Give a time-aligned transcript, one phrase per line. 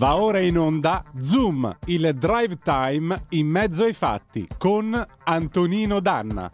[0.00, 6.50] Va ora in onda Zoom, il drive time in mezzo ai fatti con Antonino Danna.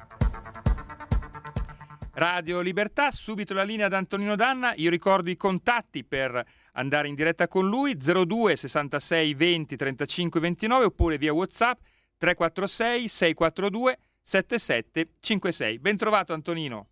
[2.14, 4.74] Radio Libertà, subito la linea ad Antonino Danna.
[4.74, 10.84] Io ricordo i contatti per andare in diretta con lui 02 66 20 35 29
[10.86, 11.78] oppure via WhatsApp
[12.18, 15.78] 346 642 7756.
[15.78, 16.88] Ben trovato Antonino.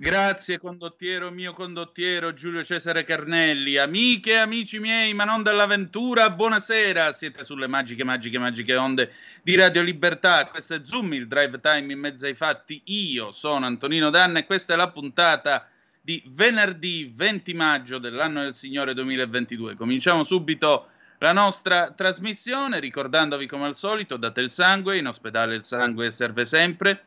[0.00, 7.12] Grazie condottiero mio condottiero Giulio Cesare Carnelli, amiche e amici miei, ma non dell'avventura, buonasera,
[7.12, 9.10] siete sulle magiche, magiche, magiche onde
[9.42, 13.66] di Radio Libertà, questo è Zoom, il drive time in mezzo ai fatti, io sono
[13.66, 15.66] Antonino Danna e questa è la puntata
[16.00, 19.74] di venerdì 20 maggio dell'anno del Signore 2022.
[19.74, 25.64] Cominciamo subito la nostra trasmissione ricordandovi come al solito, date il sangue, in ospedale il
[25.64, 27.02] sangue serve sempre,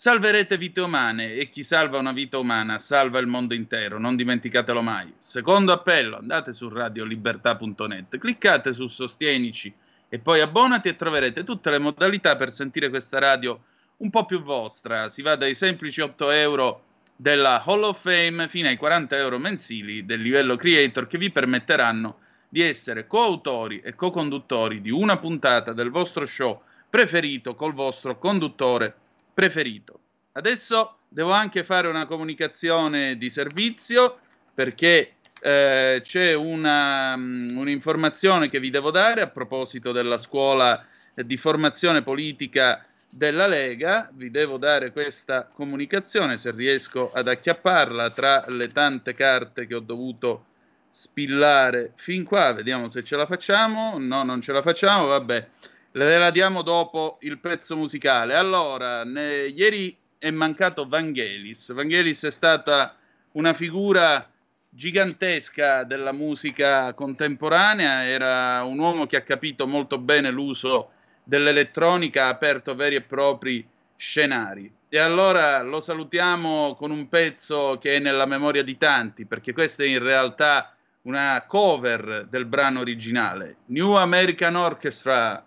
[0.00, 4.80] Salverete vite umane e chi salva una vita umana salva il mondo intero, non dimenticatelo
[4.80, 5.12] mai.
[5.18, 9.70] Secondo appello, andate su radiolibertà.net, cliccate su Sostienici
[10.08, 13.60] e poi abbonati e troverete tutte le modalità per sentire questa radio
[13.98, 15.10] un po' più vostra.
[15.10, 16.84] Si va dai semplici 8 euro
[17.14, 22.20] della Hall of Fame fino ai 40 euro mensili del livello creator che vi permetteranno
[22.48, 28.94] di essere coautori e co-conduttori di una puntata del vostro show preferito col vostro conduttore
[29.40, 30.00] preferito.
[30.32, 34.18] Adesso devo anche fare una comunicazione di servizio
[34.52, 41.38] perché eh, c'è una, um, un'informazione che vi devo dare a proposito della scuola di
[41.38, 44.10] formazione politica della Lega.
[44.12, 49.80] Vi devo dare questa comunicazione se riesco ad acchiapparla tra le tante carte che ho
[49.80, 50.44] dovuto
[50.90, 52.52] spillare fin qua.
[52.52, 53.96] Vediamo se ce la facciamo.
[53.96, 55.06] No, non ce la facciamo.
[55.06, 55.48] Vabbè.
[55.92, 58.36] Le la diamo dopo il pezzo musicale.
[58.36, 61.72] Allora, ne, ieri è mancato Vangelis.
[61.72, 62.94] Vangelis è stata
[63.32, 64.24] una figura
[64.68, 70.90] gigantesca della musica contemporanea, era un uomo che ha capito molto bene l'uso
[71.24, 74.72] dell'elettronica, ha aperto veri e propri scenari.
[74.88, 79.82] E allora lo salutiamo con un pezzo che è nella memoria di tanti, perché questa
[79.82, 83.56] è in realtà una cover del brano originale.
[83.66, 85.44] New American Orchestra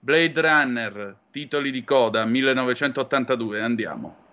[0.00, 4.27] Blade Runner, titoli di coda 1982, andiamo.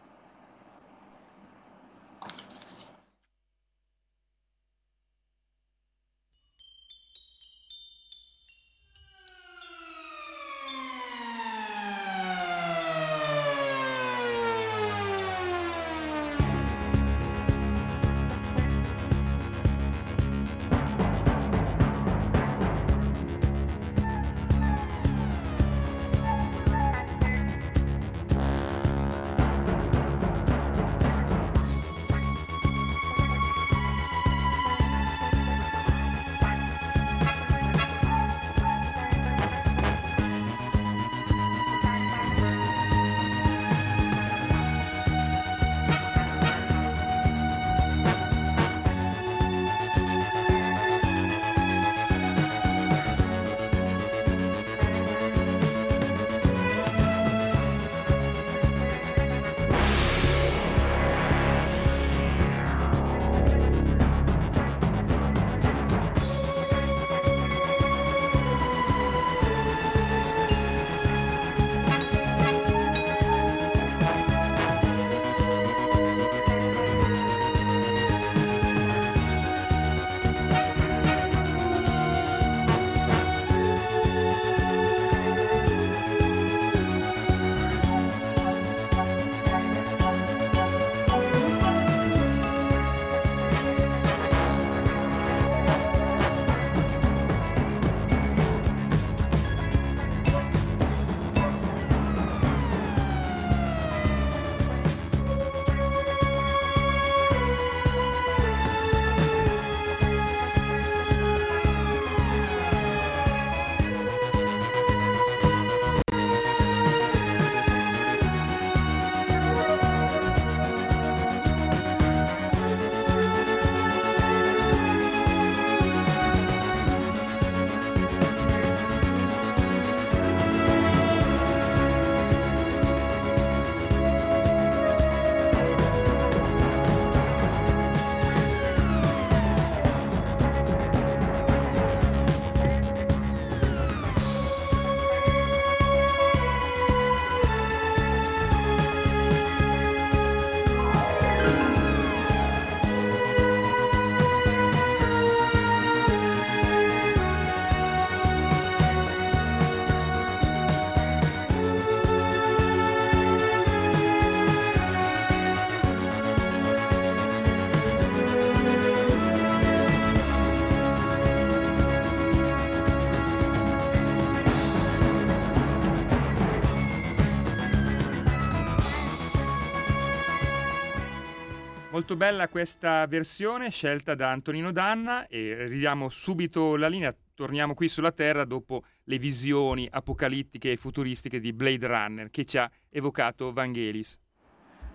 [182.08, 187.90] Molto bella questa versione scelta da Antonino Danna e ridiamo subito la linea, torniamo qui
[187.90, 193.52] sulla Terra dopo le visioni apocalittiche e futuristiche di Blade Runner che ci ha evocato
[193.52, 194.20] Vangelis.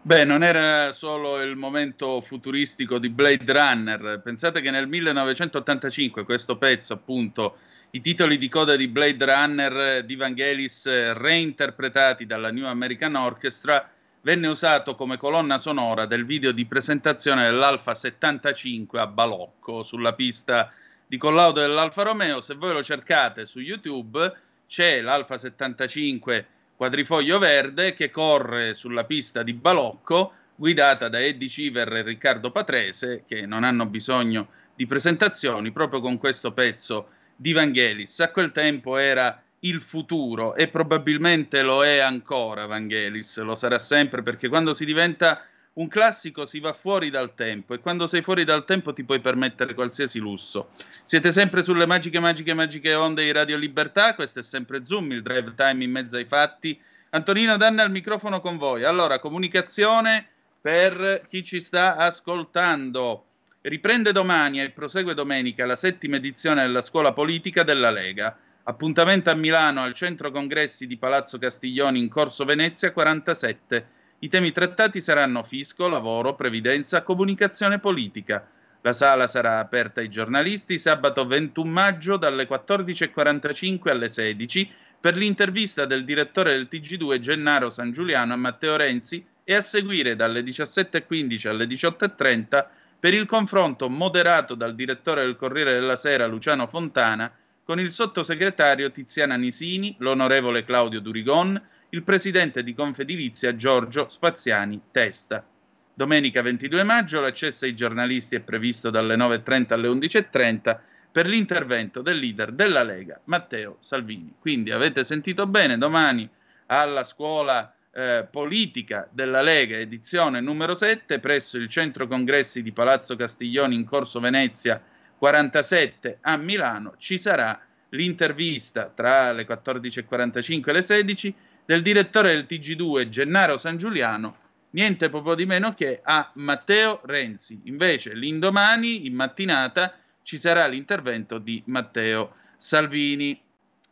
[0.03, 6.59] Beh, non era solo il momento futuristico di Blade Runner, pensate che nel 1985 questo
[6.59, 7.57] pezzo, appunto,
[7.91, 14.49] i titoli di coda di Blade Runner di Vangelis reinterpretati dalla New American Orchestra, venne
[14.49, 20.71] usato come colonna sonora del video di presentazione dell'Alfa 75 a Balocco sulla pista
[21.07, 22.41] di collaudo dell'Alfa Romeo.
[22.41, 24.33] Se voi lo cercate su YouTube,
[24.67, 26.47] c'è l'Alfa 75
[26.77, 33.25] quadrifoglio verde che corre sulla pista di Balocco, guidata da Eddie Civer e Riccardo Patrese,
[33.27, 38.21] che non hanno bisogno di presentazioni, proprio con questo pezzo di Vangelis.
[38.21, 44.23] A quel tempo era il futuro e probabilmente lo è ancora Vangelis, lo sarà sempre
[44.23, 48.45] perché quando si diventa un classico si va fuori dal tempo e quando sei fuori
[48.45, 50.71] dal tempo ti puoi permettere qualsiasi lusso.
[51.05, 55.23] Siete sempre sulle magiche, magiche, magiche onde di Radio Libertà, questo è sempre Zoom, il
[55.23, 56.79] drive time in mezzo ai fatti.
[57.11, 58.85] Antonino Danna al microfono con voi.
[58.85, 60.27] Allora, comunicazione
[60.61, 63.25] per chi ci sta ascoltando.
[63.63, 68.37] Riprende domani e prosegue domenica la settima edizione della scuola politica della Lega.
[68.71, 73.87] Appuntamento a Milano al centro congressi di Palazzo Castiglioni in Corso Venezia 47.
[74.21, 78.47] I temi trattati saranno fisco, lavoro, previdenza, comunicazione politica.
[78.83, 84.71] La sala sarà aperta ai giornalisti sabato 21 maggio dalle 14.45 alle 16
[85.01, 90.15] per l'intervista del direttore del TG2 Gennaro San Giuliano a Matteo Renzi e a seguire
[90.15, 92.67] dalle 17.15 alle 18.30
[93.01, 97.33] per il confronto moderato dal direttore del Corriere della Sera Luciano Fontana
[97.71, 105.47] con il sottosegretario Tiziana Nisini, l'onorevole Claudio Durigon, il presidente di Confedilizia Giorgio Spaziani Testa.
[105.95, 110.79] Domenica 22 maggio l'accesso ai giornalisti è previsto dalle 9.30 alle 11.30
[111.13, 114.35] per l'intervento del leader della Lega, Matteo Salvini.
[114.41, 116.29] Quindi avete sentito bene, domani
[116.67, 123.15] alla scuola eh, politica della Lega, edizione numero 7, presso il centro congressi di Palazzo
[123.15, 124.83] Castiglioni in Corso Venezia
[125.21, 131.35] 47 a Milano ci sarà l'intervista tra le 14.45 e le 16
[131.67, 134.35] del direttore del TG2 Gennaro San Giuliano,
[134.71, 137.61] niente proprio di meno che a Matteo Renzi.
[137.65, 143.39] Invece l'indomani, in mattinata, ci sarà l'intervento di Matteo Salvini.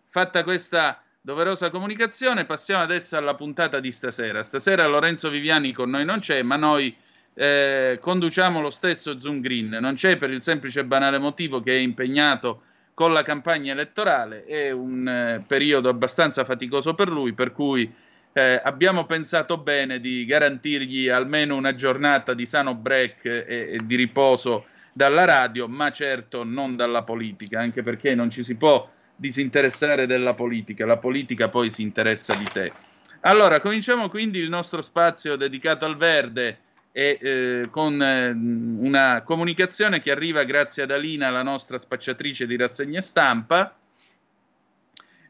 [0.09, 4.43] Fatta questa doverosa comunicazione, passiamo adesso alla puntata di stasera.
[4.43, 6.97] Stasera Lorenzo Viviani con noi non c'è, ma noi
[7.39, 9.69] eh, conduciamo lo stesso Zoom Green.
[9.69, 12.63] Non c'è per il semplice e banale motivo che è impegnato
[12.95, 17.89] con la campagna elettorale, è un eh, periodo abbastanza faticoso per lui, per cui
[18.33, 23.95] eh, abbiamo pensato bene di garantirgli almeno una giornata di sano break e, e di
[23.95, 30.07] riposo dalla radio, ma certo non dalla politica, anche perché non ci si può disinteressare
[30.07, 32.73] della politica, la politica poi si interessa di te.
[33.21, 36.59] Allora, cominciamo quindi il nostro spazio dedicato al verde
[36.93, 42.57] e eh, con eh, una comunicazione che arriva grazie ad Alina, la nostra spacciatrice di
[42.57, 43.77] rassegne stampa,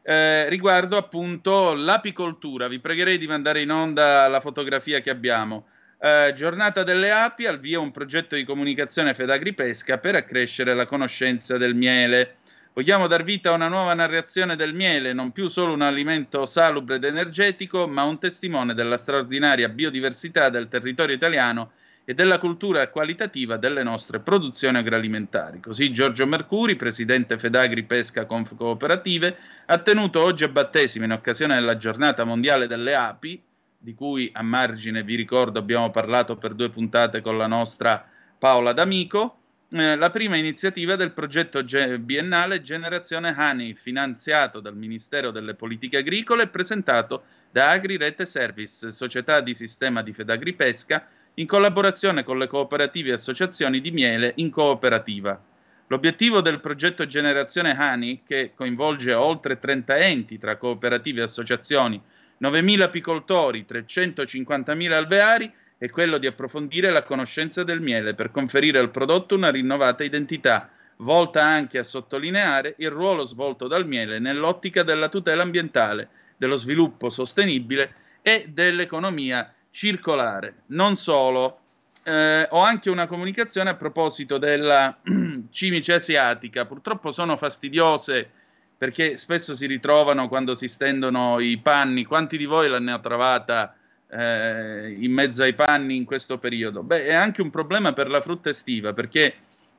[0.01, 2.67] eh, riguardo appunto l'apicoltura.
[2.67, 5.67] Vi pregherei di mandare in onda la fotografia che abbiamo.
[6.01, 11.57] Eh, giornata delle api, al via un progetto di comunicazione Fedagripesca per accrescere la conoscenza
[11.57, 12.37] del miele.
[12.79, 16.95] Vogliamo dar vita a una nuova narrazione del miele, non più solo un alimento salubre
[16.95, 21.71] ed energetico, ma un testimone della straordinaria biodiversità del territorio italiano
[22.05, 25.59] e della cultura qualitativa delle nostre produzioni agroalimentari.
[25.59, 31.55] Così Giorgio Mercuri, presidente Fedagri Pesca Conf Cooperative, ha tenuto oggi a battesimo in occasione
[31.55, 33.43] della giornata mondiale delle api,
[33.77, 38.07] di cui a margine vi ricordo abbiamo parlato per due puntate con la nostra
[38.37, 39.38] Paola D'Amico,
[39.71, 45.97] eh, la prima iniziativa del progetto ge- biennale Generazione Honey, finanziato dal Ministero delle Politiche
[45.97, 52.37] Agricole e presentato da Agri Rete Service, società di sistema di Fedagripesca, in collaborazione con
[52.37, 55.39] le cooperative e associazioni di miele in cooperativa.
[55.87, 62.01] L'obiettivo del progetto Generazione Honey, che coinvolge oltre 30 enti tra cooperative e associazioni,
[62.41, 68.91] 9.000 apicoltori, 350.000 alveari, è quello di approfondire la conoscenza del miele per conferire al
[68.91, 75.07] prodotto una rinnovata identità, volta anche a sottolineare il ruolo svolto dal miele nell'ottica della
[75.07, 80.63] tutela ambientale, dello sviluppo sostenibile e dell'economia circolare.
[80.67, 81.59] Non solo,
[82.03, 84.99] eh, ho anche una comunicazione a proposito della
[85.49, 86.65] cimice asiatica.
[86.65, 88.29] Purtroppo sono fastidiose
[88.77, 92.03] perché spesso si ritrovano quando si stendono i panni.
[92.03, 93.75] Quanti di voi l'hanno trovata
[94.11, 96.83] eh, in mezzo ai panni in questo periodo?
[96.83, 99.33] Beh, è anche un problema per la frutta estiva, perché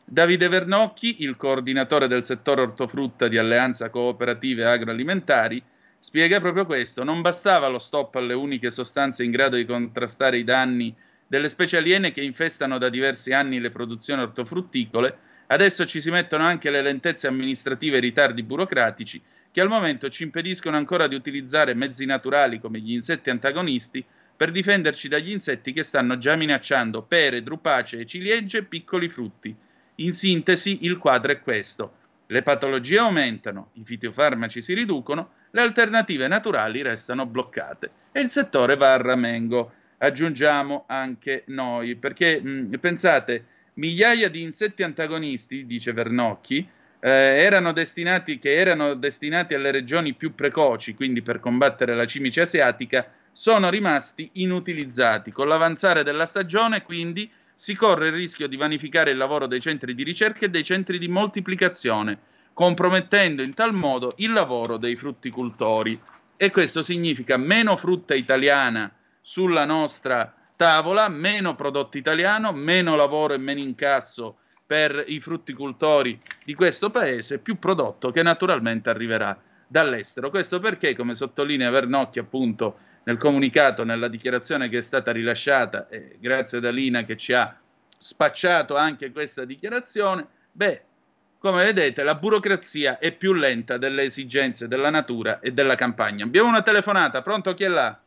[0.04, 5.62] Davide Vernocchi, il coordinatore del settore ortofrutta di Alleanza Cooperative Agroalimentari,
[5.98, 7.04] spiega proprio questo.
[7.04, 10.94] Non bastava lo stop alle uniche sostanze in grado di contrastare i danni
[11.26, 16.44] delle specie aliene che infestano da diversi anni le produzioni ortofrutticole, adesso ci si mettono
[16.44, 19.22] anche le lentezze amministrative e i ritardi burocratici
[19.52, 24.04] che al momento ci impediscono ancora di utilizzare mezzi naturali come gli insetti antagonisti
[24.40, 29.54] per difenderci dagli insetti che stanno già minacciando pere, drupacee, ciliegie e piccoli frutti.
[29.96, 31.92] In sintesi, il quadro è questo.
[32.26, 38.76] Le patologie aumentano, i fitofarmaci si riducono, le alternative naturali restano bloccate e il settore
[38.76, 39.72] va a ramengo.
[39.98, 43.44] Aggiungiamo anche noi, perché mh, pensate,
[43.74, 46.66] migliaia di insetti antagonisti, dice Vernocchi,
[47.00, 53.10] eh, erano che erano destinati alle regioni più precoci, quindi per combattere la cimice asiatica,
[53.32, 55.32] sono rimasti inutilizzati.
[55.32, 59.94] Con l'avanzare della stagione, quindi, si corre il rischio di vanificare il lavoro dei centri
[59.94, 62.18] di ricerca e dei centri di moltiplicazione,
[62.52, 65.98] compromettendo in tal modo il lavoro dei frutticoltori.
[66.36, 68.90] E questo significa meno frutta italiana
[69.20, 74.36] sulla nostra tavola, meno prodotto italiano, meno lavoro e meno incasso
[74.70, 79.36] per i frutticoltori di questo paese, più prodotto che naturalmente arriverà
[79.66, 80.30] dall'estero.
[80.30, 86.18] Questo perché, come sottolinea Vernocchi appunto nel comunicato, nella dichiarazione che è stata rilasciata, e
[86.20, 87.58] grazie ad Alina che ci ha
[87.98, 90.82] spacciato anche questa dichiarazione, beh,
[91.40, 96.24] come vedete la burocrazia è più lenta delle esigenze della natura e della campagna.
[96.24, 97.98] Abbiamo una telefonata, pronto chi è là?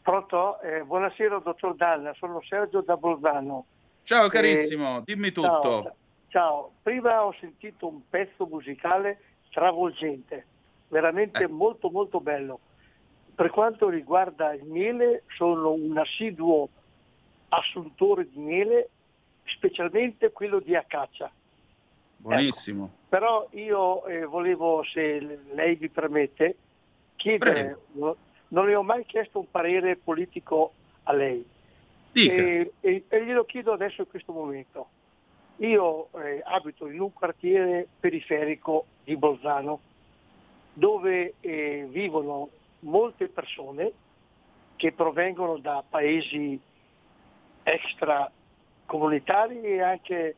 [0.00, 0.58] Pronto?
[0.62, 3.66] Eh, buonasera dottor Dalla, sono Sergio da Bolzano.
[4.06, 5.82] Ciao carissimo, eh, dimmi tutto.
[5.82, 5.96] Ciao,
[6.28, 9.18] ciao, prima ho sentito un pezzo musicale
[9.50, 10.46] travolgente,
[10.86, 11.48] veramente eh.
[11.48, 12.60] molto molto bello.
[13.34, 16.68] Per quanto riguarda il miele, sono un assiduo
[17.48, 18.90] assuntore di miele,
[19.42, 21.28] specialmente quello di acacia.
[22.18, 22.84] Buonissimo.
[22.84, 22.96] Ecco.
[23.08, 26.56] Però io eh, volevo, se lei mi permette,
[27.16, 28.14] chiedere, no,
[28.50, 31.44] non le ho mai chiesto un parere politico a lei.
[32.24, 34.88] E, e, e, glielo chiedo adesso in questo momento.
[35.58, 39.80] Io eh, abito in un quartiere periferico di Bolzano
[40.72, 42.48] dove eh, vivono
[42.80, 43.92] molte persone
[44.76, 46.58] che provengono da paesi
[47.62, 50.34] extracomunitari e anche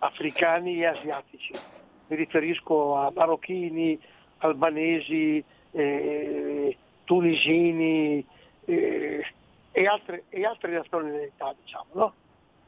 [0.00, 1.52] africani e asiatici.
[2.08, 4.00] Mi riferisco a marocchini,
[4.38, 8.24] albanesi, eh, tunisini
[8.64, 9.24] eh,
[9.72, 11.86] e, altre, e altre nazionalità, diciamo.
[11.92, 12.12] No?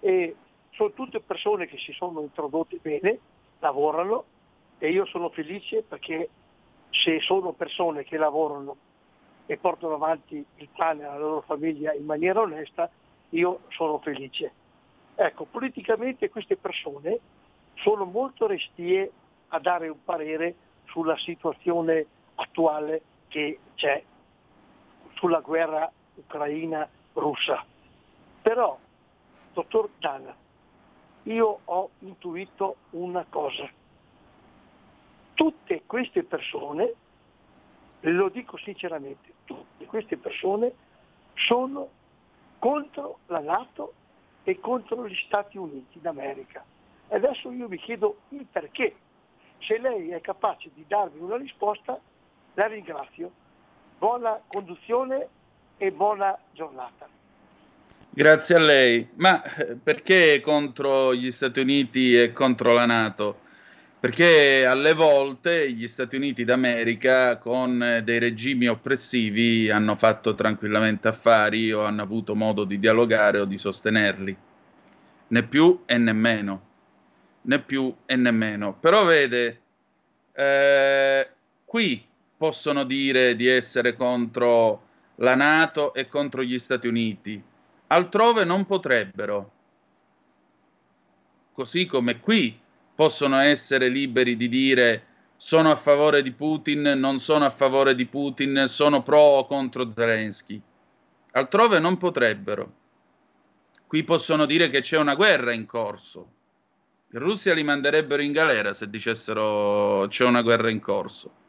[0.00, 0.34] E
[0.70, 3.18] sono tutte persone che si sono introdotte bene,
[3.60, 4.24] lavorano
[4.78, 6.28] e io sono felice perché
[6.90, 8.76] se sono persone che lavorano
[9.46, 12.90] e portano avanti il pane alla loro famiglia in maniera onesta,
[13.30, 14.52] io sono felice.
[15.14, 17.18] Ecco, politicamente queste persone
[17.74, 19.10] sono molto restie
[19.48, 20.54] a dare un parere
[20.86, 22.06] sulla situazione
[22.36, 24.02] attuale che c'è,
[25.14, 25.90] sulla guerra
[27.14, 27.64] ucraina-russa.
[28.42, 28.78] Però,
[29.52, 30.34] dottor Dana,
[31.24, 33.68] io ho intuito una cosa
[35.34, 36.94] tutte queste persone,
[38.00, 40.72] lo dico sinceramente, tutte queste persone
[41.34, 41.88] sono
[42.58, 43.94] contro la Nato
[44.44, 46.64] e contro gli Stati Uniti d'America.
[47.08, 48.96] E adesso io vi chiedo il perché.
[49.58, 51.98] Se lei è capace di darmi una risposta,
[52.54, 53.30] la ringrazio.
[53.98, 55.28] Buona conduzione
[55.76, 57.08] e buona giornata.
[58.10, 59.08] Grazie a lei.
[59.14, 63.42] Ma eh, perché contro gli Stati Uniti e contro la Nato?
[64.04, 71.72] perché alle volte gli Stati Uniti d'America con dei regimi oppressivi hanno fatto tranquillamente affari
[71.72, 74.36] o hanno avuto modo di dialogare o di sostenerli,
[75.28, 76.62] né più e nemmeno,
[77.40, 78.76] né più e nemmeno.
[78.78, 79.60] Però vede,
[80.34, 81.28] eh,
[81.64, 82.04] qui
[82.36, 84.83] possono dire di essere contro
[85.16, 87.42] la Nato e contro gli Stati Uniti,
[87.88, 89.50] altrove non potrebbero.
[91.52, 92.58] Così come qui
[92.94, 95.06] possono essere liberi di dire
[95.36, 99.90] sono a favore di Putin, non sono a favore di Putin, sono pro o contro
[99.90, 100.60] Zelensky.
[101.32, 102.72] Altrove non potrebbero.
[103.86, 106.28] Qui possono dire che c'è una guerra in corso.
[107.12, 111.42] In Russia li manderebbero in galera se dicessero c'è una guerra in corso.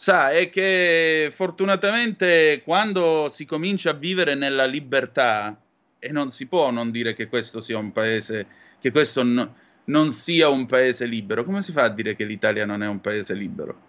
[0.00, 5.60] Sa, è che fortunatamente quando si comincia a vivere nella libertà,
[5.98, 8.46] e non si può non dire che questo sia un paese,
[8.78, 11.42] che questo no, non sia un paese libero.
[11.42, 13.80] Come si fa a dire che l'Italia non è un paese libero?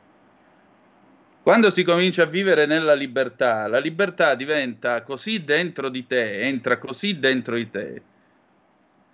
[1.43, 6.79] Quando si comincia a vivere nella libertà, la libertà diventa così dentro di te, entra
[6.79, 8.01] così dentro di te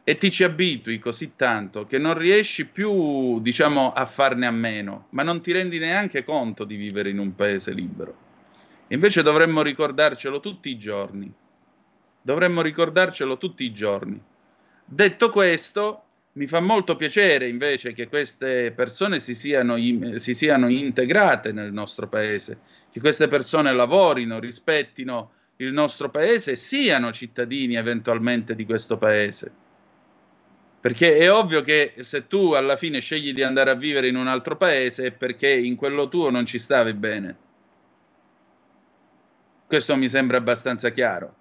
[0.07, 5.07] e ti ci abitui così tanto che non riesci più, diciamo, a farne a meno,
[5.09, 8.15] ma non ti rendi neanche conto di vivere in un paese libero.
[8.89, 11.33] Invece dovremmo ricordarcelo tutti i giorni.
[12.21, 14.21] Dovremmo ricordarcelo tutti i giorni.
[14.85, 19.75] Detto questo, mi fa molto piacere invece che queste persone si siano,
[20.19, 22.59] si siano integrate nel nostro paese,
[22.91, 29.63] che queste persone lavorino, rispettino il nostro paese e siano cittadini eventualmente di questo paese
[30.86, 34.27] perché è ovvio che se tu alla fine scegli di andare a vivere in un
[34.27, 37.36] altro paese è perché in quello tuo non ci stavi bene.
[39.65, 41.36] Questo mi sembra abbastanza chiaro.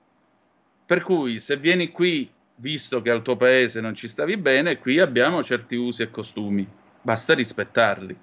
[0.87, 4.99] Per cui se vieni qui, visto che al tuo paese non ci stavi bene, qui
[4.99, 6.67] abbiamo certi usi e costumi.
[7.03, 8.17] Basta rispettarli,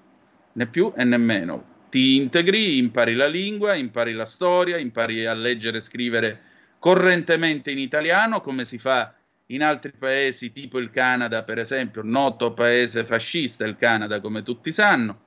[0.54, 1.66] né più e né meno.
[1.92, 6.42] Ti integri, impari la lingua, impari la storia, impari a leggere e scrivere
[6.80, 9.14] correntemente in italiano, come si fa
[9.54, 14.72] in altri paesi, tipo il Canada, per esempio, noto paese fascista, il Canada, come tutti
[14.72, 15.20] sanno,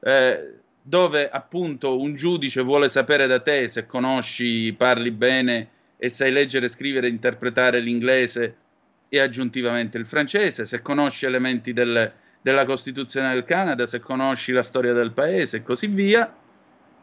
[0.00, 6.32] eh, dove appunto un giudice vuole sapere da te se conosci, parli bene e sai
[6.32, 8.56] leggere, scrivere interpretare l'inglese
[9.08, 12.10] e aggiuntivamente il francese, se conosci elementi del,
[12.40, 16.34] della Costituzione del Canada, se conosci la storia del paese e così via.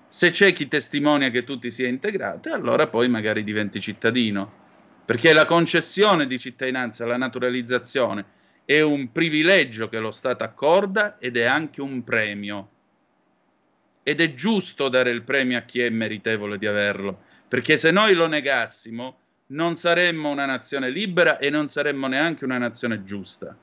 [0.07, 4.63] Se c'è chi testimonia che tu ti sia integrato, allora poi magari diventi cittadino
[5.05, 8.25] perché la concessione di cittadinanza, la naturalizzazione,
[8.65, 12.69] è un privilegio che lo Stato accorda ed è anche un premio.
[14.01, 18.15] Ed è giusto dare il premio a chi è meritevole di averlo, perché se noi
[18.15, 23.55] lo negassimo non saremmo una nazione libera e non saremmo neanche una nazione giusta.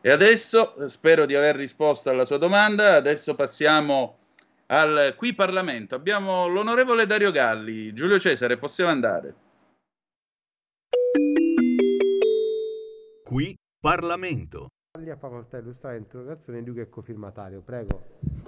[0.00, 4.18] E adesso spero di aver risposto alla sua domanda, adesso passiamo
[4.66, 5.94] al qui Parlamento.
[5.94, 7.92] Abbiamo l'onorevole Dario Galli.
[7.92, 9.34] Giulio Cesare, possiamo andare.
[13.24, 14.68] Qui Parlamento.
[14.92, 17.60] Ha facoltà di illustrare l'interrogazione di che è cofirmatario.
[17.62, 18.43] Prego.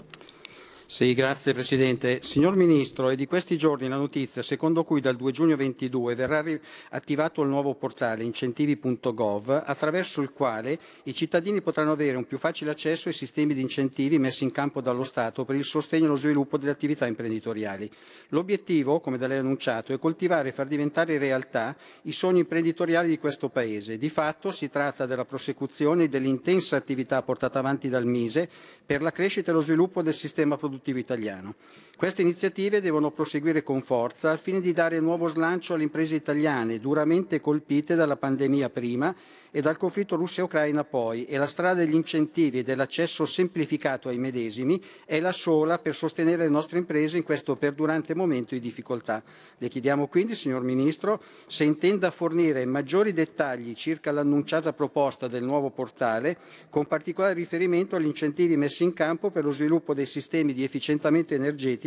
[0.88, 2.20] Sì, grazie Presidente.
[2.22, 6.44] Signor Ministro, è di questi giorni la notizia secondo cui dal 2 giugno 22 verrà
[6.90, 12.70] attivato il nuovo portale incentivi.gov attraverso il quale i cittadini potranno avere un più facile
[12.70, 16.14] accesso ai sistemi di incentivi messi in campo dallo Stato per il sostegno e lo
[16.14, 17.90] sviluppo delle attività imprenditoriali.
[18.28, 23.18] L'obiettivo, come da lei annunciato, è coltivare e far diventare realtà i sogni imprenditoriali di
[23.18, 23.98] questo Paese.
[23.98, 28.48] Di fatto si tratta della prosecuzione dell'intensa attività portata avanti dal Mise
[28.86, 31.54] per la crescita e lo sviluppo del sistema produttivo produttivo italiano.
[31.96, 36.78] Queste iniziative devono proseguire con forza al fine di dare nuovo slancio alle imprese italiane
[36.78, 39.16] duramente colpite dalla pandemia prima
[39.50, 44.78] e dal conflitto Russia-Ucraina poi e la strada degli incentivi e dell'accesso semplificato ai medesimi
[45.06, 49.22] è la sola per sostenere le nostre imprese in questo perdurante momento di difficoltà.
[49.56, 55.70] Le chiediamo quindi, signor Ministro, se intenda fornire maggiori dettagli circa l'annunciata proposta del nuovo
[55.70, 56.36] portale,
[56.68, 61.32] con particolare riferimento agli incentivi messi in campo per lo sviluppo dei sistemi di efficientamento
[61.32, 61.85] energetico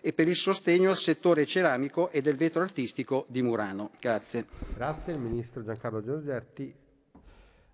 [0.00, 3.90] e per il sostegno al settore ceramico e del vetro artistico di Murano.
[4.00, 4.46] Grazie.
[4.74, 6.74] Grazie, il Ministro Giancarlo Giorgetti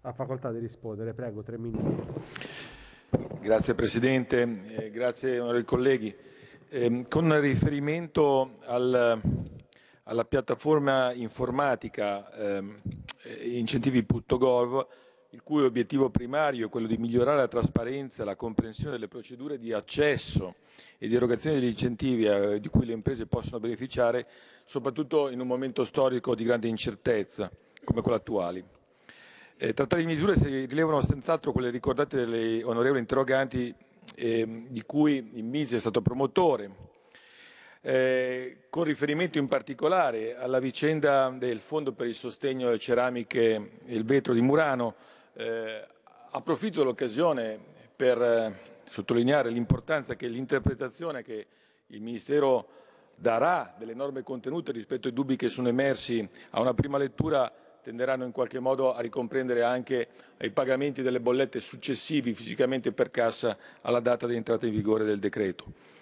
[0.03, 1.15] ha facoltà di rispondere.
[1.15, 2.03] Prego, tre minuti.
[3.41, 6.15] Grazie Presidente, eh, grazie onorevoli colleghi.
[6.69, 9.21] Eh, con riferimento al,
[10.03, 12.63] alla piattaforma informatica eh,
[13.43, 14.87] incentivi.gov,
[15.35, 19.59] il cui obiettivo primario è quello di migliorare la trasparenza e la comprensione delle procedure
[19.59, 20.55] di accesso
[20.97, 24.29] e di erogazione degli incentivi eh, di cui le imprese possono beneficiare,
[24.65, 27.51] soprattutto in un momento storico di grande incertezza
[27.83, 28.65] come quello attuale.
[29.57, 33.75] Eh, tra tali misure si rilevano senz'altro quelle ricordate dalle onorevoli interroganti
[34.15, 36.93] eh, di cui il Mise è stato promotore,
[37.81, 43.95] eh, con riferimento in particolare alla vicenda del Fondo per il sostegno alle ceramiche e
[43.95, 44.95] il vetro di Murano,
[45.35, 45.87] eh,
[46.31, 47.59] approfitto dell'occasione
[47.95, 48.55] per eh,
[48.89, 51.47] sottolineare l'importanza che l'interpretazione che
[51.89, 52.69] il Ministero
[53.15, 58.25] darà delle norme contenute rispetto ai dubbi che sono emersi a una prima lettura tenderanno
[58.25, 60.09] in qualche modo a ricomprendere anche
[60.41, 65.19] i pagamenti delle bollette successivi fisicamente per cassa alla data di entrata in vigore del
[65.19, 65.94] decreto.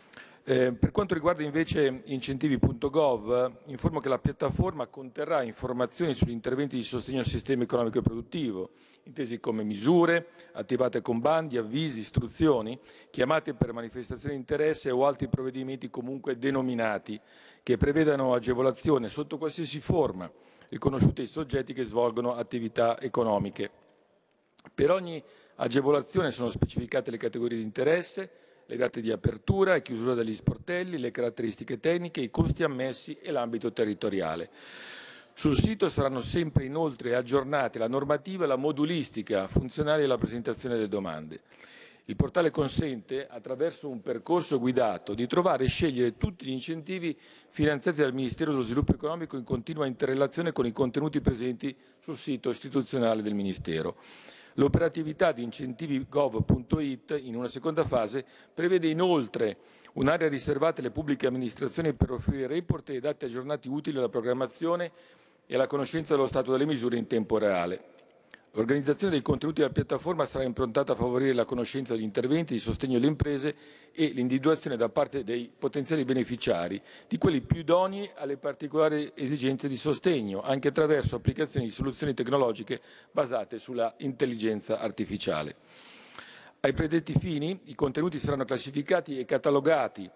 [0.44, 6.82] Eh, per quanto riguarda invece incentivi.gov, informo che la piattaforma conterrà informazioni sugli interventi di
[6.82, 8.70] sostegno al sistema economico e produttivo,
[9.04, 12.76] intesi come misure attivate con bandi, avvisi, istruzioni,
[13.10, 17.20] chiamate per manifestazioni di interesse o altri provvedimenti comunque denominati,
[17.62, 20.28] che prevedano agevolazione sotto qualsiasi forma
[20.70, 23.70] riconosciute ai soggetti che svolgono attività economiche.
[24.74, 25.22] Per ogni
[25.56, 28.30] agevolazione sono specificate le categorie di interesse,
[28.72, 33.30] le date di apertura e chiusura degli sportelli, le caratteristiche tecniche, i costi ammessi e
[33.30, 34.48] l'ambito territoriale.
[35.34, 40.88] Sul sito saranno sempre inoltre aggiornate la normativa e la modulistica funzionali alla presentazione delle
[40.88, 41.40] domande.
[42.06, 47.16] Il portale consente, attraverso un percorso guidato, di trovare e scegliere tutti gli incentivi
[47.48, 52.48] finanziati dal Ministero dello Sviluppo Economico in continua interrelazione con i contenuti presenti sul sito
[52.48, 53.96] istituzionale del Ministero.
[54.54, 59.56] L'operatività di incentivi.gov.it in una seconda fase prevede inoltre
[59.94, 64.90] un'area riservata alle pubbliche amministrazioni per offrire report e dati aggiornati utili alla programmazione
[65.46, 67.91] e alla conoscenza dello stato delle misure in tempo reale.
[68.54, 72.98] L'organizzazione dei contenuti della piattaforma sarà improntata a favorire la conoscenza degli interventi di sostegno
[72.98, 73.54] alle imprese
[73.92, 79.78] e l'individuazione da parte dei potenziali beneficiari di quelli più idonei alle particolari esigenze di
[79.78, 85.56] sostegno, anche attraverso applicazioni di soluzioni tecnologiche basate sulla intelligenza artificiale.
[86.60, 90.10] Ai predetti fini i contenuti saranno classificati e catalogati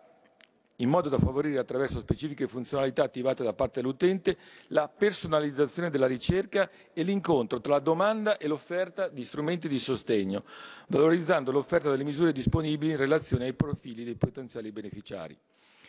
[0.77, 4.37] in modo da favorire attraverso specifiche funzionalità attivate da parte dell'utente
[4.69, 10.45] la personalizzazione della ricerca e l'incontro tra la domanda e l'offerta di strumenti di sostegno,
[10.89, 15.37] valorizzando l'offerta delle misure disponibili in relazione ai profili dei potenziali beneficiari.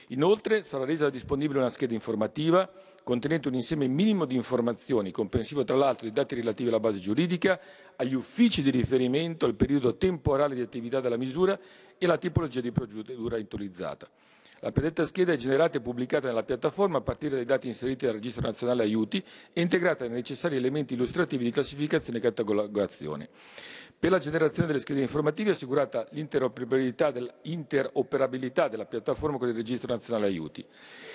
[0.10, 2.70] Inoltre sarà resa disponibile una scheda informativa
[3.08, 7.58] contenente un insieme minimo di informazioni, comprensivo tra l'altro dei dati relativi alla base giuridica,
[7.96, 11.58] agli uffici di riferimento, al periodo temporale di attività della misura
[11.98, 14.10] e alla tipologia di procedura utilizzata.
[14.62, 18.16] La predetta scheda è generata e pubblicata nella piattaforma a partire dai dati inseriti dal
[18.16, 23.30] Registro Nazionale Aiuti e integrata nei necessari elementi illustrativi di classificazione e catalogazione.
[24.00, 27.10] Per la generazione delle schede informative è assicurata l'interoperabilità,
[28.68, 30.64] della piattaforma con il Registro Nazionale Aiuti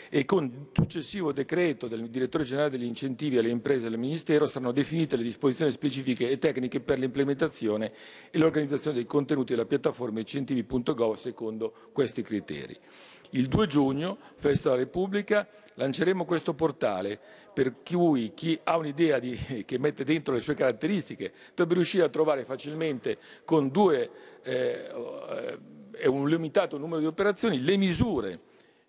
[0.09, 4.73] e con successivo decreto del Direttore Generale degli Incentivi alle imprese e al Ministero saranno
[4.73, 7.93] definite le disposizioni specifiche e tecniche per l'implementazione
[8.31, 12.77] e l'organizzazione dei contenuti della piattaforma incentivi.gov secondo questi criteri.
[13.35, 17.19] Il 2 giugno, Festa della Repubblica, lanceremo questo portale
[17.53, 19.19] per cui chi ha un'idea
[19.65, 24.11] che mette dentro le sue caratteristiche dovrebbe riuscire a trovare facilmente con due
[24.43, 24.91] eh,
[25.93, 28.41] e un limitato numero di operazioni le misure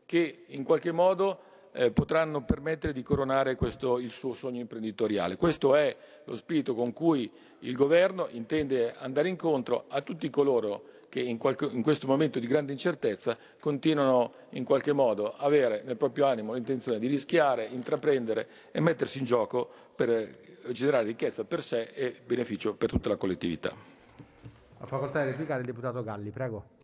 [0.06, 1.40] che in qualche modo
[1.72, 5.38] eh, potranno permettere di coronare questo, il suo sogno imprenditoriale.
[5.38, 11.22] Questo è lo spirito con cui il Governo intende andare incontro a tutti coloro che
[11.22, 15.96] in, qualche, in, questo momento di grande incertezza continuano in qualche modo a avere nel
[15.96, 20.40] proprio animo l'intenzione di rischiare, intraprendere e mettersi in gioco per
[20.72, 23.72] generare ricchezza per sé e beneficio per tutta la collettività.
[24.80, 26.82] A facoltà di verificare il deputato Galli, prego.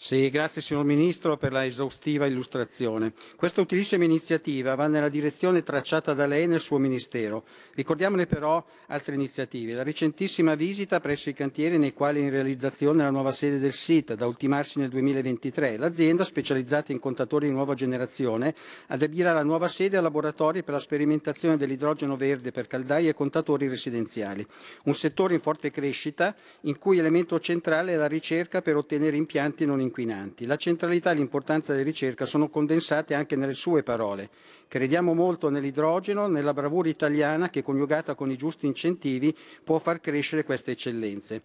[0.00, 3.14] Sì, grazie signor Ministro per la esaustiva illustrazione.
[3.34, 7.42] Questa utilissima iniziativa va nella direzione tracciata da lei nel suo Ministero.
[7.74, 9.72] Ricordiamone però altre iniziative.
[9.72, 13.72] La recentissima visita presso i cantieri nei quali è in realizzazione la nuova sede del
[13.72, 15.76] SIT, da ultimarsi nel 2023.
[15.76, 18.54] L'azienda, specializzata in contatori di nuova generazione,
[18.86, 23.66] adibirà la nuova sede a laboratori per la sperimentazione dell'idrogeno verde per caldaie e contatori
[23.66, 24.46] residenziali.
[24.84, 29.66] Un settore in forte crescita in cui elemento centrale è la ricerca per ottenere impianti
[29.66, 30.46] non inquinanti.
[30.46, 34.30] La centralità e l'importanza della ricerca sono condensate anche nelle sue parole.
[34.68, 40.44] Crediamo molto nell'idrogeno, nella bravura italiana che coniugata con i giusti incentivi può far crescere
[40.44, 41.42] queste eccellenze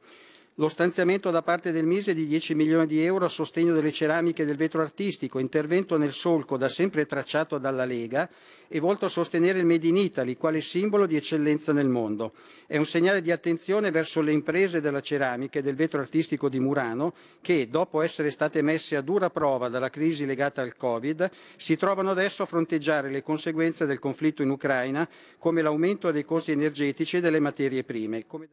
[0.56, 4.46] lo stanziamento da parte del Mise di 10 milioni di euro a sostegno delle ceramiche
[4.46, 8.30] del vetro artistico, intervento nel solco da sempre tracciato dalla Lega
[8.68, 12.34] e volto a sostenere il Made in Italy quale simbolo di eccellenza nel mondo.
[12.68, 16.60] È un segnale di attenzione verso le imprese della ceramica e del vetro artistico di
[16.60, 21.78] Murano che, dopo essere state messe a dura prova dalla crisi legata al Covid, si
[21.78, 25.08] trovano adesso a fronteggiare le conseguenze del conflitto in Ucraina
[25.40, 28.26] come l'aumento dei costi energetici e delle materie prime.
[28.28, 28.50] Come...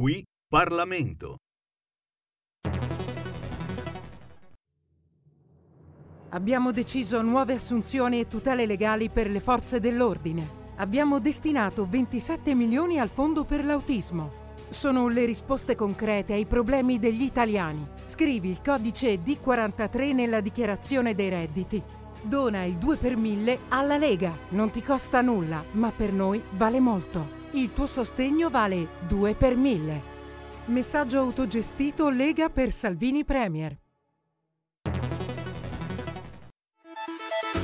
[0.00, 1.36] Qui Parlamento.
[6.30, 10.72] Abbiamo deciso nuove assunzioni e tutele legali per le forze dell'ordine.
[10.76, 14.30] Abbiamo destinato 27 milioni al fondo per l'autismo.
[14.70, 17.86] Sono le risposte concrete ai problemi degli italiani.
[18.06, 21.82] Scrivi il codice D43 nella dichiarazione dei redditi.
[22.22, 24.34] Dona il 2 per 1000 alla Lega.
[24.52, 27.39] Non ti costa nulla, ma per noi vale molto.
[27.52, 30.02] Il tuo sostegno vale 2 per 1000.
[30.66, 33.76] Messaggio autogestito Lega per Salvini Premier.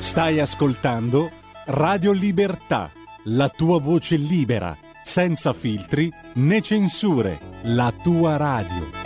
[0.00, 1.30] Stai ascoltando
[1.66, 2.90] Radio Libertà,
[3.24, 9.05] la tua voce libera, senza filtri né censure, la tua radio.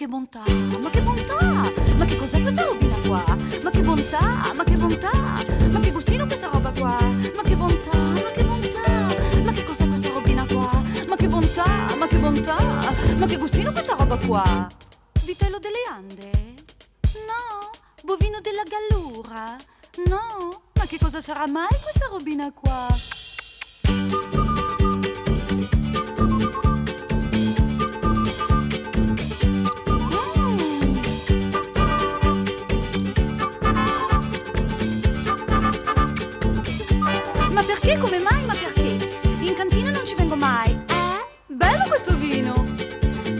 [0.00, 0.42] Che bontà,
[0.80, 1.70] ma che bontà.
[1.98, 3.22] Ma che cos'è questa robina qua?
[3.62, 5.10] Ma che bontà, ma che bontà.
[5.70, 6.98] Ma che gustino questa roba qua?
[7.36, 9.42] Ma che bontà, ma che bontà.
[9.44, 10.82] Ma che cos'è questa robina qua?
[11.06, 12.56] Ma che bontà, ma che bontà.
[13.18, 14.66] Ma che gustino questa roba qua?
[15.22, 16.30] Vitello delle Ande?
[17.28, 17.68] No.
[18.02, 19.54] Bovino della Gallura?
[20.06, 20.62] No.
[20.76, 22.86] Ma che cosa sarà mai questa robina qua?
[37.90, 37.98] Perché?
[37.98, 38.44] Come mai?
[38.44, 39.18] Ma perché?
[39.40, 40.70] In cantina non ci vengo mai.
[40.70, 41.24] Eh?
[41.46, 42.54] Bello questo vino!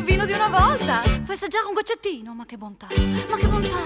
[0.03, 1.01] Vino di una volta!
[1.03, 2.89] Fai assaggiare un goccettino, ma che bontà!
[3.29, 3.83] Ma che bontà!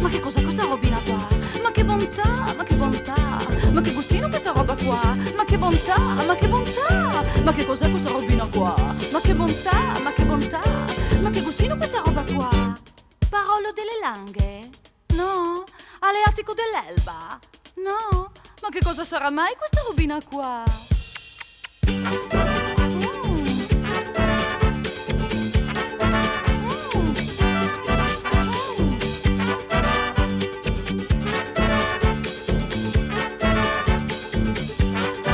[0.00, 1.26] Ma che cos'è questa robina qua?
[1.62, 2.54] Ma che bontà!
[2.56, 3.38] Ma che bontà!
[3.72, 5.16] Ma che gustino questa roba qua?
[5.34, 5.98] Ma che bontà!
[5.98, 7.24] Ma che bontà!
[7.42, 8.74] Ma che cos'è questa robina qua?
[9.12, 9.98] Ma che bontà!
[10.02, 10.60] Ma che bontà!
[11.20, 12.50] Ma che gustino questa roba qua?
[13.28, 14.70] Parolo delle langhe?
[15.16, 15.64] No?
[15.98, 17.38] Aleatico dell'Elba?
[17.76, 18.32] No?
[18.62, 20.64] Ma che cosa sarà mai questa robina qua?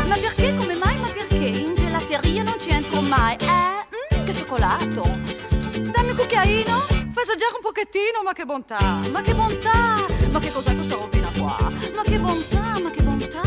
[0.09, 0.57] Ma perché?
[0.57, 0.99] Come mai?
[0.99, 1.37] Ma perché?
[1.37, 3.37] In gelateria non ci entro mai.
[3.37, 4.17] Eh?
[4.19, 5.03] Mm, che cioccolato!
[5.93, 6.77] Dammi un cucchiaino!
[7.13, 8.99] Fai assaggiare un pochettino, ma che bontà!
[9.13, 10.05] Ma che bontà!
[10.31, 11.22] Ma che cos'è questa robina qua?
[12.03, 12.81] Ma che bontà!
[12.81, 13.43] Ma che bontà!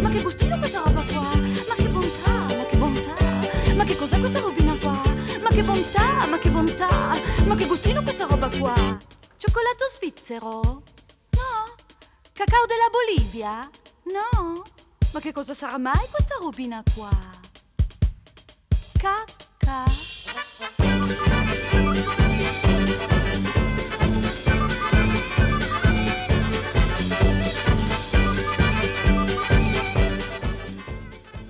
[0.00, 1.22] Ma che gustino questa roba qua?
[1.66, 2.30] Ma che bontà!
[2.54, 3.74] Ma che bontà!
[3.74, 5.02] Ma che cos'è questa robina qua?
[5.42, 6.26] Ma che bontà!
[6.26, 7.20] Ma che bontà!
[7.44, 8.74] Ma che gustino questa roba qua?
[9.36, 10.60] Cioccolato svizzero?
[10.62, 11.74] No?
[12.32, 13.68] Cacao della Bolivia?
[14.04, 14.62] No?
[15.12, 17.10] Ma che cosa sarà mai questa robina qua?
[19.00, 19.34] Cacca.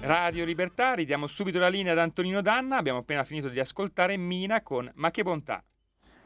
[0.06, 4.62] Radio Libertà, ridiamo subito la linea ad Antonino Danna, abbiamo appena finito di ascoltare Mina
[4.62, 5.64] con Ma che bontà.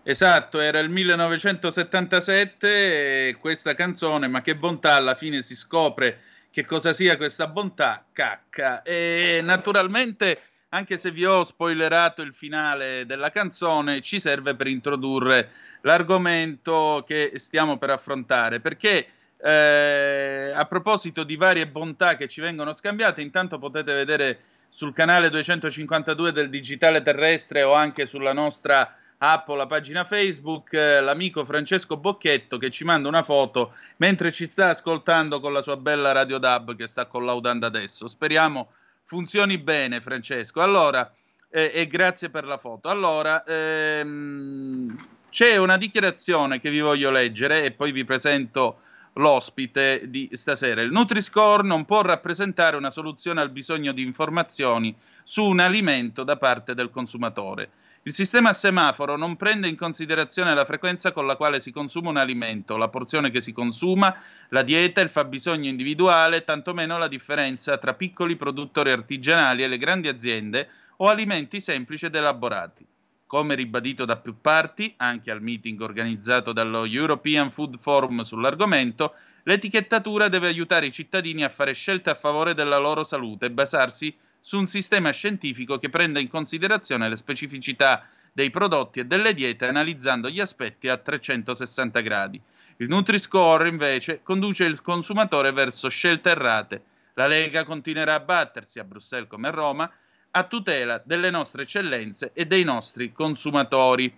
[0.03, 6.67] Esatto, era il 1977 e questa canzone, ma che bontà, alla fine si scopre che
[6.67, 8.83] cosa sia questa bontà, cacca.
[8.83, 15.53] E naturalmente, anche se vi ho spoilerato il finale della canzone, ci serve per introdurre
[15.81, 19.07] l'argomento che stiamo per affrontare, perché
[19.43, 25.31] eh, a proposito di varie bontà che ci vengono scambiate, intanto potete vedere sul canale
[25.31, 31.45] 252 del Digitale Terrestre o anche sulla nostra app o la pagina Facebook eh, l'amico
[31.45, 36.13] Francesco Bocchetto che ci manda una foto mentre ci sta ascoltando con la sua bella
[36.13, 38.09] radio DAB che sta collaudando adesso.
[38.09, 38.73] Speriamo
[39.05, 40.63] funzioni bene, Francesco.
[40.63, 41.13] Allora,
[41.51, 42.89] eh, e grazie per la foto.
[42.89, 44.97] Allora, ehm,
[45.31, 48.83] c'è una dichiarazione che vi voglio leggere e poi vi presento
[49.15, 50.83] l'ospite di stasera.
[50.83, 54.95] Il Nutri-Score non può rappresentare una soluzione al bisogno di informazioni
[55.25, 57.71] su un alimento da parte del consumatore.
[58.05, 62.09] Il sistema a semaforo non prende in considerazione la frequenza con la quale si consuma
[62.09, 64.17] un alimento, la porzione che si consuma,
[64.49, 70.09] la dieta, il fabbisogno individuale, tantomeno la differenza tra piccoli produttori artigianali e le grandi
[70.09, 72.87] aziende o alimenti semplici ed elaborati.
[73.31, 79.15] Come ribadito da più parti, anche al meeting organizzato dallo European Food Forum sull'argomento,
[79.45, 84.13] l'etichettatura deve aiutare i cittadini a fare scelte a favore della loro salute e basarsi
[84.41, 89.69] su un sistema scientifico che prenda in considerazione le specificità dei prodotti e delle diete
[89.69, 92.43] analizzando gli aspetti a 360 gradi.
[92.79, 96.83] Il Nutri-Score invece conduce il consumatore verso scelte errate.
[97.15, 99.89] La Lega continuerà a battersi a Bruxelles come a Roma
[100.33, 104.13] a tutela delle nostre eccellenze e dei nostri consumatori.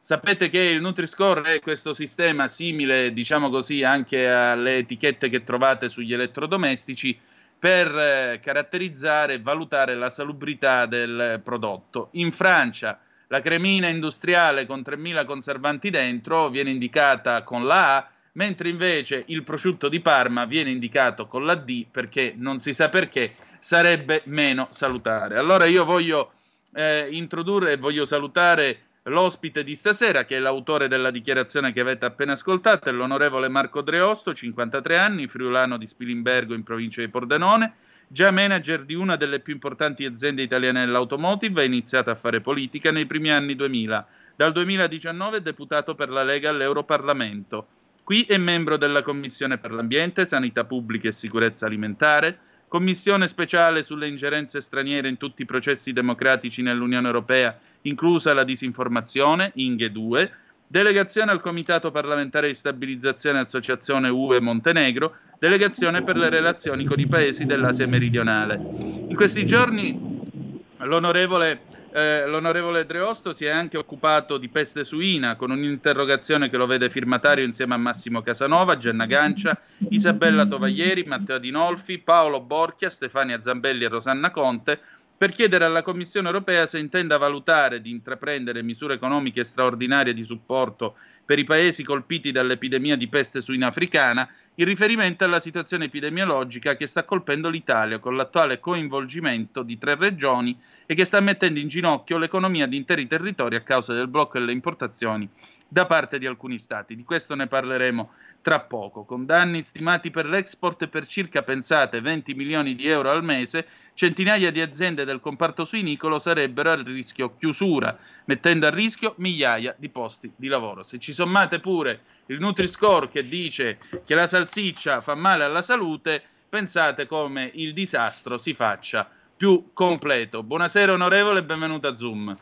[0.00, 5.88] Sapete che il Nutri-Score è questo sistema simile, diciamo così, anche alle etichette che trovate
[5.88, 7.18] sugli elettrodomestici
[7.58, 12.10] per eh, caratterizzare e valutare la salubrità del prodotto.
[12.12, 18.68] In Francia la cremina industriale con 3.000 conservanti dentro viene indicata con la A, mentre
[18.68, 23.34] invece il prosciutto di Parma viene indicato con la D perché non si sa perché
[23.60, 25.38] sarebbe meno salutare.
[25.38, 26.32] Allora io voglio
[26.74, 32.04] eh, introdurre e voglio salutare l'ospite di stasera, che è l'autore della dichiarazione che avete
[32.04, 37.74] appena ascoltato, è l'onorevole Marco Dreosto, 53 anni, friulano di Spilimbergo in provincia di Pordenone,
[38.06, 42.90] già manager di una delle più importanti aziende italiane dell'automotive, ha iniziato a fare politica
[42.92, 44.06] nei primi anni 2000.
[44.36, 47.66] Dal 2019 è deputato per la Lega all'Europarlamento.
[48.04, 54.08] Qui è membro della Commissione per l'Ambiente, Sanità Pubblica e Sicurezza Alimentare, Commissione speciale sulle
[54.08, 60.30] ingerenze straniere in tutti i processi democratici nell'Unione Europea, inclusa la disinformazione, Inghe 2,
[60.66, 67.00] delegazione al Comitato parlamentare di stabilizzazione e associazione UE Montenegro, delegazione per le relazioni con
[67.00, 68.56] i paesi dell'Asia meridionale.
[68.56, 71.60] In questi giorni l'onorevole,
[71.92, 76.90] eh, l'onorevole Dreosto si è anche occupato di peste suina con un'interrogazione che lo vede
[76.90, 83.84] firmatario insieme a Massimo Casanova, Genna Gancia, Isabella Tovaglieri, Matteo Adinolfi, Paolo Borchia, Stefania Zambelli
[83.84, 84.80] e Rosanna Conte
[85.18, 90.94] per chiedere alla Commissione europea se intenda valutare di intraprendere misure economiche straordinarie di supporto
[91.24, 96.86] per i paesi colpiti dall'epidemia di peste suina africana in riferimento alla situazione epidemiologica che
[96.86, 102.16] sta colpendo l'Italia con l'attuale coinvolgimento di tre regioni e che sta mettendo in ginocchio
[102.16, 105.28] l'economia di interi territori a causa del blocco delle importazioni
[105.68, 106.96] da parte di alcuni stati.
[106.96, 109.04] Di questo ne parleremo tra poco.
[109.04, 114.50] Con danni stimati per l'export per circa, pensate, 20 milioni di euro al mese, centinaia
[114.50, 120.32] di aziende del comparto suinicolo sarebbero a rischio chiusura, mettendo a rischio migliaia di posti
[120.34, 120.82] di lavoro.
[120.82, 126.22] Se ci sommate pure il Nutri-Score che dice che la salsiccia fa male alla salute,
[126.48, 130.42] pensate come il disastro si faccia più completo.
[130.42, 132.36] Buonasera onorevole e benvenuto a Zoom.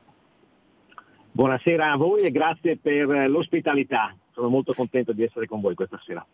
[1.37, 4.17] Buonasera a voi e grazie per l'ospitalità.
[4.33, 6.27] Sono molto contento di essere con voi questa sera.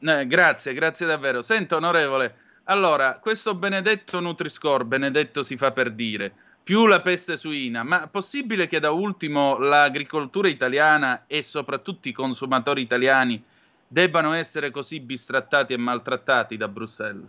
[0.00, 1.42] Eh, grazie, grazie davvero.
[1.42, 2.34] Sento, onorevole,
[2.64, 8.08] allora, questo benedetto Nutri-Score, benedetto si fa per dire, più la peste suina, ma è
[8.08, 13.40] possibile che da ultimo l'agricoltura italiana e soprattutto i consumatori italiani
[13.86, 17.28] debbano essere così bistrattati e maltrattati da Bruxelles?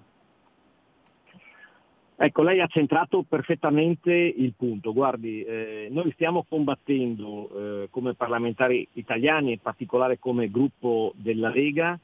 [2.20, 4.92] Ecco, lei ha centrato perfettamente il punto.
[4.92, 11.98] Guardi, eh, noi stiamo combattendo eh, come parlamentari italiani, in particolare come gruppo della Lega,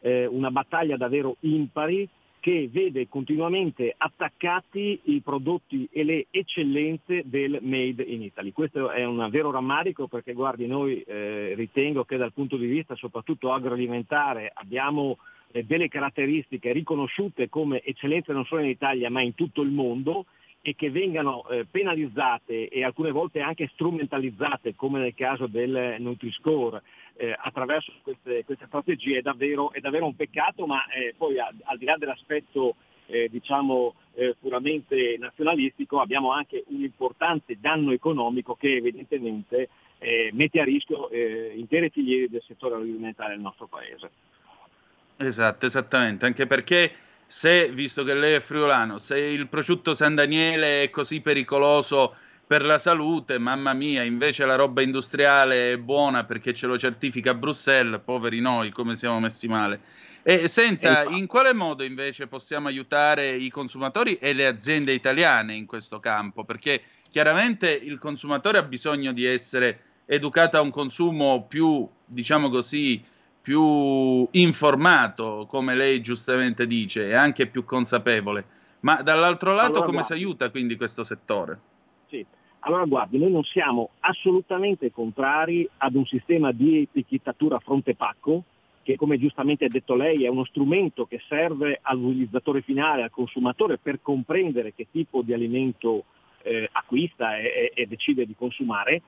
[0.00, 2.08] eh, una battaglia davvero impari
[2.40, 8.52] che vede continuamente attaccati i prodotti e le eccellenze del Made in Italy.
[8.52, 12.94] Questo è un vero rammarico perché guardi, noi eh, ritengo che dal punto di vista
[12.94, 15.18] soprattutto agroalimentare abbiamo
[15.50, 20.26] delle caratteristiche riconosciute come eccellenze non solo in Italia ma in tutto il mondo
[20.60, 26.82] e che vengano eh, penalizzate e alcune volte anche strumentalizzate come nel caso del Nutri-Score
[27.16, 31.78] eh, attraverso queste, queste strategie è davvero, è davvero, un peccato ma eh, poi al
[31.78, 32.74] di là dell'aspetto
[33.06, 39.68] eh, diciamo eh, puramente nazionalistico abbiamo anche un importante danno economico che evidentemente
[40.30, 44.08] mette a rischio intere filiere del settore alimentare del nostro paese.
[45.20, 46.92] Esatto, esattamente, anche perché
[47.26, 52.14] se, visto che lei è friulano, se il prosciutto San Daniele è così pericoloso
[52.46, 57.34] per la salute, mamma mia, invece la roba industriale è buona perché ce lo certifica
[57.34, 59.80] Bruxelles, poveri noi, come siamo messi male.
[60.22, 65.66] E senta, in quale modo invece possiamo aiutare i consumatori e le aziende italiane in
[65.66, 66.44] questo campo?
[66.44, 73.02] Perché chiaramente il consumatore ha bisogno di essere educato a un consumo più, diciamo così,
[73.48, 78.44] più informato, come lei giustamente dice, e anche più consapevole.
[78.80, 81.58] Ma dall'altro lato allora, come si aiuta quindi questo settore?
[82.10, 82.26] Sì.
[82.60, 88.44] Allora guardi, noi non siamo assolutamente contrari ad un sistema di etichettatura fronte pacco,
[88.82, 93.78] che come giustamente ha detto lei è uno strumento che serve all'utilizzatore finale, al consumatore,
[93.78, 96.04] per comprendere che tipo di alimento
[96.42, 99.00] eh, acquista e, e decide di consumare,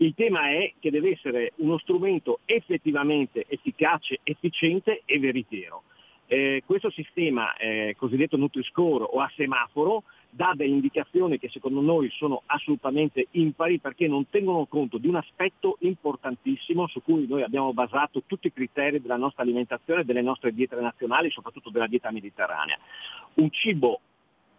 [0.00, 5.82] il tema è che deve essere uno strumento effettivamente efficace, efficiente e veritiero.
[6.26, 12.08] Eh, questo sistema eh, cosiddetto Nutri-Score o a semaforo dà delle indicazioni che secondo noi
[12.10, 17.72] sono assolutamente impari perché non tengono conto di un aspetto importantissimo su cui noi abbiamo
[17.74, 22.78] basato tutti i criteri della nostra alimentazione, delle nostre diete nazionali, soprattutto della dieta mediterranea.
[23.34, 24.00] Un cibo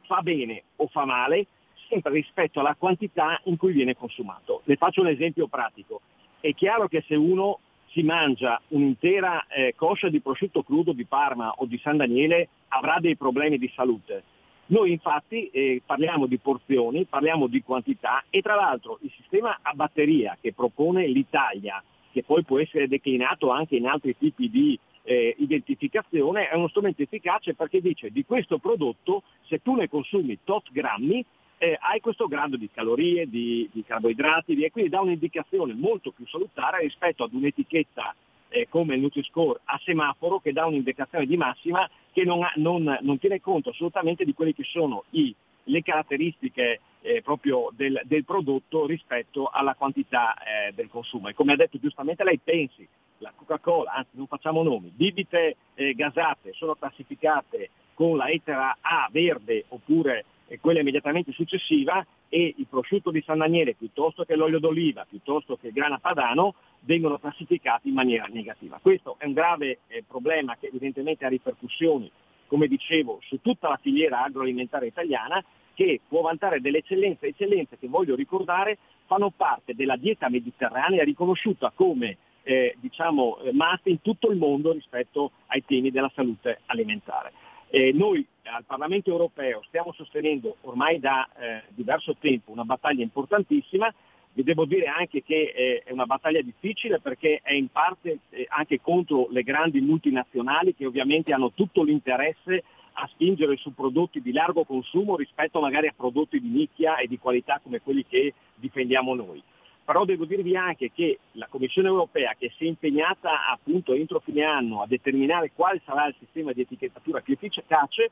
[0.02, 1.48] fa bene o fa male
[1.92, 4.62] sempre rispetto alla quantità in cui viene consumato.
[4.64, 6.00] Le faccio un esempio pratico.
[6.40, 11.52] È chiaro che se uno si mangia un'intera eh, coscia di prosciutto crudo di Parma
[11.58, 14.24] o di San Daniele avrà dei problemi di salute.
[14.68, 19.74] Noi infatti eh, parliamo di porzioni, parliamo di quantità e tra l'altro il sistema a
[19.74, 21.84] batteria che propone l'Italia,
[22.14, 27.02] che poi può essere declinato anche in altri tipi di eh, identificazione, è uno strumento
[27.02, 31.26] efficace perché dice di questo prodotto se tu ne consumi tot grammi
[31.64, 36.26] eh, hai questo grado di calorie, di, di carboidrati e quindi dà un'indicazione molto più
[36.26, 38.16] salutare rispetto ad un'etichetta
[38.50, 42.98] eh, come il Nutri-Score a semaforo che dà un'indicazione di massima che non, ha, non,
[43.02, 45.36] non tiene conto assolutamente di quelle che sono i,
[45.66, 51.28] le caratteristiche eh, proprio del, del, prodotto rispetto alla quantità eh, del consumo.
[51.28, 52.88] E come ha detto giustamente lei, pensi
[53.20, 59.08] la Coca-Cola, anzi non facciamo nomi, bibite eh, gasate sono classificate con la lettera A
[59.12, 64.60] verde oppure eh, quella immediatamente successiva e il prosciutto di San Daniele piuttosto che l'olio
[64.60, 68.80] d'oliva, piuttosto che il grana padano vengono classificati in maniera negativa.
[68.82, 72.12] Questo è un grave eh, problema che evidentemente ha ripercussioni,
[72.48, 75.42] come dicevo, su tutta la filiera agroalimentare italiana
[75.74, 81.72] che può vantare delle eccellenze, eccellenze che voglio ricordare fanno parte della dieta mediterranea riconosciuta
[81.74, 87.32] come eh, diciamo, eh, must in tutto il mondo rispetto ai temi della salute alimentare.
[87.74, 93.92] Eh, noi al Parlamento europeo stiamo sostenendo ormai da eh, diverso tempo una battaglia importantissima,
[94.34, 98.46] vi devo dire anche che eh, è una battaglia difficile perché è in parte eh,
[98.50, 102.64] anche contro le grandi multinazionali che ovviamente hanno tutto l'interesse
[102.94, 107.18] a spingere su prodotti di largo consumo rispetto magari a prodotti di nicchia e di
[107.18, 109.42] qualità come quelli che difendiamo noi.
[109.84, 114.44] Però devo dirvi anche che la Commissione europea che si è impegnata appunto entro fine
[114.44, 118.12] anno a determinare quale sarà il sistema di etichettatura più efficace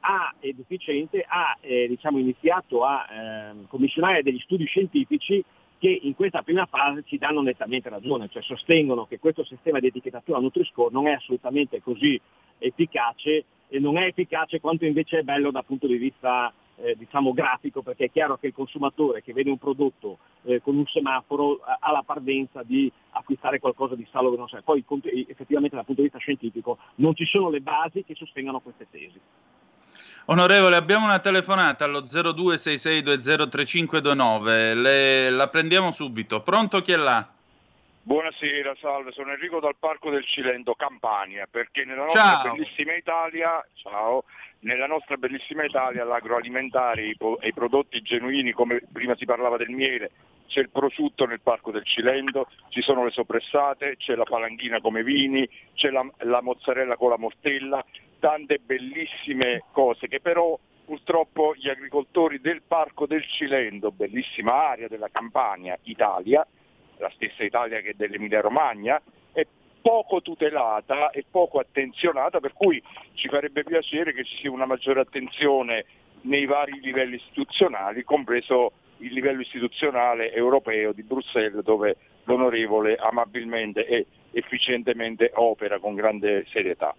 [0.00, 5.44] ha, ed efficiente ha eh, diciamo, iniziato a eh, commissionare degli studi scientifici
[5.78, 9.86] che in questa prima fase ci danno nettamente ragione, cioè sostengono che questo sistema di
[9.86, 12.20] etichettatura Nutri-Score non è assolutamente così
[12.58, 16.52] efficace e non è efficace quanto invece è bello dal punto di vista
[16.82, 20.76] eh, diciamo grafico perché è chiaro che il consumatore che vede un prodotto eh, con
[20.76, 24.60] un semaforo ha la parvenza di acquistare qualcosa di salo che non sa.
[24.62, 24.84] Poi
[25.28, 29.20] effettivamente dal punto di vista scientifico non ci sono le basi che sostengano queste tesi.
[30.26, 36.42] Onorevole, abbiamo una telefonata allo 0266203529, Le, la prendiamo subito.
[36.42, 37.26] Pronto chi è là?
[38.02, 42.52] Buonasera, salve, sono Enrico dal Parco del Cilento, Campania, perché nella nostra Ciao.
[42.52, 44.24] bellissima Italia, ciao,
[44.60, 49.58] nella nostra bellissima Italia l'agroalimentare e i, pro- i prodotti genuini, come prima si parlava
[49.58, 50.10] del miele,
[50.48, 55.04] c'è il prosciutto nel Parco del Cilento, ci sono le sopressate, c'è la palanchina come
[55.04, 57.84] vini, c'è la, la mozzarella con la mortella,
[58.18, 65.08] tante bellissime cose che però purtroppo gli agricoltori del Parco del Cilento, bellissima area della
[65.12, 66.44] Campania, Italia,
[67.00, 69.00] la stessa Italia che dell'Emilia Romagna,
[69.32, 69.46] è
[69.80, 72.82] poco tutelata e poco attenzionata, per cui
[73.14, 75.84] ci farebbe piacere che ci sia una maggiore attenzione
[76.22, 84.06] nei vari livelli istituzionali, compreso il livello istituzionale europeo di Bruxelles, dove l'onorevole amabilmente e
[84.32, 86.94] efficientemente opera con grande serietà.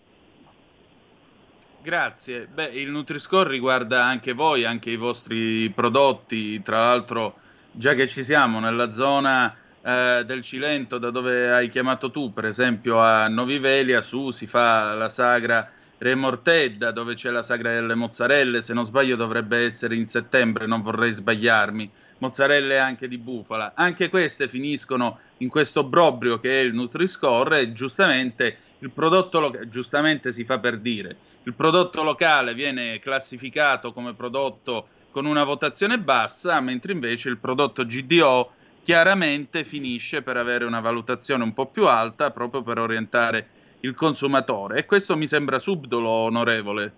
[1.81, 2.47] Grazie.
[2.47, 6.61] Beh, il Nutri-Score riguarda anche voi, anche i vostri prodotti.
[6.61, 7.35] Tra l'altro,
[7.71, 12.45] già che ci siamo nella zona eh, del Cilento, da dove hai chiamato tu, per
[12.45, 17.93] esempio a Novi Velia, su si fa la sagra Remortedda, dove c'è la sagra delle
[17.93, 18.61] mozzarelle.
[18.61, 21.91] Se non sbaglio, dovrebbe essere in settembre, non vorrei sbagliarmi.
[22.17, 23.73] Mozzarelle anche di bufala.
[23.75, 29.69] Anche queste finiscono in questo brobrio che è il Nutri-Score e giustamente il prodotto locale,
[29.69, 35.99] giustamente si fa per dire, il prodotto locale viene classificato come prodotto con una votazione
[35.99, 38.53] bassa, mentre invece il prodotto GDO
[38.83, 43.47] chiaramente finisce per avere una valutazione un po' più alta proprio per orientare
[43.81, 44.79] il consumatore.
[44.79, 46.93] E questo mi sembra subdolo, onorevole.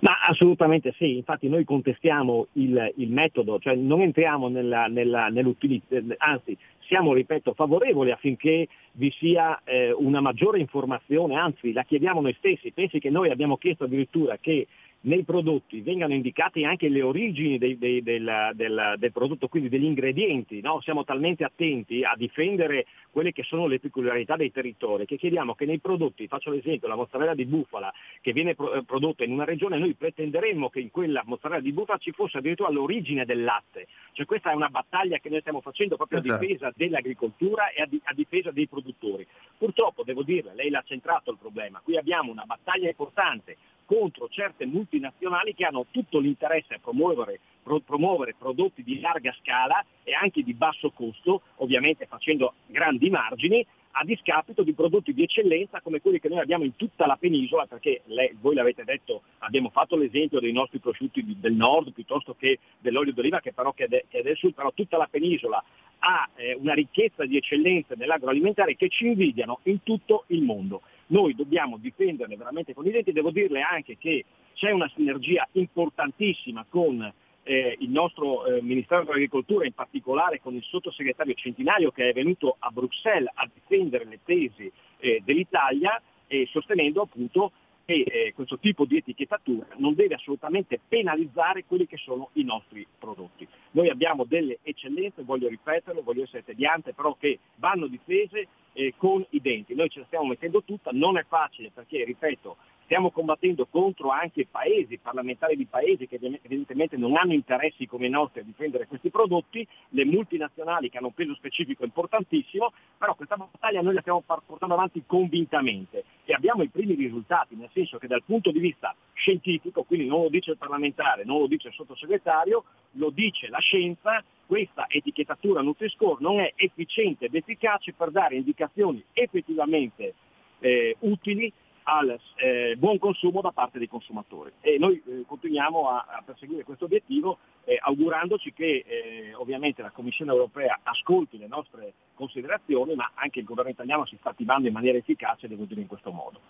[0.00, 5.96] Ma assolutamente sì, infatti noi contestiamo il, il metodo, cioè non entriamo nella, nella, nell'utilizzo,
[6.18, 12.34] anzi siamo, ripeto, favorevoli affinché vi sia eh, una maggiore informazione, anzi la chiediamo noi
[12.36, 14.66] stessi, pensi che noi abbiamo chiesto addirittura che
[15.02, 19.84] nei prodotti vengano indicate anche le origini dei, dei, del, del, del, prodotto, quindi degli
[19.84, 20.80] ingredienti, no?
[20.82, 25.64] siamo talmente attenti a difendere quelle che sono le peculiarità dei territori che chiediamo che
[25.64, 29.78] nei prodotti, faccio l'esempio, la mozzarella di bufala che viene eh, prodotta in una regione,
[29.78, 34.26] noi pretenderemmo che in quella mozzarella di bufala ci fosse addirittura l'origine del latte, cioè
[34.26, 36.34] questa è una battaglia che noi stiamo facendo proprio esatto.
[36.34, 39.26] a difesa dell'agricoltura e a, di, a difesa dei produttori.
[39.56, 43.56] Purtroppo, devo dirle, lei l'ha centrato il problema, qui abbiamo una battaglia importante
[43.90, 49.84] contro certe multinazionali che hanno tutto l'interesse a promuovere, pro, promuovere, prodotti di larga scala
[50.04, 55.80] e anche di basso costo, ovviamente facendo grandi margini, a discapito di prodotti di eccellenza
[55.80, 59.70] come quelli che noi abbiamo in tutta la penisola, perché lei, voi l'avete detto, abbiamo
[59.70, 63.88] fatto l'esempio dei nostri prosciutti di, del nord piuttosto che dell'olio d'oliva che però che
[63.88, 65.60] de, che è del sud, però tutta la penisola
[65.98, 70.82] ha eh, una ricchezza di eccellenze nell'agroalimentare che ci invidiano in tutto il mondo.
[71.10, 76.64] Noi dobbiamo difenderle veramente con i denti, devo dirle anche che c'è una sinergia importantissima
[76.68, 82.12] con eh, il nostro eh, Ministero dell'Agricoltura, in particolare con il sottosegretario Centinaio che è
[82.12, 87.52] venuto a Bruxelles a difendere le tesi eh, dell'Italia e sostenendo appunto
[87.90, 92.86] che eh, questo tipo di etichettatura non deve assolutamente penalizzare quelli che sono i nostri
[92.96, 93.48] prodotti.
[93.72, 99.26] Noi abbiamo delle eccellenze, voglio ripeterlo, voglio essere tediante, però che vanno difese eh, con
[99.30, 99.74] i denti.
[99.74, 102.56] Noi ce la stiamo mettendo tutta, non è facile perché, ripeto,
[102.90, 108.10] stiamo combattendo contro anche paesi, parlamentari di paesi che evidentemente non hanno interessi come i
[108.10, 113.36] nostri a difendere questi prodotti, le multinazionali che hanno un peso specifico importantissimo, però questa
[113.36, 118.08] battaglia noi la stiamo portando avanti convintamente e abbiamo i primi risultati, nel senso che
[118.08, 121.74] dal punto di vista scientifico, quindi non lo dice il parlamentare, non lo dice il
[121.74, 122.64] sottosegretario,
[122.94, 129.00] lo dice la scienza, questa etichettatura Nutri-Score non è efficiente ed efficace per dare indicazioni
[129.12, 130.14] effettivamente
[130.58, 131.52] eh, utili
[131.90, 134.52] al eh, buon consumo da parte dei consumatori.
[134.60, 139.90] E noi eh, continuiamo a, a, perseguire questo obiettivo eh, augurandoci che eh, ovviamente la
[139.90, 144.72] Commissione europea ascolti le nostre considerazioni, ma anche il governo italiano si sta attivando in
[144.72, 146.40] maniera efficace, devo dire in questo modo.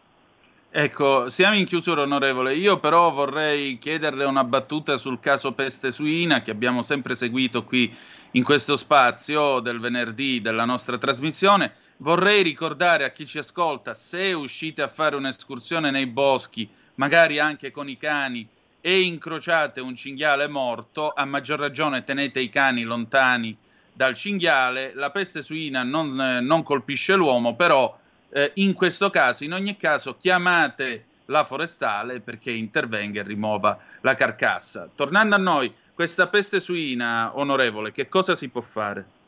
[0.72, 6.42] Ecco, siamo in chiusura onorevole, io però vorrei chiederle una battuta sul caso peste suina
[6.42, 7.92] che abbiamo sempre seguito qui
[8.32, 11.72] in questo spazio del venerdì della nostra trasmissione.
[12.02, 17.70] Vorrei ricordare a chi ci ascolta, se uscite a fare un'escursione nei boschi, magari anche
[17.70, 18.48] con i cani,
[18.80, 23.54] e incrociate un cinghiale morto, a maggior ragione tenete i cani lontani
[23.92, 24.94] dal cinghiale.
[24.94, 27.94] La peste suina non, eh, non colpisce l'uomo, però
[28.30, 34.14] eh, in questo caso, in ogni caso, chiamate la forestale perché intervenga e rimuova la
[34.14, 34.88] carcassa.
[34.94, 39.19] Tornando a noi, questa peste suina, onorevole, che cosa si può fare?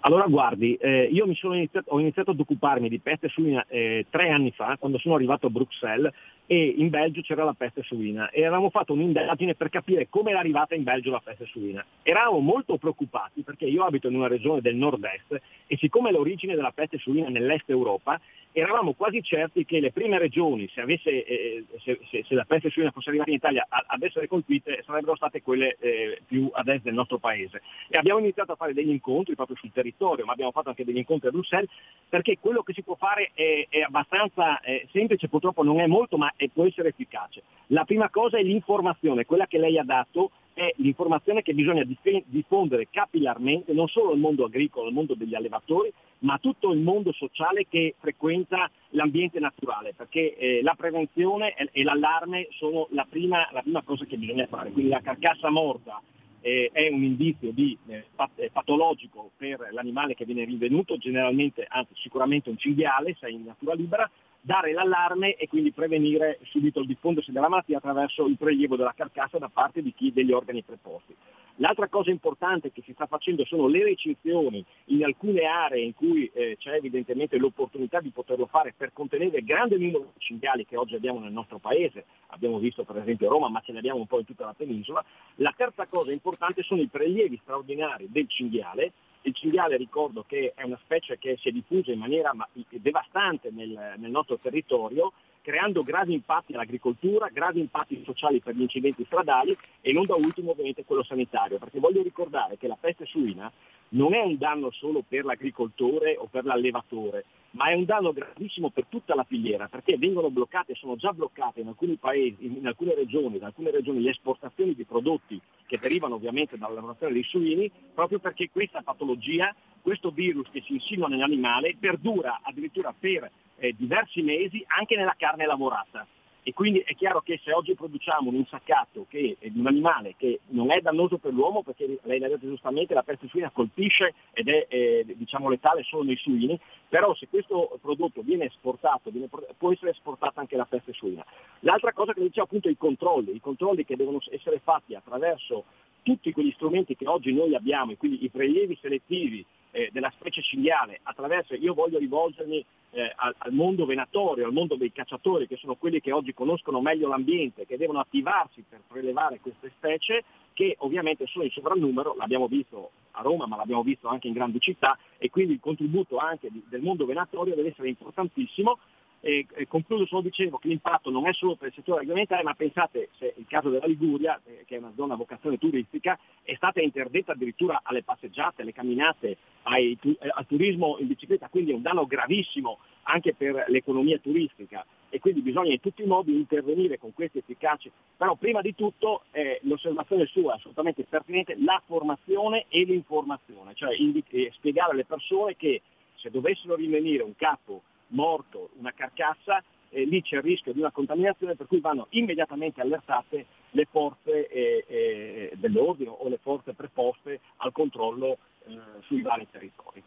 [0.00, 4.52] Allora guardi, eh, io iniziato, ho iniziato ad occuparmi di peste suina eh, tre anni
[4.52, 6.12] fa, quando sono arrivato a Bruxelles
[6.46, 10.38] e in Belgio c'era la peste suina e avevamo fatto un'indagine per capire come era
[10.38, 11.84] arrivata in Belgio la peste suina.
[12.02, 16.72] Eravamo molto preoccupati perché io abito in una regione del nord-est e siccome l'origine della
[16.72, 18.18] peste suina nell'est Europa,
[18.52, 22.70] eravamo quasi certi che le prime regioni, se, avesse, eh, se, se, se la peste
[22.70, 26.68] suina fosse arrivata in Italia a, ad essere colpite, sarebbero state quelle eh, più ad
[26.68, 27.62] est del nostro paese.
[27.88, 30.96] E abbiamo iniziato a fare degli incontri proprio sul territorio, ma abbiamo fatto anche degli
[30.96, 31.70] incontri a Bruxelles,
[32.08, 36.16] perché quello che si può fare è, è abbastanza eh, semplice, purtroppo non è molto,
[36.16, 37.42] ma e può essere efficace.
[37.68, 41.86] La prima cosa è l'informazione, quella che lei ha dato è l'informazione che bisogna
[42.26, 46.80] diffondere capillarmente non solo al mondo agricolo, al mondo degli allevatori, ma a tutto il
[46.80, 53.48] mondo sociale che frequenta l'ambiente naturale, perché eh, la prevenzione e, l'allarme sono la prima,
[53.52, 54.72] la prima, cosa che bisogna fare.
[54.72, 56.02] Quindi la carcassa morta
[56.40, 61.92] eh, è un indizio di, eh, eh patologico per l'animale che viene rinvenuto, generalmente, anzi
[61.94, 64.10] sicuramente un cinghiale, se è in natura libera,
[64.40, 69.38] dare l'allarme e quindi prevenire subito il diffondersi della malattia attraverso il prelievo della carcassa
[69.38, 71.14] da parte di chi degli organi preposti.
[71.60, 76.30] L'altra cosa importante che si sta facendo sono le recinzioni in alcune aree in cui
[76.32, 80.76] eh, c'è evidentemente l'opportunità di poterlo fare per contenere il grande numero di cinghiali che
[80.76, 84.06] oggi abbiamo nel nostro paese, abbiamo visto per esempio Roma ma ce ne abbiamo un
[84.06, 85.04] po' in tutta la penisola.
[85.36, 90.62] La terza cosa importante sono i prelievi straordinari del cinghiale il cinghiale ricordo che è
[90.62, 92.34] una specie che si è diffusa in maniera
[92.70, 95.12] devastante nel, nel nostro territorio,
[95.48, 100.50] creando gravi impatti all'agricoltura, gravi impatti sociali per gli incidenti stradali e non da ultimo
[100.50, 103.50] ovviamente quello sanitario, perché voglio ricordare che la peste suina
[103.90, 108.68] non è un danno solo per l'agricoltore o per l'allevatore, ma è un danno gravissimo
[108.68, 112.94] per tutta la filiera, perché vengono bloccate, sono già bloccate in alcuni paesi, in alcune
[112.94, 117.70] regioni, in alcune regioni le esportazioni di prodotti che derivano ovviamente dalla lavorazione dei suini,
[117.94, 124.22] proprio perché questa patologia, questo virus che si insinua nell'animale, perdura addirittura per eh, diversi
[124.22, 126.06] mesi anche nella carne lavorata.
[126.48, 130.40] E quindi è chiaro che se oggi produciamo un insaccato che, di un animale che
[130.46, 134.48] non è dannoso per l'uomo, perché lei l'ha detto giustamente, la peste suina colpisce ed
[134.48, 139.72] è eh, diciamo, letale solo nei suini, però se questo prodotto viene esportato, viene, può
[139.72, 141.22] essere esportata anche la peste suina.
[141.60, 145.64] L'altra cosa che dicevo appunto i controlli, i controlli che devono essere fatti attraverso
[146.02, 151.00] tutti quegli strumenti che oggi noi abbiamo, quindi i prelievi selettivi eh, della specie cinghiale,
[151.02, 155.74] attraverso, io voglio rivolgermi eh, al, al, mondo venatorio, al mondo dei cacciatori, che sono
[155.74, 161.26] quelli che oggi conoscono meglio l'ambiente, che devono attivarsi per prelevare queste specie, che ovviamente
[161.26, 165.30] sono in sovrannumero, l'abbiamo visto a Roma, ma l'abbiamo visto anche in grandi città, e
[165.30, 168.78] quindi il contributo anche di, del mondo venatorio deve essere importantissimo
[169.20, 172.54] e, e concludo solo dicendo che l'impatto non è solo per il settore agroalimentare, ma
[172.54, 176.54] pensate, se il caso della Liguria, eh, che è una zona a vocazione turistica, è
[176.54, 181.74] stata interdetta addirittura alle passeggiate, alle camminate, ai, eh, al turismo in bicicletta, quindi è
[181.74, 184.84] un danno gravissimo anche per l'economia turistica.
[185.10, 189.22] E quindi bisogna in tutti i modi intervenire con questi efficaci, però prima di tutto
[189.32, 195.06] eh, l'osservazione sua è assolutamente pertinente, la formazione e l'informazione, cioè indic- eh, spiegare alle
[195.06, 195.80] persone che
[196.16, 200.90] se dovessero rinvenire un capo morto, una carcassa, eh, lì c'è il rischio di una
[200.90, 207.40] contaminazione per cui vanno immediatamente allertate le forze eh, eh, dell'ordine o le forze preposte
[207.56, 210.02] al controllo eh, sui vari territori.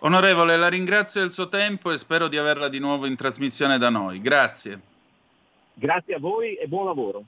[0.00, 3.90] Onorevole, la ringrazio del suo tempo e spero di averla di nuovo in trasmissione da
[3.90, 4.20] noi.
[4.20, 4.80] Grazie.
[5.74, 7.24] Grazie a voi e buon lavoro.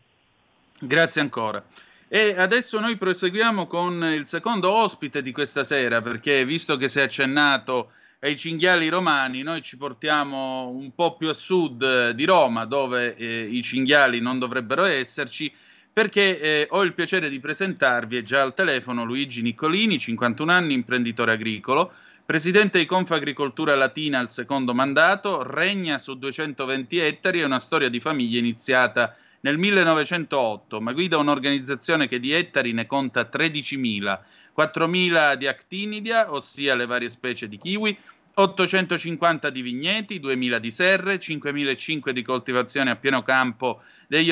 [0.78, 1.64] Grazie ancora.
[2.06, 7.00] E adesso noi proseguiamo con il secondo ospite di questa sera, perché visto che si
[7.00, 7.92] è accennato
[8.22, 13.16] ai cinghiali romani, noi ci portiamo un po' più a sud eh, di Roma, dove
[13.16, 15.50] eh, i cinghiali non dovrebbero esserci,
[15.90, 20.74] perché eh, ho il piacere di presentarvi, è già al telefono, Luigi Niccolini, 51 anni,
[20.74, 21.92] imprenditore agricolo,
[22.26, 28.00] presidente di Confagricoltura Latina al secondo mandato, regna su 220 ettari e una storia di
[28.00, 34.18] famiglia iniziata nel 1908, ma guida un'organizzazione che di ettari ne conta 13.000,
[34.56, 37.96] 4.000 di actinidia, ossia le varie specie di kiwi,
[38.34, 43.82] 850 di vigneti, 2.000 di serre, 5.500 di coltivazione a pieno campo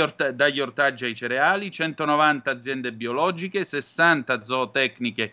[0.00, 5.32] orta- dagli ortaggi ai cereali, 190 aziende biologiche, 60 zootecniche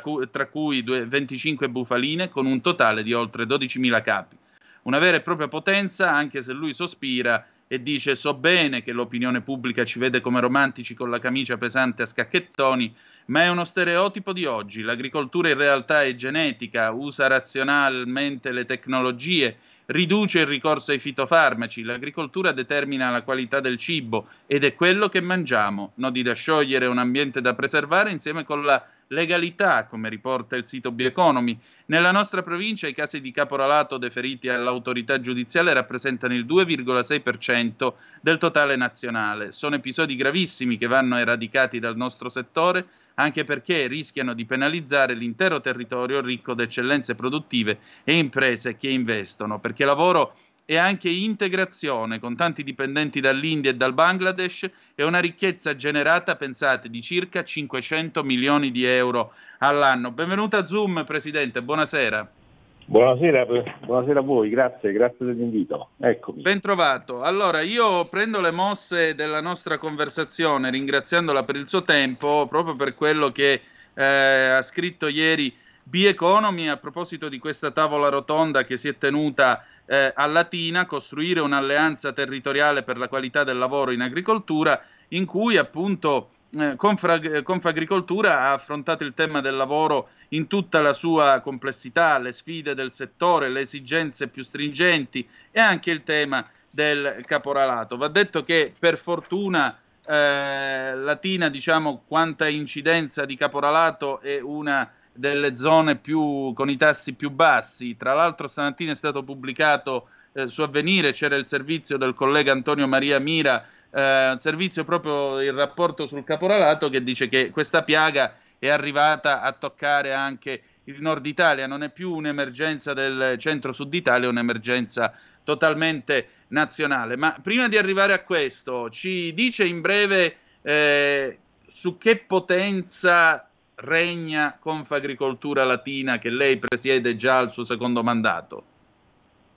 [0.00, 4.36] cu- tra cui 25 bufaline, con un totale di oltre 12.000 capi.
[4.82, 9.40] Una vera e propria potenza, anche se lui sospira e dice so bene che l'opinione
[9.40, 12.94] pubblica ci vede come romantici con la camicia pesante a scacchettoni,
[13.26, 14.82] ma è uno stereotipo di oggi.
[14.82, 19.56] L'agricoltura in realtà è genetica, usa razionalmente le tecnologie,
[19.86, 25.20] riduce il ricorso ai fitofarmaci, l'agricoltura determina la qualità del cibo ed è quello che
[25.20, 30.64] mangiamo, nodi da sciogliere, un ambiente da preservare insieme con la legalità, come riporta il
[30.64, 31.58] sito Bioeconomy.
[31.86, 38.76] Nella nostra provincia i casi di caporalato deferiti all'autorità giudiziale rappresentano il 2,6% del totale
[38.76, 39.52] nazionale.
[39.52, 45.60] Sono episodi gravissimi che vanno eradicati dal nostro settore anche perché rischiano di penalizzare l'intero
[45.60, 50.34] territorio ricco di eccellenze produttive e imprese che investono, perché lavoro
[50.66, 56.88] e anche integrazione con tanti dipendenti dall'India e dal Bangladesh e una ricchezza generata, pensate,
[56.88, 60.10] di circa 500 milioni di euro all'anno.
[60.10, 62.43] Benvenuta a Zoom, Presidente, buonasera.
[62.86, 63.46] Buonasera,
[63.86, 65.88] buonasera, a voi, grazie, grazie dell'invito.
[65.98, 66.42] Eccomi.
[66.42, 67.22] Ben trovato.
[67.22, 72.94] Allora, io prendo le mosse della nostra conversazione ringraziandola per il suo tempo, proprio per
[72.94, 73.62] quello che
[73.94, 79.64] eh, ha scritto ieri B-Economy a proposito di questa tavola rotonda che si è tenuta
[79.86, 84.78] eh, a Latina, costruire un'alleanza territoriale per la qualità del lavoro in agricoltura,
[85.08, 91.40] in cui appunto eh, Confagricoltura ha affrontato il tema del lavoro in tutta la sua
[91.40, 97.96] complessità, le sfide del settore, le esigenze più stringenti e anche il tema del caporalato.
[97.96, 105.56] Va detto che per fortuna eh, Latina, diciamo, quanta incidenza di caporalato è una delle
[105.56, 107.96] zone più, con i tassi più bassi.
[107.96, 112.88] Tra l'altro stamattina è stato pubblicato eh, su Avvenire, c'era il servizio del collega Antonio
[112.88, 113.64] Maria Mira,
[113.94, 119.52] eh, servizio proprio il rapporto sul caporalato che dice che questa piaga è arrivata a
[119.52, 125.14] toccare anche il nord Italia, non è più un'emergenza del centro-sud Italia, è un'emergenza
[125.44, 127.16] totalmente nazionale.
[127.16, 134.56] Ma prima di arrivare a questo, ci dice in breve eh, su che potenza regna
[134.58, 138.64] Confagricoltura Latina che lei presiede già al suo secondo mandato?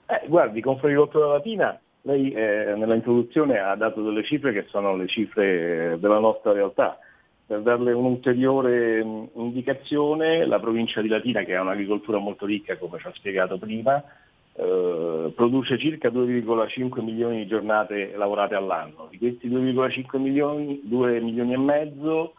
[0.06, 1.78] Eh, guardi, Confagricoltura Latina,
[2.08, 6.52] lei eh, nella introduzione ha dato delle cifre che sono le cifre eh, della nostra
[6.52, 6.98] realtà.
[7.46, 12.98] Per darle un'ulteriore mm, indicazione, la provincia di Latina, che ha un'agricoltura molto ricca, come
[12.98, 14.02] ci ha spiegato prima,
[14.54, 19.08] eh, produce circa 2,5 milioni di giornate lavorate all'anno.
[19.10, 22.32] Di questi 2,5 milioni, 2 milioni e mezzo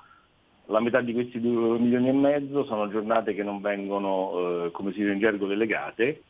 [0.65, 4.91] la metà di questi 2 milioni e mezzo sono giornate che non vengono, eh, come
[4.93, 6.21] si dice in gergo, delegate,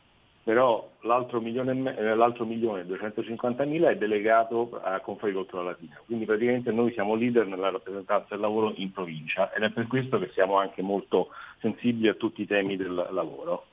[0.42, 6.00] però l'altro milione, eh, l'altro milione 250 mila è delegato a Confagricoltura Latina.
[6.04, 10.18] Quindi praticamente noi siamo leader nella rappresentanza del lavoro in provincia ed è per questo
[10.18, 11.28] che siamo anche molto
[11.60, 13.66] sensibili a tutti i temi del lavoro.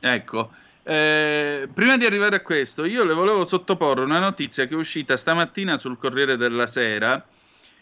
[0.00, 0.50] Ecco,
[0.82, 5.16] eh, prima di arrivare a questo, io le volevo sottoporre una notizia che è uscita
[5.16, 7.24] stamattina sul Corriere della Sera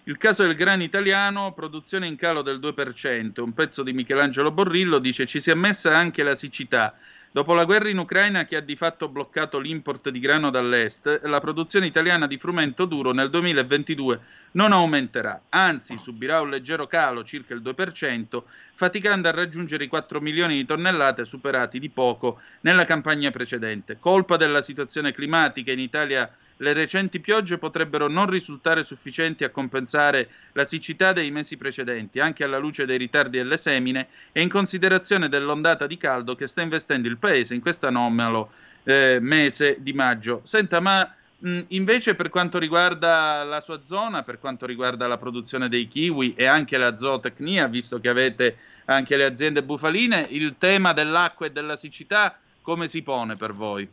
[0.07, 3.41] il caso del grano italiano, produzione in calo del 2%.
[3.41, 6.95] Un pezzo di Michelangelo Borrillo dice ci si è messa anche la siccità.
[7.35, 11.41] Dopo la guerra in Ucraina che ha di fatto bloccato l'import di grano dall'est, la
[11.41, 14.21] produzione italiana di frumento duro nel 2022
[14.53, 18.43] non aumenterà, anzi subirà un leggero calo, circa il 2%,
[18.75, 23.97] faticando a raggiungere i 4 milioni di tonnellate superati di poco nella campagna precedente.
[23.99, 26.33] Colpa della situazione climatica in Italia
[26.65, 32.43] le recenti piogge potrebbero non risultare sufficienti a compensare la siccità dei mesi precedenti, anche
[32.43, 37.07] alla luce dei ritardi delle semine e in considerazione dell'ondata di caldo che sta investendo
[37.07, 38.51] il paese in questo anomalo
[38.85, 40.41] eh, mese di maggio.
[40.43, 45.69] Senta, ma mh, invece per quanto riguarda la sua zona, per quanto riguarda la produzione
[45.69, 48.57] dei kiwi e anche la zootecnia, visto che avete
[48.87, 53.87] anche le aziende bufaline, il tema dell'acqua e della siccità come si pone per voi?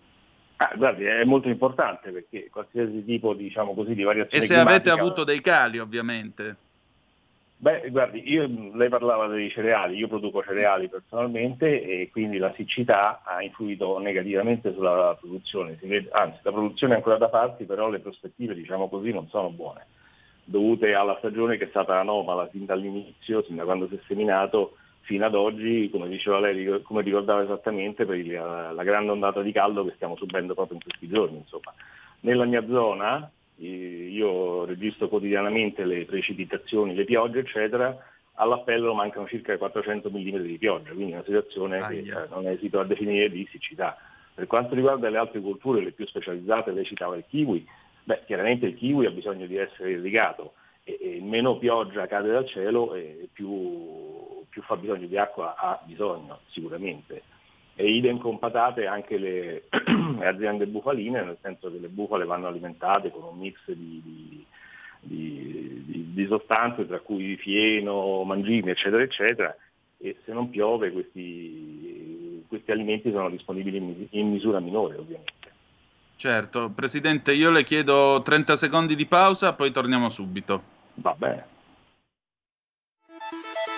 [0.62, 4.91] Ah, guardi, è molto importante perché qualsiasi tipo diciamo così, di variazione E se avete
[4.91, 6.55] avuto dei cali, ovviamente.
[7.57, 13.22] Beh, guardi, io, lei parlava dei cereali, io produco cereali personalmente e quindi la siccità
[13.24, 17.99] ha influito negativamente sulla produzione, vede, anzi la produzione è ancora da farsi, però le
[17.99, 19.86] prospettive diciamo così non sono buone,
[20.43, 24.78] dovute alla stagione che è stata anomala sin dall'inizio, sin da quando si è seminato,
[25.02, 29.52] fino ad oggi, come diceva lei, come ricordava esattamente, per il, la grande ondata di
[29.52, 31.38] caldo che stiamo subendo proprio in questi giorni.
[31.38, 31.74] Insomma.
[32.22, 37.97] Nella mia zona, io registro quotidianamente le precipitazioni, le piogge, eccetera,
[38.36, 42.28] all'appello mancano circa 400 mm di pioggia, quindi una situazione ah, che yeah.
[42.30, 43.97] non esito a definire di siccità.
[44.34, 47.68] Per quanto riguarda le altre culture, le più specializzate, lei citava il kiwi,
[48.04, 52.47] beh, chiaramente il kiwi ha bisogno di essere irrigato e, e meno pioggia cade dal
[52.47, 57.23] cielo e più, più fa bisogno di acqua ha bisogno, sicuramente
[57.75, 59.63] e idem con patate anche le,
[60.21, 64.45] aziende bufaline, nel senso che le bufale vanno alimentate con un mix di, di,
[64.99, 69.55] di, di sostanze, tra cui fieno, mangimi, eccetera, eccetera,
[69.97, 75.41] e se non piove questi, questi alimenti sono disponibili in misura minore, ovviamente.
[76.22, 80.61] Certo, Presidente, io le chiedo 30 secondi di pausa, poi torniamo subito.
[80.93, 81.45] Va bene.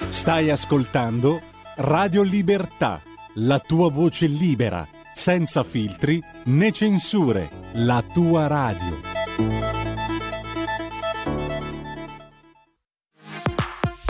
[0.10, 1.40] Stai ascoltando
[1.78, 3.02] Radio Libertà
[3.36, 9.00] la tua voce libera, senza filtri né censure, la tua radio.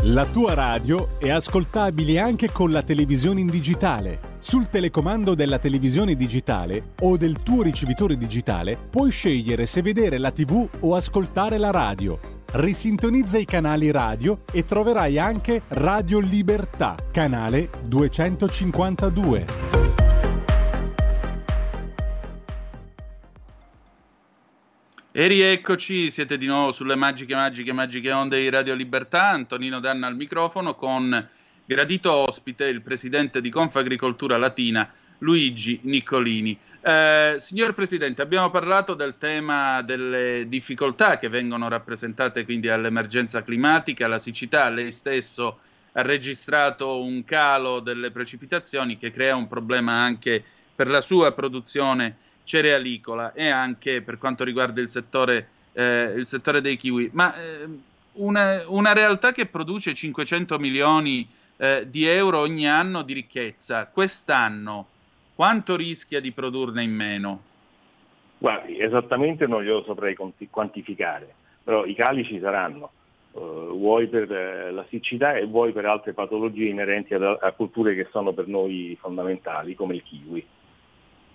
[0.06, 4.33] La tua radio è ascoltabile anche con la televisione in digitale.
[4.44, 10.32] Sul telecomando della televisione digitale o del tuo ricevitore digitale puoi scegliere se vedere la
[10.32, 12.20] TV o ascoltare la radio
[12.56, 19.46] risintonizza i canali radio e troverai anche Radio Libertà, canale 252.
[25.16, 29.30] E rieccoci, siete di nuovo sulle magiche, magiche, magiche onde di Radio Libertà.
[29.30, 31.30] Antonino Danna al microfono con
[31.66, 36.58] gradito ospite il presidente di Confagricoltura Latina, Luigi Niccolini.
[36.82, 44.06] Eh, signor Presidente, abbiamo parlato del tema delle difficoltà che vengono rappresentate quindi all'emergenza climatica,
[44.06, 44.70] alla siccità.
[44.70, 45.60] Lei stesso
[45.94, 50.44] ha registrato un calo delle precipitazioni che crea un problema anche
[50.76, 56.60] per la sua produzione cerealicola e anche per quanto riguarda il settore, eh, il settore
[56.62, 57.10] dei kiwi.
[57.14, 57.68] Ma eh,
[58.14, 61.28] una, una, realtà che produce 500 milioni
[61.58, 64.88] eh, di euro ogni anno di ricchezza, quest'anno
[65.36, 67.42] quanto rischia di produrne in meno?
[68.38, 70.16] Guardi, esattamente non glielo saprei
[70.50, 71.34] quantificare,
[71.64, 72.92] però i cali ci saranno,
[73.32, 73.40] uh,
[73.78, 78.08] vuoi per eh, la siccità e vuoi per altre patologie inerenti a, a culture che
[78.12, 80.46] sono per noi fondamentali, come il kiwi.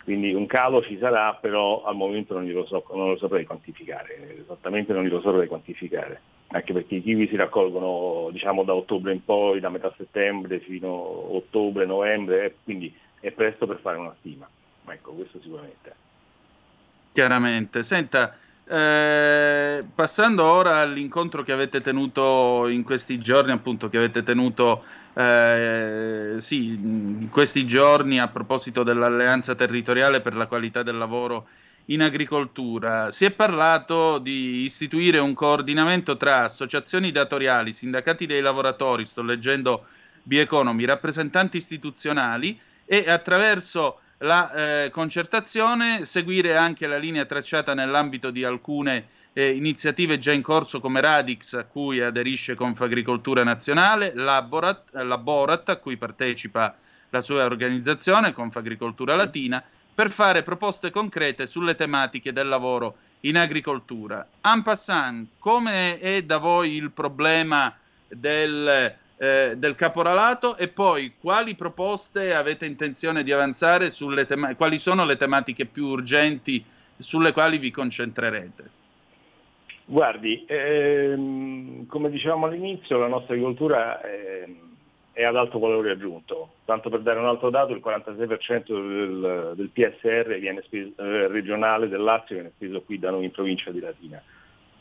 [0.09, 4.39] Quindi un calo ci sarà, però al momento non, glielo so, non lo saprei quantificare,
[4.41, 9.23] esattamente non glielo saprei quantificare, anche perché i kiwi si raccolgono diciamo, da ottobre in
[9.23, 12.91] poi, da metà settembre fino a ottobre, novembre, quindi
[13.21, 14.49] è presto per fare una stima,
[14.85, 15.95] ma ecco, questo sicuramente.
[17.13, 17.83] Chiaramente.
[17.83, 18.35] Senta,
[18.67, 24.85] eh, passando ora all'incontro che avete tenuto in questi giorni, appunto, che avete tenuto
[25.19, 31.49] eh, sì, in questi giorni a proposito dell'alleanza territoriale per la qualità del lavoro
[31.87, 39.07] in agricoltura, si è parlato di istituire un coordinamento tra associazioni datoriali, sindacati dei lavoratori,
[39.07, 39.87] sto leggendo
[40.23, 44.53] Bieconomy, rappresentanti istituzionali e attraverso la
[44.85, 49.09] eh, concertazione seguire anche la linea tracciata nell'ambito di alcune
[49.39, 55.77] eh, iniziative già in corso come Radix a cui aderisce Confagricoltura Nazionale, Laborat, Laborat a
[55.77, 56.77] cui partecipa
[57.11, 59.63] la sua organizzazione Confagricoltura Latina
[59.95, 64.27] per fare proposte concrete sulle tematiche del lavoro in agricoltura.
[64.41, 67.73] En passant, come è da voi il problema
[68.09, 73.93] del eh, del caporalato e poi quali proposte avete intenzione di avanzare
[74.27, 76.65] tema- quali sono le tematiche più urgenti
[76.99, 78.71] sulle quali vi concentrerete?
[79.91, 84.47] Guardi, ehm, come dicevamo all'inizio, la nostra agricoltura è,
[85.15, 86.57] è ad alto valore aggiunto.
[86.67, 92.03] Tanto per dare un altro dato, il 46% del, del PSR speso, eh, regionale del
[92.03, 94.23] Lazio viene speso qui da noi in provincia di Latina.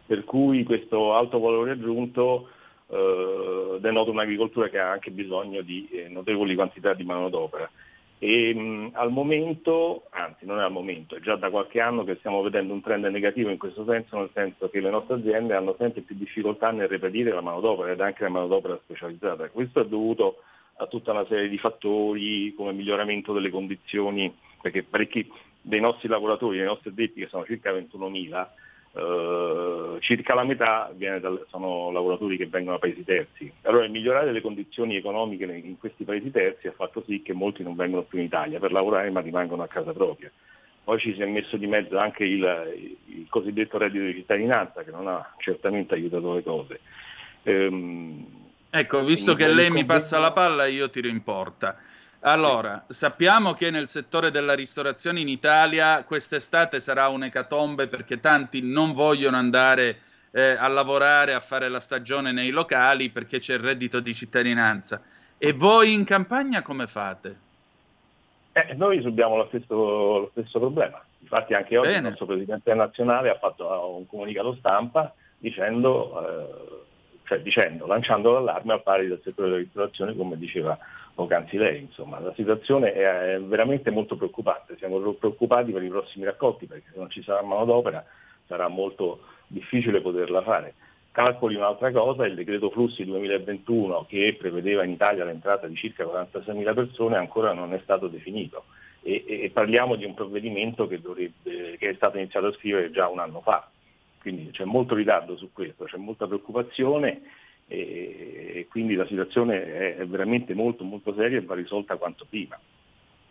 [0.05, 2.49] Per cui questo alto valore aggiunto
[2.89, 7.71] eh, denota un'agricoltura che ha anche bisogno di eh, notevoli quantità di manodopera.
[8.19, 12.15] E, mh, al momento, anzi non è al momento, è già da qualche anno che
[12.15, 15.75] stiamo vedendo un trend negativo in questo senso, nel senso che le nostre aziende hanno
[15.77, 19.49] sempre più difficoltà nel reperire la manodopera ed anche la manodopera specializzata.
[19.49, 20.37] Questo è dovuto
[20.77, 26.57] a tutta una serie di fattori come miglioramento delle condizioni, perché parecchi dei nostri lavoratori,
[26.57, 28.47] dei nostri addetti, che sono circa 21.000,
[28.97, 33.51] eh, circa la metà dal, sono lavoratori che vengono da paesi terzi.
[33.61, 37.61] Allora il migliorare le condizioni economiche in questi paesi terzi ha fatto sì che molti
[37.61, 40.31] non vengono più in Italia per lavorare ma rimangono a casa propria.
[40.83, 44.91] Poi ci si è messo di mezzo anche il, il cosiddetto reddito di cittadinanza che
[44.91, 46.79] non ha certamente aiutato le cose.
[47.43, 48.25] Ehm,
[48.69, 51.77] ecco, visto che lei mi passa la palla, io tiro in porta.
[52.27, 58.91] Allora, sappiamo che nel settore della ristorazione in Italia quest'estate sarà un'ecatombe perché tanti non
[58.91, 59.99] vogliono andare
[60.31, 65.01] eh, a lavorare, a fare la stagione nei locali perché c'è il reddito di cittadinanza.
[65.37, 67.37] E voi in campagna come fate?
[68.51, 71.01] Eh, noi subiamo lo stesso, lo stesso, problema.
[71.19, 71.99] Infatti anche oggi Bene.
[71.99, 76.83] il nostro Presidente nazionale ha fatto un comunicato stampa dicendo, eh,
[77.23, 80.77] cioè dicendo lanciando l'allarme al pari del settore della ristorazione, come diceva
[81.17, 81.81] poc'anzi lei.
[81.81, 86.99] Insomma, la situazione è veramente molto preoccupante, siamo preoccupati per i prossimi raccolti perché se
[86.99, 88.05] non ci sarà manodopera
[88.45, 90.75] sarà molto difficile poterla fare.
[91.11, 96.75] Calcoli un'altra cosa, il decreto flussi 2021 che prevedeva in Italia l'entrata di circa 46.000
[96.75, 98.65] persone ancora non è stato definito
[99.01, 103.07] e, e parliamo di un provvedimento che, dovrebbe, che è stato iniziato a scrivere già
[103.07, 103.67] un anno fa,
[104.21, 107.21] quindi c'è molto ritardo su questo, c'è molta preoccupazione
[107.67, 112.57] e, quindi la situazione è veramente molto molto seria e va risolta quanto prima.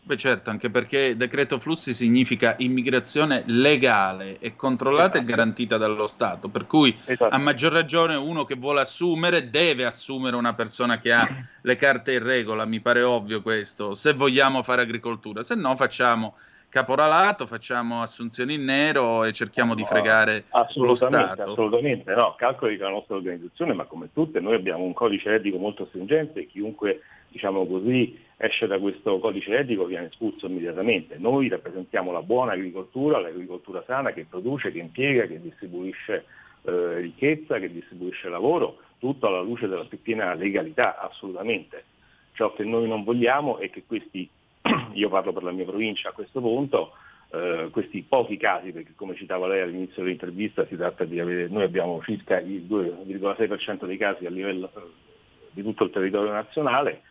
[0.07, 5.25] Beh certo, anche perché decreto flussi significa immigrazione legale e controllata esatto.
[5.25, 7.35] e garantita dallo Stato, per cui esatto.
[7.35, 11.29] a maggior ragione uno che vuole assumere deve assumere una persona che ha
[11.61, 16.37] le carte in regola, mi pare ovvio questo, se vogliamo fare agricoltura, se no facciamo
[16.69, 20.45] caporalato, facciamo assunzioni in nero e cerchiamo no, di fregare
[20.75, 21.43] lo Stato.
[21.43, 25.59] Assolutamente, no, calcoli che la nostra organizzazione, ma come tutte, noi abbiamo un codice etico
[25.59, 31.17] molto stringente e chiunque, diciamo così, esce da questo codice etico viene espulso immediatamente.
[31.19, 36.25] Noi rappresentiamo la buona agricoltura, l'agricoltura sana che produce, che impiega, che distribuisce
[36.63, 41.85] eh, ricchezza, che distribuisce lavoro, tutto alla luce della più piena legalità, assolutamente.
[42.33, 44.29] Ciò che noi non vogliamo è che questi
[44.95, 46.93] io parlo per la mia provincia a questo punto,
[47.31, 51.65] eh, questi pochi casi, perché come citava lei all'inizio dell'intervista si tratta di avere, noi
[51.65, 54.81] abbiamo circa il 2,6% dei casi a livello eh,
[55.51, 57.03] di tutto il territorio nazionale,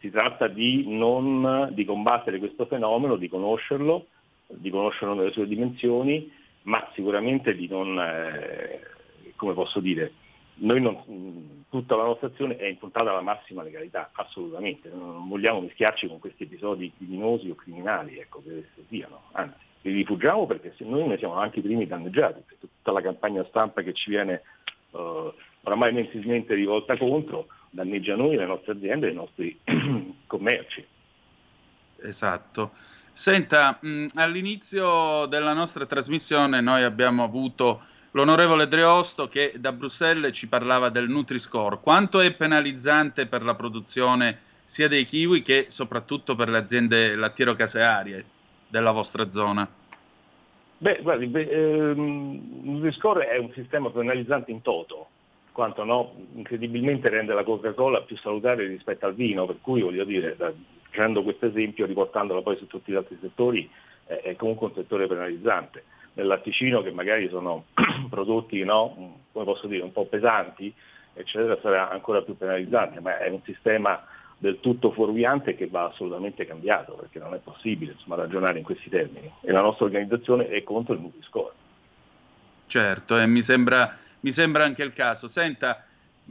[0.00, 4.06] si tratta di, non, di combattere questo fenomeno, di conoscerlo,
[4.48, 6.30] di conoscerlo nelle sue dimensioni,
[6.62, 8.80] ma sicuramente di non, eh,
[9.36, 10.12] come posso dire,
[10.54, 16.18] non, tutta la nostra azione è impuntata alla massima legalità, assolutamente, non vogliamo mischiarci con
[16.18, 21.18] questi episodi criminosi o criminali, ecco, che siano, anzi, li rifugiamo perché se noi ne
[21.18, 24.42] siamo anche i primi danneggiati, tutta la campagna stampa che ci viene
[24.90, 25.32] uh,
[25.62, 29.58] oramai mensilmente rivolta contro danneggia noi, le nostre aziende e i nostri
[30.26, 30.86] commerci.
[32.02, 32.72] Esatto.
[33.12, 37.82] Senta, mh, all'inizio della nostra trasmissione noi abbiamo avuto
[38.12, 41.78] l'onorevole Dreosto che da Bruxelles ci parlava del Nutri-Score.
[41.80, 48.24] Quanto è penalizzante per la produzione sia dei kiwi che soprattutto per le aziende lattiero-casearie
[48.68, 49.68] della vostra zona?
[50.78, 55.08] Beh, guardi, beh, ehm, Nutri-Score è un sistema penalizzante in toto,
[55.52, 60.36] quanto no, incredibilmente rende la Coca-Cola più salutare rispetto al vino, per cui voglio dire,
[60.82, 63.70] facendo questo esempio, riportandolo poi su tutti gli altri settori,
[64.04, 65.84] è comunque un settore penalizzante
[66.14, 67.66] nel latticino che magari sono
[68.10, 70.72] prodotti no, come posso dire, un po' pesanti,
[71.14, 74.04] eccetera, sarà ancora più penalizzante, ma è un sistema
[74.38, 78.90] del tutto fuorviante che va assolutamente cambiato, perché non è possibile insomma, ragionare in questi
[78.90, 79.30] termini.
[79.40, 81.52] E la nostra organizzazione è contro il Nutri-Score.
[82.66, 85.28] Certo, e mi sembra, mi sembra anche il caso.
[85.28, 85.84] Senta,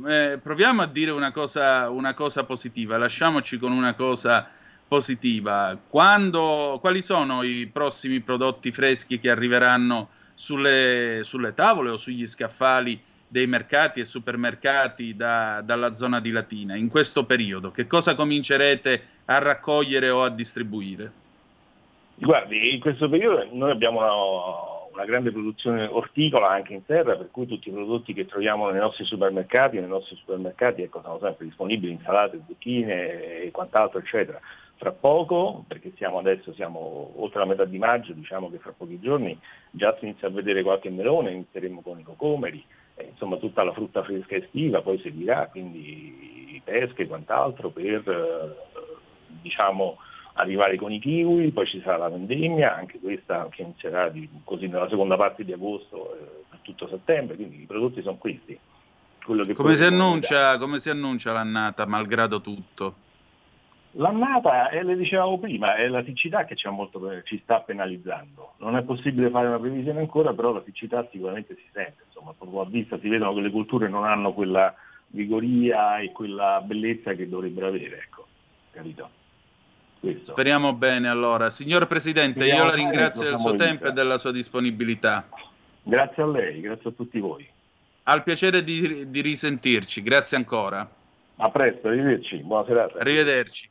[0.06, 4.50] eh, proviamo a dire una cosa, una cosa positiva, lasciamoci con una cosa
[4.92, 5.80] positiva.
[5.88, 13.02] Quando, quali sono i prossimi prodotti freschi che arriveranno sulle, sulle tavole o sugli scaffali
[13.26, 17.72] dei mercati e supermercati da, dalla zona di Latina in questo periodo?
[17.72, 21.12] Che cosa comincerete a raccogliere o a distribuire?
[22.16, 27.48] Guardi, in questo periodo noi abbiamo una grande produzione orticola anche in terra, per cui
[27.48, 31.94] tutti i prodotti che troviamo nei nostri supermercati, nei nostri supermercati ecco, sono sempre disponibili,
[31.94, 34.38] insalate, zucchine e quant'altro, eccetera.
[34.82, 39.00] Fra poco, perché siamo adesso siamo oltre la metà di maggio, diciamo che fra pochi
[39.00, 42.66] giorni già si inizia a vedere qualche melone, inizieremo con i cocomeri,
[42.96, 48.56] eh, insomma tutta la frutta fresca estiva poi seguirà, quindi pesche e quant'altro per eh,
[49.44, 49.98] diciamo,
[50.34, 54.66] arrivare con i kiwi, poi ci sarà la vendemmia, anche questa che inizierà di, così
[54.66, 58.58] nella seconda parte di agosto eh, per tutto settembre, quindi i prodotti sono questi.
[59.54, 63.10] Come si, annuncia, come si annuncia l'annata, malgrado tutto?
[63.94, 68.54] L'annata, eh, le dicevamo prima, è la siccità che ci, molto, ci, sta penalizzando.
[68.60, 72.04] Non è possibile fare una previsione ancora, però la siccità sicuramente si sente.
[72.08, 74.74] Insomma, proprio a vista si vedono che le culture non hanno quella
[75.08, 77.98] vigoria e quella bellezza che dovrebbero avere.
[77.98, 78.28] Ecco,
[78.72, 79.10] capito?
[80.00, 80.32] Questo.
[80.32, 81.50] Speriamo bene allora.
[81.50, 85.28] Signor Presidente, Speriamo io la ringrazio del suo tempo e della sua disponibilità.
[85.84, 87.48] Grazie a lei, grazie a tutti voi.
[88.04, 90.90] Al piacere di, di risentirci, grazie ancora.
[91.36, 93.00] A presto, arrivederci, buona serata.
[93.00, 93.71] Arrivederci.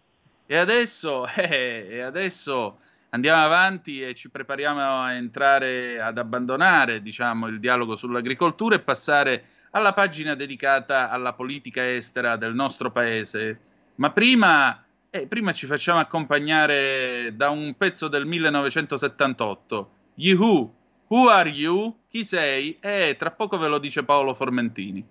[0.51, 2.81] E adesso, eh, e adesso
[3.11, 9.45] andiamo avanti e ci prepariamo a entrare, ad abbandonare diciamo, il dialogo sull'agricoltura e passare
[9.71, 13.61] alla pagina dedicata alla politica estera del nostro paese.
[13.95, 19.91] Ma prima eh, prima ci facciamo accompagnare da un pezzo del 1978.
[20.17, 20.75] Yuhu,
[21.07, 21.97] who are you?
[22.09, 22.77] Chi sei?
[22.81, 25.07] E eh, tra poco ve lo dice Paolo Formentini.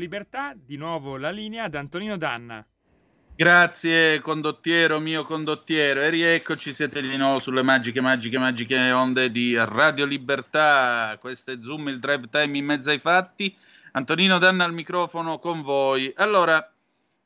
[0.00, 2.66] Libertà, di nuovo la linea ad Antonino Danna.
[3.36, 9.54] Grazie condottiero, mio condottiero, e rieccoci, siete di nuovo sulle magiche, magiche, magiche onde di
[9.56, 11.16] Radio Libertà.
[11.20, 13.54] Questo è Zoom, il drive time in mezzo ai fatti.
[13.92, 16.12] Antonino Danna al microfono con voi.
[16.16, 16.70] Allora,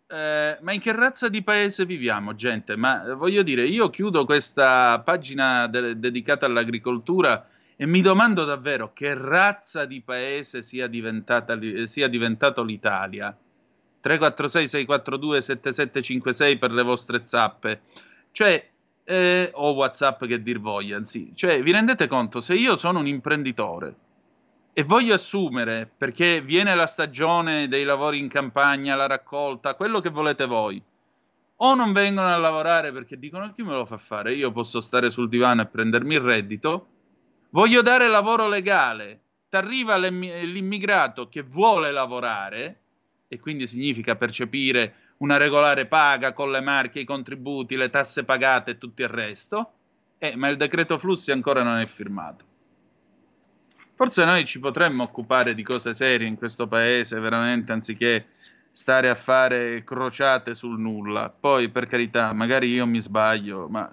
[0.07, 2.77] eh, ma in che razza di paese viviamo, gente?
[2.77, 8.93] Ma eh, voglio dire, io chiudo questa pagina de- dedicata all'agricoltura e mi domando davvero
[8.93, 10.89] che razza di paese sia,
[11.87, 13.37] sia diventato l'Italia.
[14.01, 17.81] 346 642 7756 per le vostre zappe.
[18.31, 18.69] Cioè,
[19.05, 21.33] eh, o WhatsApp che dir voglia, sì.
[21.35, 23.95] Cioè, vi rendete conto, se io sono un imprenditore
[24.73, 30.11] e voglio assumere, perché viene la stagione dei lavori in campagna, la raccolta, quello che
[30.11, 30.83] volete voi,
[31.57, 35.11] o non vengono a lavorare perché dicono chi me lo fa fare, io posso stare
[35.11, 36.87] sul divano e prendermi il reddito,
[37.55, 42.81] voglio dare lavoro legale, ti arriva l'immigrato che vuole lavorare,
[43.29, 48.73] e quindi significa percepire una regolare paga con le marche, i contributi, le tasse pagate
[48.73, 49.73] e tutto il resto,
[50.19, 52.45] eh, ma il decreto flussi ancora non è firmato.
[53.95, 58.27] Forse noi ci potremmo occupare di cose serie in questo paese, veramente, anziché
[58.73, 61.31] stare a fare crociate sul nulla.
[61.31, 63.89] Poi, per carità, magari io mi sbaglio, ma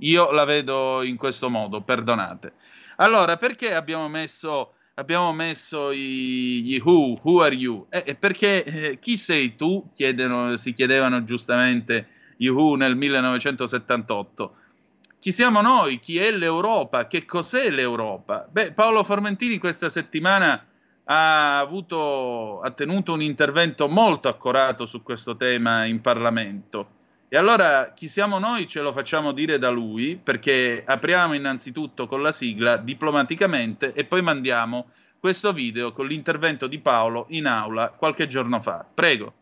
[0.00, 2.52] io la vedo in questo modo, perdonate.
[3.00, 7.86] Allora, perché abbiamo messo, abbiamo messo i, gli who, who are you?
[7.88, 9.90] Eh, perché eh, chi sei tu?
[9.94, 14.54] Chiedono, si chiedevano giustamente gli who nel 1978
[15.20, 18.48] chi siamo noi, chi è l'Europa, che cos'è l'Europa.
[18.50, 20.64] Beh, Paolo Formentini questa settimana
[21.04, 26.99] ha, avuto, ha tenuto un intervento molto accorato su questo tema in Parlamento.
[27.32, 32.22] E allora chi siamo noi ce lo facciamo dire da lui, perché apriamo innanzitutto con
[32.22, 38.26] la sigla diplomaticamente e poi mandiamo questo video con l'intervento di Paolo in aula qualche
[38.26, 38.84] giorno fa.
[38.92, 39.39] Prego.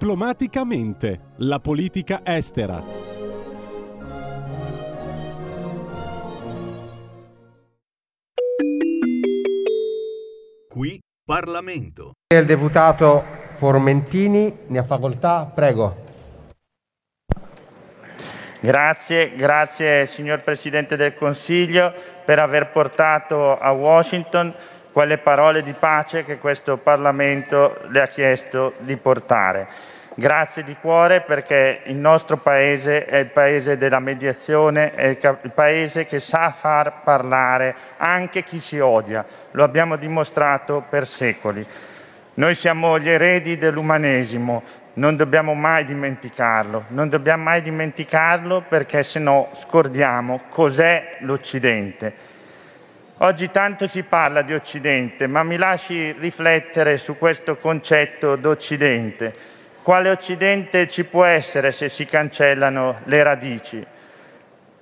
[0.00, 2.82] Diplomaticamente, la politica estera.
[10.70, 12.12] Qui Parlamento.
[12.34, 15.94] Il deputato Formentini ne ha facoltà, prego.
[18.60, 21.92] Grazie, grazie signor Presidente del Consiglio
[22.24, 24.54] per aver portato a Washington
[24.92, 29.66] quelle parole di pace che questo Parlamento le ha chiesto di portare.
[30.14, 36.04] Grazie di cuore perché il nostro Paese è il Paese della mediazione, è il Paese
[36.04, 39.24] che sa far parlare anche chi si odia.
[39.52, 41.64] Lo abbiamo dimostrato per secoli.
[42.34, 44.62] Noi siamo gli eredi dell'umanesimo,
[44.94, 52.29] non dobbiamo mai dimenticarlo, non dobbiamo mai dimenticarlo perché se no scordiamo cos'è l'Occidente.
[53.22, 59.34] Oggi tanto si parla di Occidente, ma mi lasci riflettere su questo concetto d'Occidente.
[59.82, 63.86] Quale Occidente ci può essere se si cancellano le radici?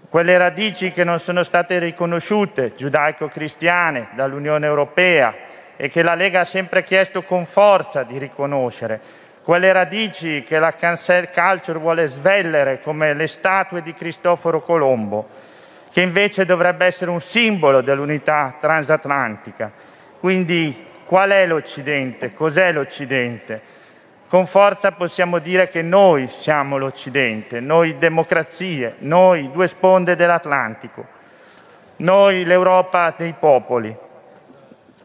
[0.08, 5.34] Quelle radici che non sono state riconosciute, giudaico-cristiane, dall'Unione Europea
[5.76, 9.00] e che la Lega ha sempre chiesto con forza di riconoscere.
[9.42, 15.47] Quelle radici che la cancel culture vuole svellere come le statue di Cristoforo Colombo
[15.90, 19.70] che invece dovrebbe essere un simbolo dell'unità transatlantica.
[20.20, 22.32] Quindi qual è l'Occidente?
[22.32, 23.76] Cos'è l'Occidente?
[24.28, 31.06] Con forza possiamo dire che noi siamo l'Occidente, noi democrazie, noi due sponde dell'Atlantico,
[31.96, 33.96] noi l'Europa dei popoli.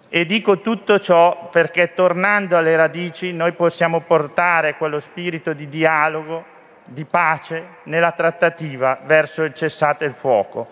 [0.10, 6.44] E dico tutto ciò perché tornando alle radici noi possiamo portare quello spirito di dialogo,
[6.86, 10.68] di pace nella trattativa verso il cessate il fuoco.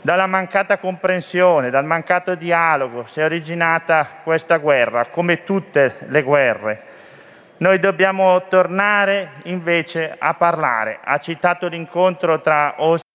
[0.00, 6.82] Dalla mancata comprensione, dal mancato dialogo si è originata questa guerra, come tutte le guerre.
[7.58, 11.00] Noi dobbiamo tornare invece a parlare.
[11.02, 13.07] Ha citato l'incontro tra Austin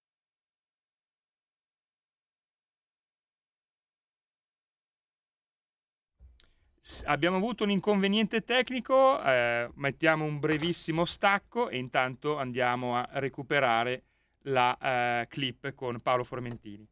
[7.05, 14.03] abbiamo avuto un inconveniente tecnico, eh, mettiamo un brevissimo stacco e intanto andiamo a recuperare
[14.43, 16.87] la eh, clip con Paolo Formentini.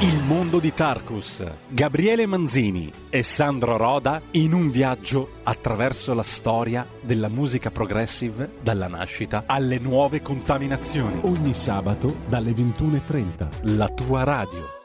[0.00, 6.86] Il mondo di Tarkus, Gabriele Manzini e Sandro Roda in un viaggio attraverso la storia
[7.00, 11.20] della musica progressive dalla nascita alle nuove contaminazioni.
[11.24, 14.77] Ogni sabato dalle 21.30, la tua radio.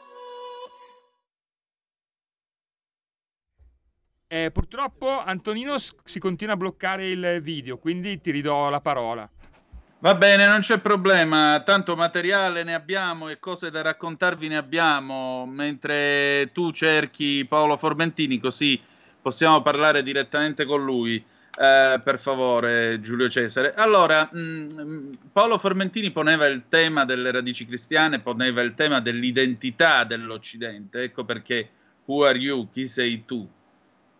[4.26, 9.28] Eh, purtroppo Antonino si continua a bloccare il video, quindi ti ridò la parola.
[10.00, 15.46] Va bene, non c'è problema, tanto materiale ne abbiamo e cose da raccontarvi ne abbiamo,
[15.46, 18.78] mentre tu cerchi Paolo Formentini, così
[19.22, 21.24] possiamo parlare direttamente con lui.
[21.56, 23.74] Eh, per favore, Giulio Cesare.
[23.74, 31.02] Allora, mh, Paolo Formentini poneva il tema delle radici cristiane, poneva il tema dell'identità dell'Occidente.
[31.02, 31.68] Ecco perché,
[32.06, 32.68] who are you?
[32.70, 33.48] Chi sei tu?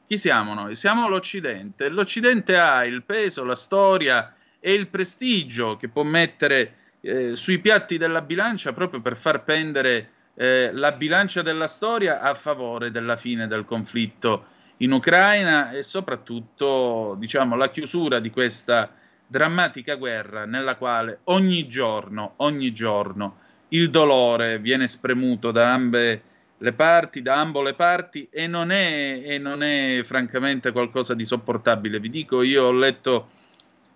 [0.06, 0.76] Chi siamo noi?
[0.76, 1.88] Siamo l'Occidente.
[1.88, 7.96] L'Occidente ha il peso, la storia e il prestigio che può mettere eh, sui piatti
[7.96, 13.46] della bilancia proprio per far pendere eh, la bilancia della storia a favore della fine
[13.46, 14.46] del conflitto
[14.78, 18.90] in Ucraina e soprattutto diciamo la chiusura di questa
[19.26, 26.22] drammatica guerra nella quale ogni giorno, ogni giorno il dolore viene spremuto da ambe
[26.64, 31.26] le parti, da ambo le parti e non è, e non è francamente qualcosa di
[31.26, 32.00] sopportabile.
[32.00, 33.28] Vi dico, io ho letto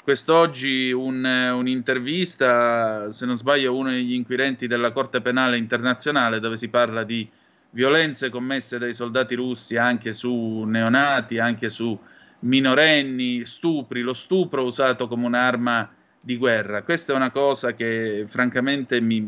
[0.03, 6.69] quest'oggi un, un'intervista, se non sbaglio, uno degli inquirenti della Corte Penale Internazionale dove si
[6.69, 7.27] parla di
[7.71, 11.99] violenze commesse dai soldati russi anche su neonati, anche su
[12.41, 15.91] minorenni, stupri, lo stupro usato come un'arma
[16.21, 16.83] di guerra.
[16.83, 19.27] Questa è una cosa che francamente mi,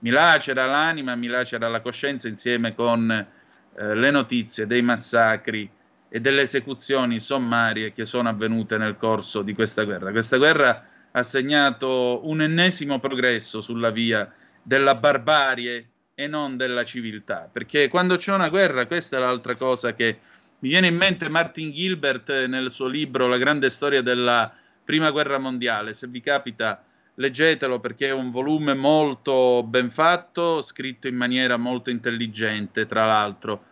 [0.00, 5.68] mi lacera l'anima, mi lacera la coscienza insieme con eh, le notizie dei massacri
[6.08, 10.10] e delle esecuzioni sommarie che sono avvenute nel corso di questa guerra.
[10.10, 17.48] Questa guerra ha segnato un ennesimo progresso sulla via della barbarie e non della civiltà,
[17.52, 20.18] perché quando c'è una guerra, questa è l'altra cosa che
[20.60, 24.52] mi viene in mente Martin Gilbert nel suo libro La grande storia della
[24.84, 26.82] prima guerra mondiale, se vi capita
[27.18, 33.64] leggetelo perché è un volume molto ben fatto, scritto in maniera molto intelligente, tra l'altro.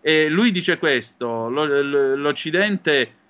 [0.00, 3.22] E lui dice questo, l'Occidente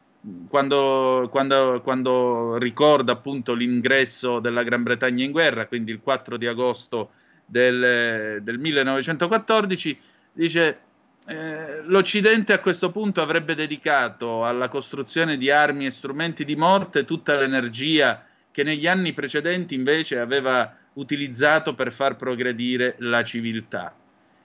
[0.49, 6.47] quando, quando, quando, ricorda appunto l'ingresso della Gran Bretagna in guerra, quindi il 4 di
[6.47, 7.11] agosto
[7.45, 9.99] del, del 1914,
[10.33, 10.79] dice
[11.27, 17.05] eh, l'Occidente a questo punto avrebbe dedicato alla costruzione di armi e strumenti di morte
[17.05, 18.25] tutta l'energia
[18.55, 23.93] che negli anni precedenti invece aveva utilizzato per far progredire la civiltà.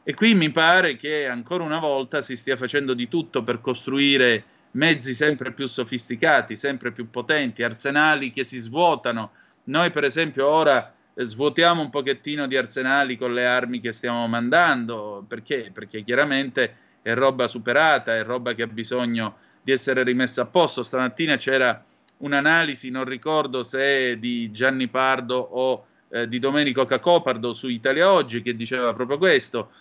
[0.02, 4.44] E qui mi pare che ancora una volta si stia facendo di tutto per costruire
[4.72, 9.30] mezzi sempre più sofisticati, sempre più potenti, arsenali che si svuotano.
[9.66, 15.24] Noi per esempio ora svuotiamo un pochettino di arsenali con le armi che stiamo mandando,
[15.28, 15.70] perché?
[15.72, 20.82] Perché chiaramente è roba superata, è roba che ha bisogno di essere rimessa a posto.
[20.82, 21.86] Stamattina c'era
[22.20, 28.42] un'analisi, non ricordo se di Gianni Pardo o eh, di Domenico Cacopardo su Italia Oggi,
[28.42, 29.72] che diceva proprio questo.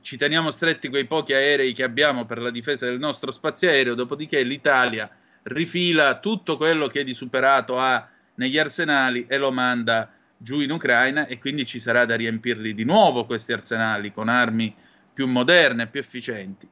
[0.00, 3.94] Ci teniamo stretti quei pochi aerei che abbiamo per la difesa del nostro spazio aereo,
[3.94, 5.10] dopodiché l'Italia
[5.42, 11.26] rifila tutto quello che di superato ha negli arsenali e lo manda giù in Ucraina
[11.26, 14.74] e quindi ci sarà da riempirli di nuovo questi arsenali con armi
[15.12, 16.66] più moderne, più efficienti.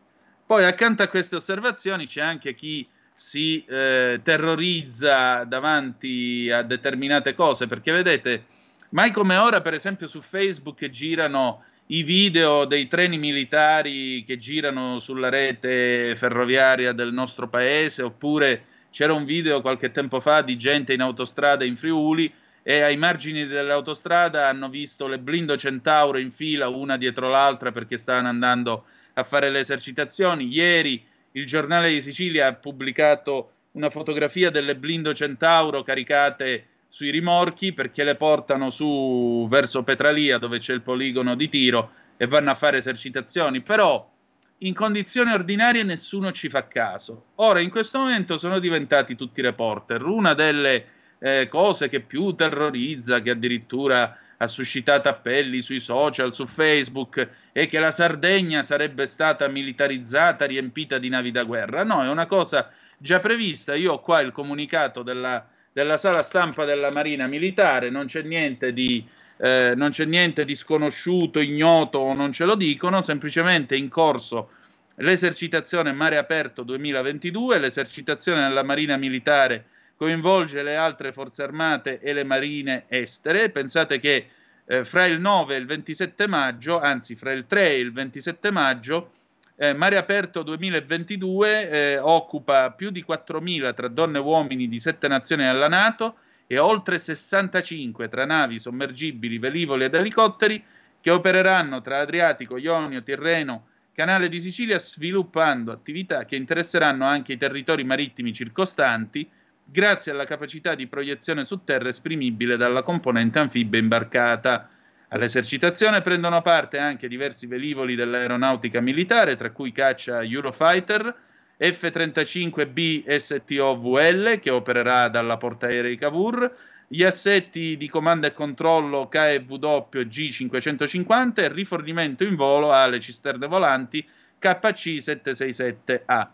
[0.46, 2.88] Poi accanto a queste osservazioni c'è anche chi
[3.18, 8.44] si eh, terrorizza davanti a determinate cose, perché vedete,
[8.90, 15.00] mai come ora, per esempio, su Facebook girano i video dei treni militari che girano
[15.00, 18.62] sulla rete ferroviaria del nostro paese, oppure
[18.92, 22.32] c'era un video qualche tempo fa di gente in autostrada in Friuli
[22.62, 27.98] e ai margini dell'autostrada hanno visto le blindo Centauro in fila una dietro l'altra perché
[27.98, 28.84] stavano andando
[29.14, 30.46] a fare le esercitazioni.
[30.46, 31.04] Ieri
[31.38, 38.02] il giornale di Sicilia ha pubblicato una fotografia delle blindo Centauro caricate sui rimorchi perché
[38.02, 42.78] le portano su verso Petralia dove c'è il poligono di tiro e vanno a fare
[42.78, 43.60] esercitazioni.
[43.60, 44.10] Però
[44.58, 47.26] in condizioni ordinarie nessuno ci fa caso.
[47.36, 50.02] Ora, in questo momento sono diventati tutti reporter.
[50.02, 50.86] Una delle
[51.20, 57.66] eh, cose che più terrorizza, che addirittura ha suscitato appelli sui social, su Facebook, e
[57.66, 61.82] che la Sardegna sarebbe stata militarizzata, riempita di navi da guerra.
[61.84, 63.74] No, è una cosa già prevista.
[63.74, 68.72] Io ho qua il comunicato della, della sala stampa della Marina Militare, non c'è niente
[68.72, 69.06] di...
[69.40, 74.50] Eh, non c'è niente di sconosciuto, ignoto o non ce lo dicono, semplicemente in corso
[74.96, 79.66] l'esercitazione Mare Aperto 2022, l'esercitazione della Marina Militare
[79.98, 83.50] coinvolge le altre forze armate e le marine estere.
[83.50, 84.28] Pensate che
[84.64, 88.52] eh, fra il 9 e il 27 maggio, anzi fra il 3 e il 27
[88.52, 89.10] maggio,
[89.56, 95.08] eh, Mare Aperto 2022 eh, occupa più di 4.000 tra donne e uomini di sette
[95.08, 100.62] nazioni della Nato e oltre 65 tra navi, sommergibili, velivoli ed elicotteri
[101.00, 107.36] che opereranno tra Adriatico, Ionio, Tirreno, Canale di Sicilia sviluppando attività che interesseranno anche i
[107.36, 109.28] territori marittimi circostanti
[109.70, 114.70] grazie alla capacità di proiezione su terra esprimibile dalla componente anfibia imbarcata.
[115.08, 121.14] All'esercitazione prendono parte anche diversi velivoli dell'aeronautica militare, tra cui caccia Eurofighter,
[121.58, 129.54] F-35B STOVL, che opererà dalla portaerei Cavour, gli assetti di comando e controllo KW
[129.90, 134.06] G550 e rifornimento in volo alle cisterne volanti
[134.40, 136.28] KC767A.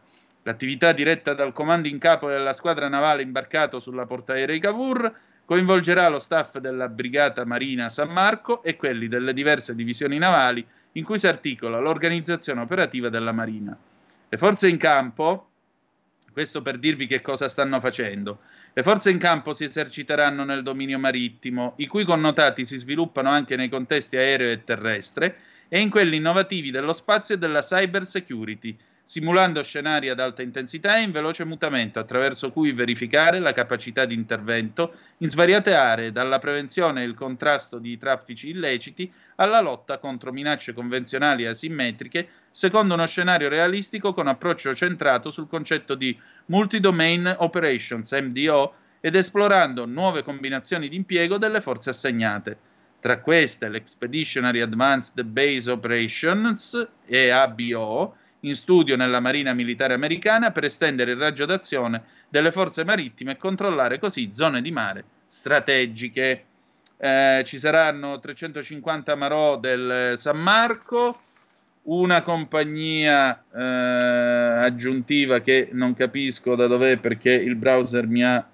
[0.47, 5.11] L'attività diretta dal comando in capo della squadra navale imbarcato sulla portaerei Cavour
[5.47, 11.05] coinvolgerà lo staff della Brigata Marina San Marco e quelli delle diverse divisioni navali in
[11.05, 13.75] cui si articola l'organizzazione operativa della Marina.
[14.29, 15.49] Le forze in campo,
[16.31, 18.41] questo per dirvi che cosa stanno facendo,
[18.75, 23.57] le forze in campo si eserciteranno nel dominio marittimo, i cui connotati si sviluppano anche
[23.57, 25.37] nei contesti aereo e terrestre
[25.69, 30.97] e in quelli innovativi dello spazio e della cyber security, simulando scenari ad alta intensità
[30.97, 36.39] e in veloce mutamento, attraverso cui verificare la capacità di intervento in svariate aree, dalla
[36.39, 42.95] prevenzione e il contrasto di traffici illeciti alla lotta contro minacce convenzionali e asimmetriche, secondo
[42.95, 50.23] uno scenario realistico con approccio centrato sul concetto di Multi-Domain Operations, MDO, ed esplorando nuove
[50.23, 52.57] combinazioni di impiego delle forze assegnate.
[53.01, 61.13] Tra queste l'Expeditionary Advanced Base Operations, EABO, in studio nella Marina Militare Americana per estendere
[61.13, 66.45] il raggio d'azione delle forze marittime e controllare così zone di mare strategiche.
[66.97, 71.21] Eh, ci saranno 350 Marò del San Marco,
[71.83, 78.47] una compagnia eh, aggiuntiva che non capisco da dov'è perché il browser mi ha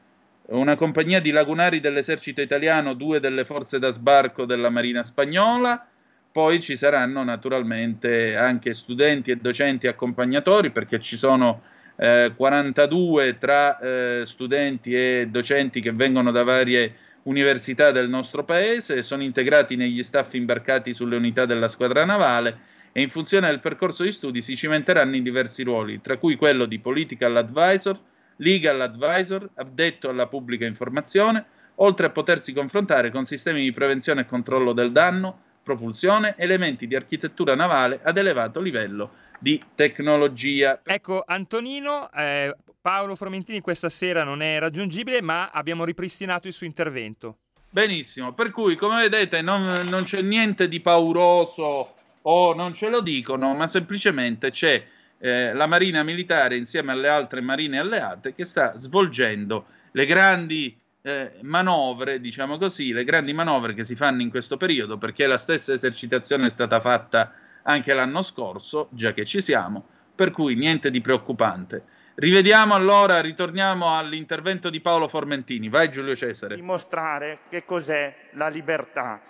[0.47, 5.87] una compagnia di lagunari dell'esercito italiano, due delle forze da sbarco della Marina spagnola,
[6.33, 11.63] poi ci saranno naturalmente anche studenti e docenti accompagnatori perché ci sono
[11.97, 16.95] eh, 42 tra eh, studenti e docenti che vengono da varie
[17.25, 23.03] università del nostro paese, sono integrati negli staff imbarcati sulle unità della squadra navale e
[23.03, 26.79] in funzione del percorso di studi si cimenteranno in diversi ruoli, tra cui quello di
[26.79, 27.99] political advisor,
[28.37, 31.45] legal advisor, addetto alla pubblica informazione,
[31.77, 36.97] oltre a potersi confrontare con sistemi di prevenzione e controllo del danno, propulsione, elementi di
[36.97, 40.81] architettura navale ad elevato livello di tecnologia.
[40.85, 46.67] Ecco, Antonino, eh, Paolo Formentini questa sera non è raggiungibile, ma abbiamo ripristinato il suo
[46.67, 47.37] intervento.
[47.71, 53.01] Benissimo, per cui come vedete non, non c'è niente di pauroso o non ce lo
[53.01, 54.85] dicono, ma semplicemente c'è
[55.19, 61.33] eh, la Marina Militare insieme alle altre marine alleate che sta svolgendo le grandi eh,
[61.43, 65.73] manovre, diciamo così, le grandi manovre che si fanno in questo periodo, perché la stessa
[65.73, 67.33] esercitazione è stata fatta
[67.63, 71.85] anche l'anno scorso, già che ci siamo, per cui niente di preoccupante.
[72.15, 75.71] Rivediamo allora, ritorniamo all'intervento di Paolo Formentini.
[75.71, 76.57] Vai Giulio Cesare.
[76.57, 79.21] Dimostrare che cos'è la libertà.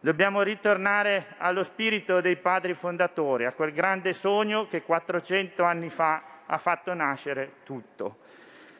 [0.00, 6.22] Dobbiamo ritornare allo spirito dei padri fondatori, a quel grande sogno che 400 anni fa
[6.46, 8.16] ha fatto nascere tutto.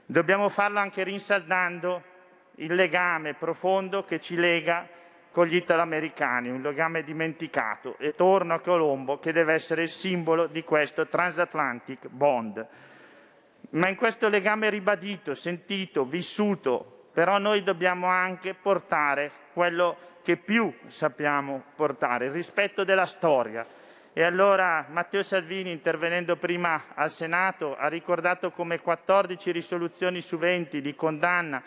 [0.07, 2.10] Dobbiamo farlo anche rinsaldando
[2.61, 4.87] il legame profondo che ci lega
[5.31, 7.97] con gli italoamericani, un legame dimenticato.
[7.99, 12.67] E torno a Colombo che deve essere il simbolo di questo transatlantic bond.
[13.71, 20.73] Ma in questo legame ribadito, sentito, vissuto, però noi dobbiamo anche portare quello che più
[20.87, 23.65] sappiamo portare, il rispetto della storia.
[24.13, 30.81] E allora Matteo Salvini, intervenendo prima al Senato, ha ricordato come 14 risoluzioni su 20
[30.81, 31.63] di condanna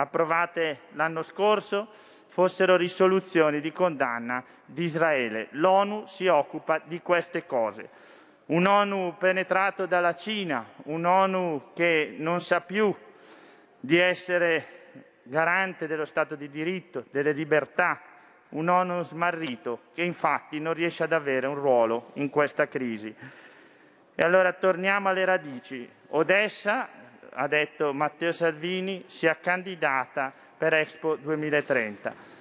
[0.00, 1.88] approvate l'anno scorso
[2.28, 5.48] fossero risoluzioni di condanna di Israele.
[5.52, 7.88] L'ONU si occupa di queste cose.
[8.46, 12.94] Un ONU penetrato dalla Cina, un ONU che non sa più
[13.80, 14.76] di essere
[15.24, 18.00] garante dello Stato di diritto, delle libertà,
[18.50, 23.14] un ONU smarrito che infatti non riesce ad avere un ruolo in questa crisi.
[24.14, 25.88] E allora torniamo alle radici.
[26.10, 26.88] Odessa
[27.40, 32.36] ha detto Matteo Salvini, sia candidata per Expo 2030.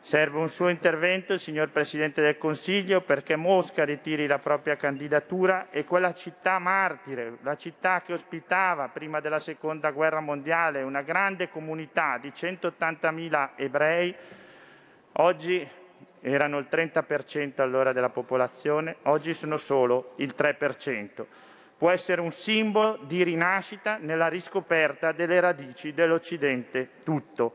[0.00, 5.84] Serve un suo intervento, signor Presidente del Consiglio, perché Mosca ritiri la propria candidatura e
[5.84, 12.16] quella città martire, la città che ospitava prima della Seconda Guerra Mondiale una grande comunità
[12.16, 14.14] di 180.000 ebrei,
[15.12, 15.68] oggi
[16.22, 21.26] erano il 30% allora della popolazione, oggi sono solo il 3%
[21.82, 27.54] può essere un simbolo di rinascita nella riscoperta delle radici dell'Occidente tutto.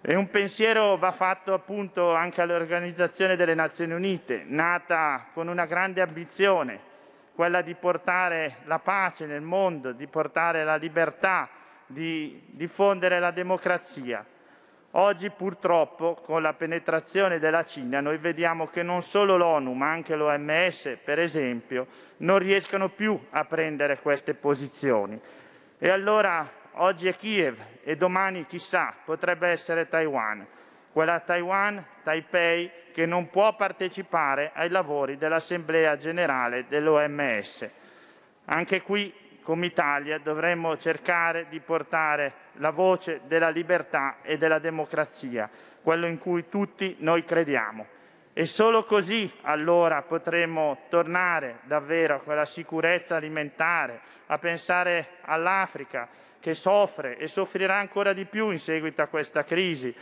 [0.00, 6.00] E un pensiero va fatto appunto anche all'Organizzazione delle Nazioni Unite, nata con una grande
[6.00, 6.80] ambizione,
[7.34, 11.50] quella di portare la pace nel mondo, di portare la libertà,
[11.84, 14.24] di diffondere la democrazia.
[14.96, 20.14] Oggi purtroppo con la penetrazione della Cina noi vediamo che non solo l'ONU ma anche
[20.14, 21.88] l'OMS per esempio
[22.18, 25.20] non riescono più a prendere queste posizioni.
[25.78, 30.46] E allora oggi è Kiev e domani chissà potrebbe essere Taiwan,
[30.92, 37.68] quella Taiwan, Taipei che non può partecipare ai lavori dell'Assemblea generale dell'OMS.
[38.44, 39.12] Anche qui
[39.44, 45.50] come Italia dovremmo cercare di portare la voce della libertà e della democrazia,
[45.82, 47.86] quello in cui tutti noi crediamo.
[48.32, 56.08] E solo così allora potremo tornare davvero a quella sicurezza alimentare, a pensare all'Africa
[56.40, 59.94] che soffre e soffrirà ancora di più in seguito a questa crisi,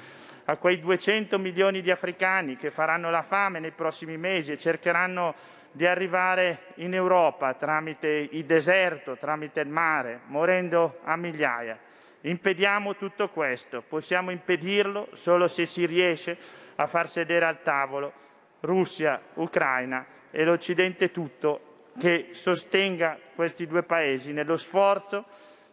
[0.45, 5.35] a quei 200 milioni di africani che faranno la fame nei prossimi mesi e cercheranno
[5.73, 11.79] di arrivare in Europa tramite il deserto, tramite il mare, morendo a migliaia.
[12.21, 16.37] Impediamo tutto questo, possiamo impedirlo solo se si riesce
[16.77, 18.13] a far sedere al tavolo
[18.61, 25.25] Russia, Ucraina e l'Occidente tutto che sostenga questi due paesi nello sforzo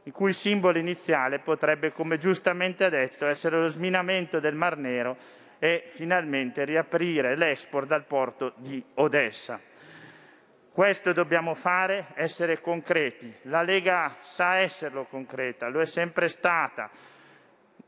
[0.04, 5.18] il cui simbolo iniziale potrebbe, come giustamente ha detto, essere lo sminamento del Mar Nero
[5.60, 9.60] e finalmente riaprire l'export dal porto di Odessa.
[10.72, 13.34] Questo dobbiamo fare, essere concreti.
[13.44, 16.90] La Lega sa esserlo concreta, lo è sempre stata.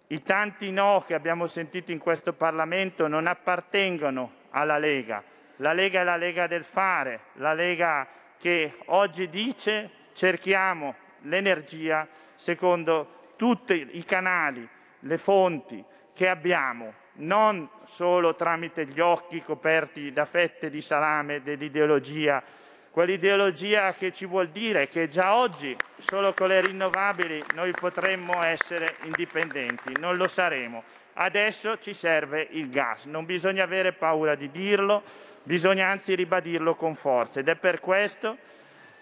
[0.07, 5.23] I tanti no che abbiamo sentito in questo Parlamento non appartengono alla Lega.
[5.57, 13.33] La Lega è la Lega del fare, la Lega che oggi dice cerchiamo l'energia secondo
[13.37, 14.67] tutti i canali,
[14.99, 15.83] le fonti
[16.13, 22.43] che abbiamo, non solo tramite gli occhi coperti da fette di salame dell'ideologia,
[22.91, 28.95] quell'ideologia che ci vuol dire che già oggi solo con le rinnovabili noi potremmo essere
[29.03, 30.83] indipendenti, non lo saremo.
[31.13, 35.03] Adesso ci serve il gas, non bisogna avere paura di dirlo,
[35.43, 37.39] bisogna anzi ribadirlo con forza.
[37.39, 38.37] Ed è per questo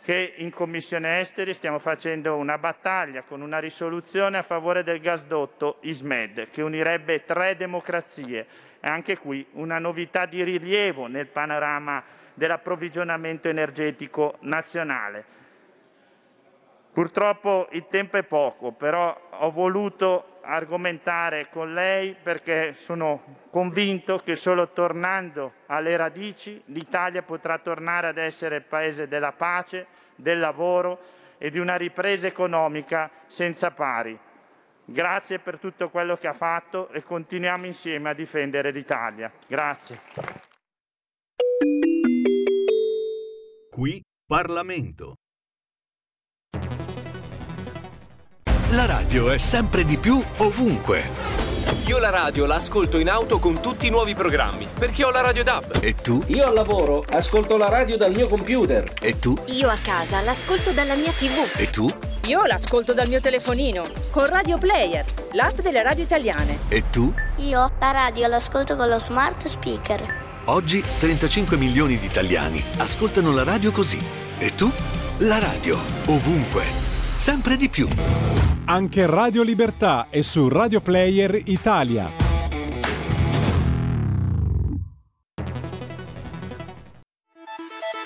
[0.04, 5.78] che in Commissione Esteri stiamo facendo una battaglia con una risoluzione a favore del gasdotto
[5.82, 8.46] ISMED che unirebbe tre democrazie.
[8.80, 12.04] E anche qui una novità di rilievo nel panorama
[12.40, 15.38] dell'approvvigionamento energetico nazionale.
[16.92, 23.22] Purtroppo il tempo è poco, però ho voluto argomentare con lei perché sono
[23.52, 29.86] convinto che solo tornando alle radici l'Italia potrà tornare ad essere il paese della pace,
[30.16, 31.00] del lavoro
[31.38, 34.18] e di una ripresa economica senza pari.
[34.86, 39.32] Grazie per tutto quello che ha fatto e continuiamo insieme a difendere l'Italia.
[39.46, 40.49] Grazie.
[43.80, 45.14] Qui Parlamento.
[48.72, 51.04] La radio è sempre di più ovunque.
[51.88, 55.22] Io la radio la ascolto in auto con tutti i nuovi programmi, perché ho la
[55.22, 55.78] radio DAB.
[55.82, 56.22] E tu?
[56.28, 58.84] Io al lavoro ascolto la radio dal mio computer.
[59.00, 59.34] E tu?
[59.48, 61.58] Io a casa l'ascolto dalla mia TV.
[61.58, 61.88] E tu?
[62.28, 66.60] Io l'ascolto dal mio telefonino, con Radio Player, l'app delle radio italiane.
[66.68, 67.14] E tu?
[67.38, 70.29] Io la radio l'ascolto con lo smart speaker.
[70.50, 74.00] Oggi 35 milioni di italiani ascoltano la radio così.
[74.40, 74.68] E tu?
[75.20, 75.78] La radio,
[76.08, 76.64] ovunque,
[77.18, 77.88] sempre di più.
[78.66, 82.12] Anche Radio Libertà è su Radio Player Italia.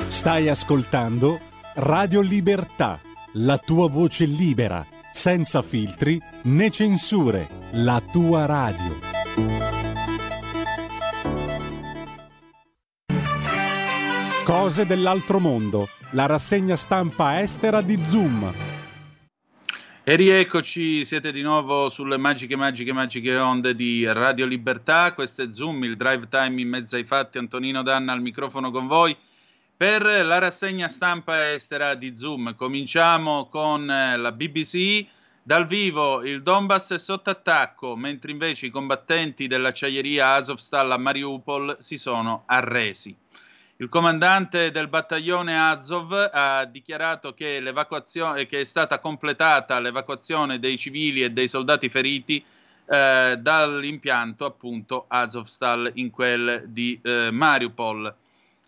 [0.09, 1.39] Stai ascoltando
[1.75, 2.99] Radio Libertà,
[3.35, 9.82] la tua voce libera, senza filtri né censure, la tua radio.
[14.43, 18.53] Cose dell'altro mondo, la rassegna stampa estera di Zoom.
[20.03, 25.13] E rieccoci, siete di nuovo sulle magiche, magiche, magiche onde di Radio Libertà.
[25.13, 27.37] Questo è Zoom, il drive time in mezzo ai fatti.
[27.37, 29.15] Antonino Danna al microfono con voi
[29.77, 32.53] per la rassegna stampa estera di Zoom.
[32.55, 35.05] Cominciamo con eh, la BBC.
[35.41, 41.77] Dal vivo il Donbass è sotto attacco, mentre invece i combattenti dell'acciaieria Azovstal a Mariupol
[41.79, 43.22] si sono arresi.
[43.83, 47.61] Il comandante del battaglione Azov ha dichiarato che,
[48.47, 52.41] che, è stata completata l'evacuazione dei civili e dei soldati feriti
[52.85, 58.15] eh, dall'impianto appunto Azovstal in quel di eh, Mariupol.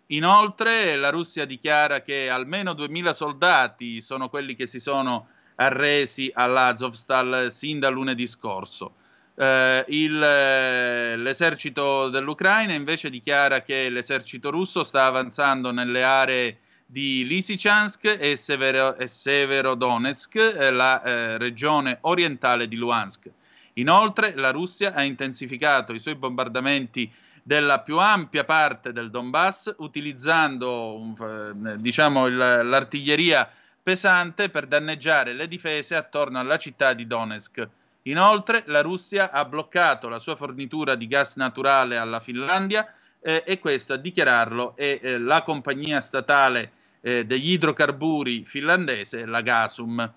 [0.08, 7.50] Inoltre la Russia dichiara che almeno 2000 soldati sono quelli che si sono arresi all'Azovstal
[7.50, 8.96] sin da lunedì scorso.
[9.38, 18.16] Eh, il, l'esercito dell'Ucraina invece dichiara che l'esercito russo sta avanzando nelle aree di Lysychansk
[18.18, 23.28] e, Severo, e Severodonetsk, eh, la eh, regione orientale di Luhansk.
[23.74, 31.14] Inoltre la Russia ha intensificato i suoi bombardamenti della più ampia parte del Donbass utilizzando
[31.20, 33.48] eh, diciamo, il, l'artiglieria
[33.82, 37.68] pesante per danneggiare le difese attorno alla città di Donetsk.
[38.06, 43.58] Inoltre la Russia ha bloccato la sua fornitura di gas naturale alla Finlandia eh, e
[43.58, 46.70] questo a dichiararlo è eh, la compagnia statale
[47.00, 50.12] eh, degli idrocarburi finlandese, la Gasum.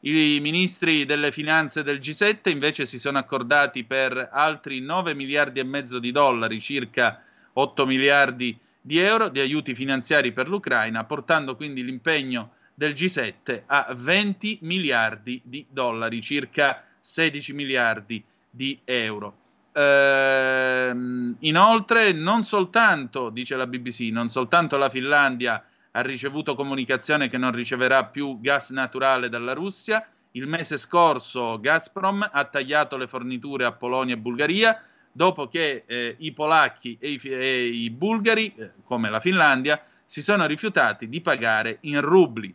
[0.00, 5.64] I ministri delle finanze del G7 invece si sono accordati per altri 9 miliardi e
[5.64, 7.22] mezzo di dollari, circa
[7.54, 13.94] 8 miliardi di euro di aiuti finanziari per l'Ucraina, portando quindi l'impegno del G7 a
[13.94, 19.34] 20 miliardi di dollari, circa 16 miliardi di euro.
[19.72, 27.38] Ehm, inoltre, non soltanto, dice la BBC, non soltanto la Finlandia ha ricevuto comunicazione che
[27.38, 30.06] non riceverà più gas naturale dalla Russia.
[30.32, 34.82] Il mese scorso Gazprom ha tagliato le forniture a Polonia e Bulgaria
[35.12, 40.22] dopo che eh, i polacchi e i, e i bulgari, eh, come la Finlandia, si
[40.22, 42.54] sono rifiutati di pagare in rubli.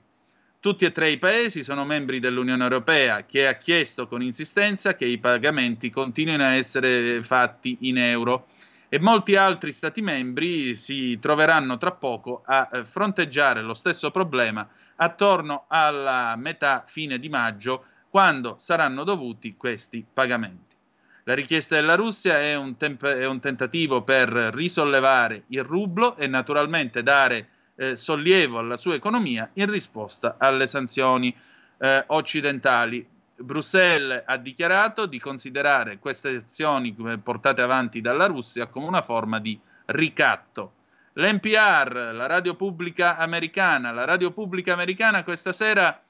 [0.66, 5.06] Tutti e tre i paesi sono membri dell'Unione Europea che ha chiesto con insistenza che
[5.06, 8.48] i pagamenti continuino a essere fatti in euro
[8.90, 14.68] e molti altri Stati membri si troveranno tra poco a eh, fronteggiare lo stesso problema
[14.96, 20.76] attorno alla metà fine di maggio, quando saranno dovuti questi pagamenti.
[21.26, 26.26] La richiesta della Russia è un, temp- è un tentativo per risollevare il rublo e
[26.26, 31.36] naturalmente dare eh, sollievo alla sua economia in risposta alle sanzioni
[31.78, 33.06] eh, occidentali.
[33.38, 39.60] Bruxelles ha dichiarato di considerare queste azioni portate avanti dalla Russia come una forma di
[39.88, 40.72] ricatto.
[41.14, 46.02] L'NPR, la radio pubblica americana, la radio pubblica americana questa sera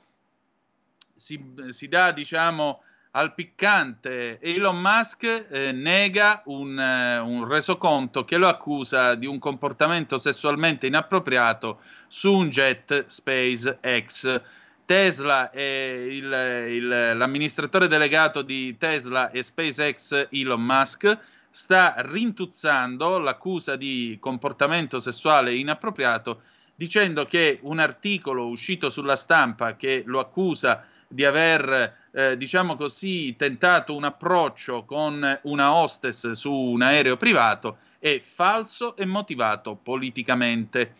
[1.15, 2.81] si, si dà, diciamo,
[3.15, 4.39] al piccante.
[4.39, 10.87] Elon Musk eh, nega un, eh, un, resoconto che lo accusa di un comportamento sessualmente
[10.87, 14.41] inappropriato su un jet SpaceX.
[14.85, 21.17] Tesla e il, il, l'amministratore delegato di Tesla e SpaceX Elon Musk
[21.49, 26.41] sta rintuzzando l'accusa di comportamento sessuale inappropriato
[26.75, 33.35] dicendo che un articolo uscito sulla stampa che lo accusa di aver, eh, diciamo così,
[33.35, 40.93] tentato un approccio con una hostess su un aereo privato è falso e motivato politicamente.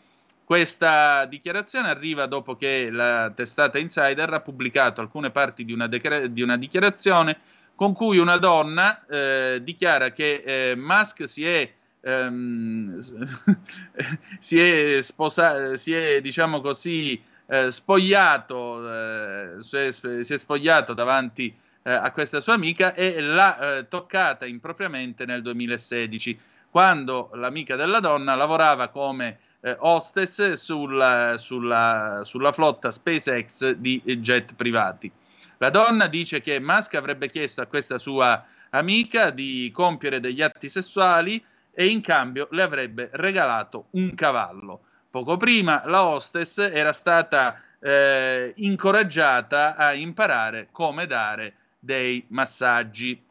[0.43, 6.31] Questa dichiarazione arriva dopo che la testata Insider ha pubblicato alcune parti di una, decre-
[6.31, 7.37] di una dichiarazione
[7.75, 11.71] con cui una donna eh, dichiara che eh, Musk si è,
[12.01, 12.97] ehm,
[14.39, 21.91] si è sposato, si è, diciamo così, eh, spogliato, eh, si è, spogliato davanti eh,
[21.91, 26.39] a questa sua amica e l'ha eh, toccata impropriamente nel 2016,
[26.69, 34.55] quando l'amica della donna lavorava come eh, hostess sulla, sulla, sulla flotta SpaceX di jet
[34.55, 35.11] privati.
[35.57, 40.67] La donna dice che Musk avrebbe chiesto a questa sua amica di compiere degli atti
[40.67, 44.81] sessuali e in cambio le avrebbe regalato un cavallo.
[45.15, 53.23] Poco prima la hostess era stata eh, incoraggiata a imparare come dare dei massaggi.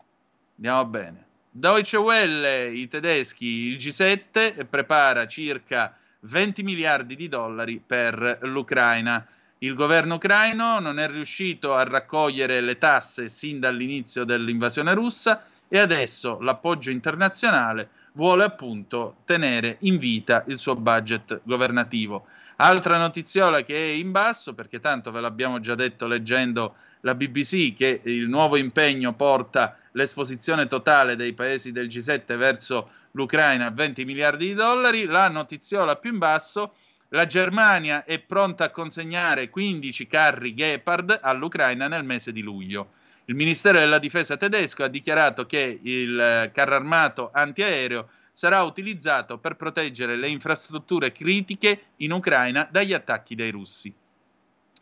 [0.56, 1.26] Andiamo bene.
[1.50, 9.26] Deutsche Welle, i tedeschi, il G7 prepara circa 20 miliardi di dollari per l'Ucraina.
[9.58, 15.78] Il governo ucraino non è riuscito a raccogliere le tasse sin dall'inizio dell'invasione russa e
[15.78, 22.26] adesso l'appoggio internazionale vuole appunto tenere in vita il suo budget governativo.
[22.56, 27.74] Altra notiziola che è in basso, perché tanto ve l'abbiamo già detto leggendo la BBC,
[27.74, 34.04] che il nuovo impegno porta l'esposizione totale dei paesi del G7 verso l'Ucraina a 20
[34.04, 35.04] miliardi di dollari.
[35.04, 36.74] La notiziola più in basso,
[37.08, 42.90] la Germania è pronta a consegnare 15 carri Gepard all'Ucraina nel mese di luglio.
[43.26, 49.56] Il Ministero della Difesa tedesco ha dichiarato che il carro armato antiaereo sarà utilizzato per
[49.56, 53.94] proteggere le infrastrutture critiche in Ucraina dagli attacchi dei russi.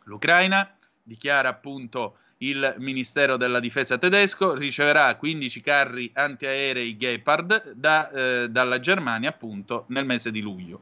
[0.05, 8.49] L'Ucraina, dichiara appunto il Ministero della Difesa tedesco, riceverà 15 carri antiaerei Gepard da, eh,
[8.49, 10.81] dalla Germania appunto nel mese di luglio.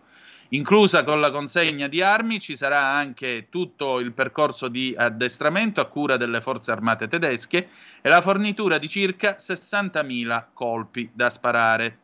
[0.53, 5.85] Inclusa con la consegna di armi ci sarà anche tutto il percorso di addestramento a
[5.85, 7.69] cura delle forze armate tedesche
[8.01, 11.99] e la fornitura di circa 60.000 colpi da sparare.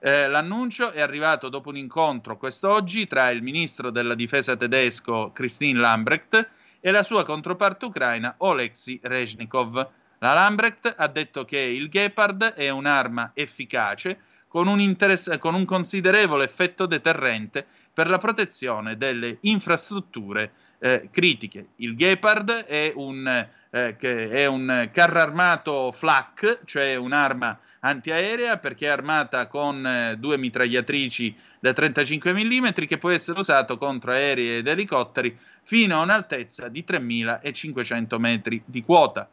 [0.00, 5.80] Eh, l'annuncio è arrivato dopo un incontro quest'oggi tra il ministro della difesa tedesco Christine
[5.80, 6.48] Lambrecht
[6.80, 9.76] e la sua controparte ucraina Oleksiy Rezhnikov.
[10.18, 15.64] La Lambrecht ha detto che il Gepard è un'arma efficace con un, interess- con un
[15.64, 21.68] considerevole effetto deterrente per la protezione delle infrastrutture eh, critiche.
[21.76, 23.26] Il Gepard è un,
[23.70, 30.38] eh, è un carro armato flak, cioè un'arma antiaerea perché è armata con eh, due
[30.38, 36.68] mitragliatrici da 35 mm che può essere usato contro aerei ed elicotteri fino a un'altezza
[36.68, 39.28] di 3500 metri di quota.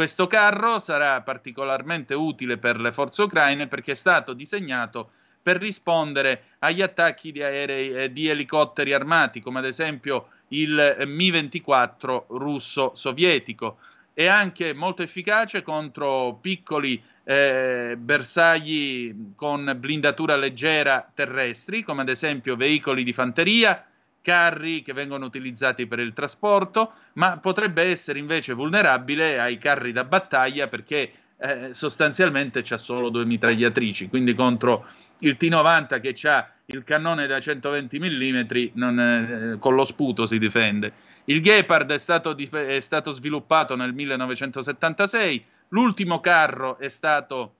[0.00, 5.10] Questo carro sarà particolarmente utile per le forze ucraine perché è stato disegnato
[5.42, 12.24] per rispondere agli attacchi di aerei e di elicotteri armati, come ad esempio il Mi-24
[12.28, 13.76] russo sovietico.
[14.14, 22.56] È anche molto efficace contro piccoli eh, bersagli con blindatura leggera terrestri, come ad esempio
[22.56, 23.84] veicoli di fanteria,
[24.22, 30.04] carri che vengono utilizzati per il trasporto, ma potrebbe essere invece vulnerabile ai carri da
[30.04, 34.86] battaglia perché eh, sostanzialmente c'ha solo due mitragliatrici, quindi contro
[35.18, 38.40] il T90 che ha il cannone da 120 mm
[38.74, 40.92] non, eh, con lo sputo si difende.
[41.24, 47.54] Il Gepard è stato, è stato sviluppato nel 1976, l'ultimo carro è stato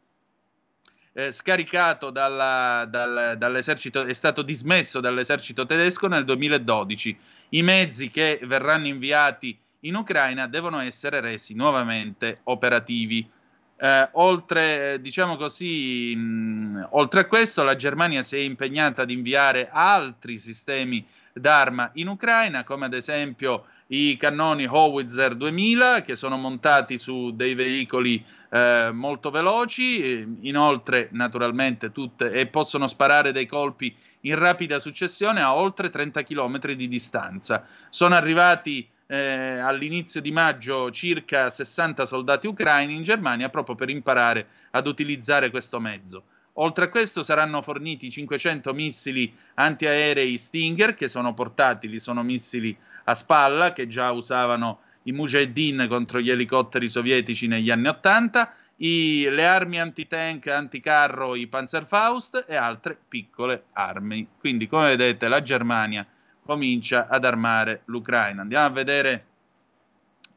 [1.12, 7.18] eh, scaricato dalla, dal, dall'esercito, è stato dismesso dall'esercito tedesco nel 2012.
[7.50, 13.28] I mezzi che verranno inviati in Ucraina devono essere resi nuovamente operativi.
[13.76, 19.68] Eh, oltre, diciamo così, mh, oltre a questo, la Germania si è impegnata ad inviare
[19.70, 26.96] altri sistemi d'arma in Ucraina, come ad esempio i cannoni Howitzer 2000 che sono montati
[26.98, 34.38] su dei veicoli eh, molto veloci, inoltre naturalmente tutte, e possono sparare dei colpi in
[34.38, 37.66] rapida successione a oltre 30 km di distanza.
[37.88, 44.46] Sono arrivati eh, all'inizio di maggio circa 60 soldati ucraini in Germania proprio per imparare
[44.70, 46.24] ad utilizzare questo mezzo.
[46.54, 52.76] Oltre a questo saranno forniti 500 missili antiaerei Stinger che sono portatili, sono missili
[53.10, 59.26] a spalla che già usavano i Mujahideen contro gli elicotteri sovietici negli anni 80, i,
[59.28, 64.26] le armi antitank, anticarro, i Panzerfaust e altre piccole armi.
[64.38, 66.06] Quindi, come vedete, la Germania
[66.44, 68.42] comincia ad armare l'Ucraina.
[68.42, 69.24] Andiamo a vedere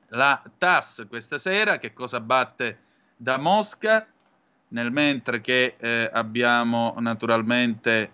[0.10, 2.80] la TAS questa sera, che cosa batte
[3.16, 4.06] da Mosca,
[4.70, 8.12] nel mentre che eh, abbiamo naturalmente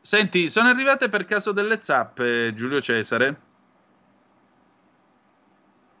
[0.00, 3.40] Senti, sono arrivate per caso delle zappe, Giulio Cesare?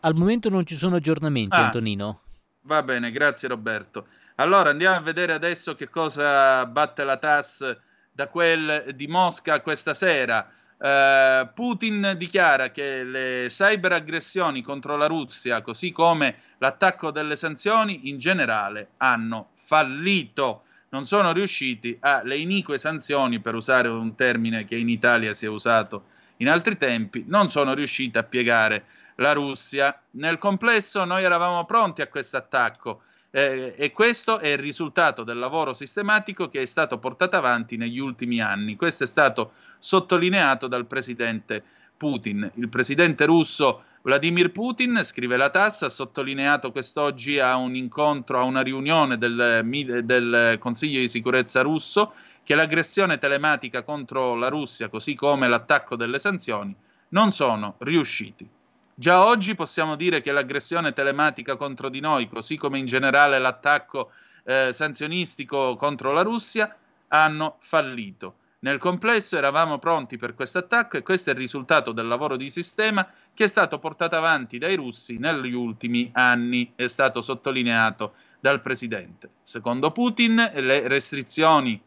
[0.00, 2.20] Al momento non ci sono aggiornamenti, ah, Antonino.
[2.62, 4.06] Va bene, grazie Roberto.
[4.36, 7.76] Allora andiamo a vedere adesso che cosa batte la TAS
[8.12, 10.48] da quel di Mosca questa sera.
[10.78, 18.18] Uh, Putin dichiara che le cyberaggressioni contro la Russia, così come l'attacco delle sanzioni in
[18.18, 24.88] generale, hanno fallito non sono riusciti alle inique sanzioni, per usare un termine che in
[24.88, 28.84] Italia si è usato in altri tempi, non sono riusciti a piegare
[29.16, 30.00] la Russia.
[30.12, 35.38] Nel complesso noi eravamo pronti a questo attacco eh, e questo è il risultato del
[35.38, 38.76] lavoro sistematico che è stato portato avanti negli ultimi anni.
[38.76, 41.62] Questo è stato sottolineato dal presidente
[41.98, 42.50] Putin.
[42.54, 48.42] Il presidente russo Vladimir Putin, scrive la TAS, ha sottolineato quest'oggi a un incontro, a
[48.44, 49.62] una riunione del,
[50.04, 56.18] del Consiglio di sicurezza russo, che l'aggressione telematica contro la Russia, così come l'attacco delle
[56.18, 56.74] sanzioni,
[57.10, 58.48] non sono riusciti.
[58.94, 64.12] Già oggi possiamo dire che l'aggressione telematica contro di noi, così come in generale l'attacco
[64.44, 66.74] eh, sanzionistico contro la Russia,
[67.08, 68.36] hanno fallito.
[68.60, 72.50] Nel complesso eravamo pronti per questo attacco e questo è il risultato del lavoro di
[72.50, 78.60] sistema che è stato portato avanti dai russi negli ultimi anni, è stato sottolineato dal
[78.60, 79.30] presidente.
[79.44, 81.80] Secondo Putin, le restrizioni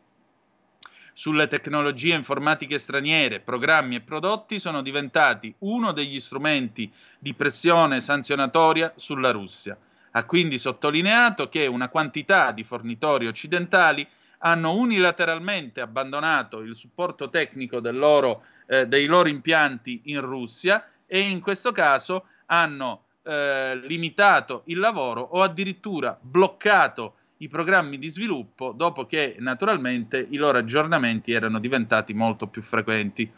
[1.14, 6.90] sulle tecnologie informatiche straniere, programmi e prodotti sono diventati uno degli strumenti
[7.20, 9.78] di pressione sanzionatoria sulla Russia.
[10.12, 14.08] Ha quindi sottolineato che una quantità di fornitori occidentali
[14.42, 21.42] hanno unilateralmente abbandonato il supporto tecnico loro, eh, dei loro impianti in Russia e in
[21.42, 29.06] questo caso hanno eh, limitato il lavoro o addirittura bloccato i programmi di sviluppo dopo
[29.06, 33.32] che naturalmente i loro aggiornamenti erano diventati molto più frequenti.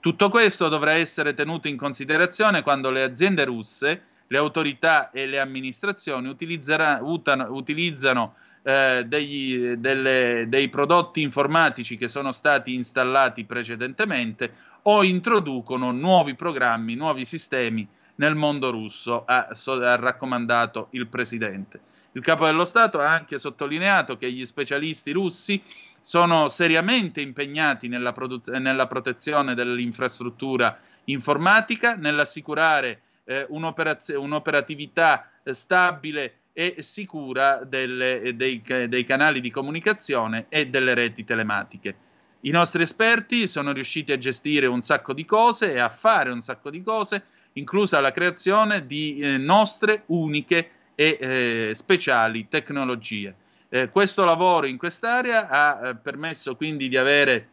[0.00, 5.40] Tutto questo dovrà essere tenuto in considerazione quando le aziende russe, le autorità e le
[5.40, 15.90] amministrazioni utilizzano eh, degli, delle, dei prodotti informatici che sono stati installati precedentemente o introducono
[15.92, 21.80] nuovi programmi, nuovi sistemi nel mondo russo, ha, ha raccomandato il presidente.
[22.12, 25.62] Il capo dello Stato ha anche sottolineato che gli specialisti russi
[26.00, 36.76] sono seriamente impegnati nella, produz- nella protezione dell'infrastruttura informatica, nell'assicurare eh, un'operatività eh, stabile e
[36.78, 41.94] sicura delle, dei, dei canali di comunicazione e delle reti telematiche.
[42.40, 46.40] I nostri esperti sono riusciti a gestire un sacco di cose e a fare un
[46.40, 53.34] sacco di cose, inclusa la creazione di eh, nostre uniche e eh, speciali tecnologie.
[53.68, 57.48] Eh, questo lavoro in quest'area ha eh, permesso quindi di avere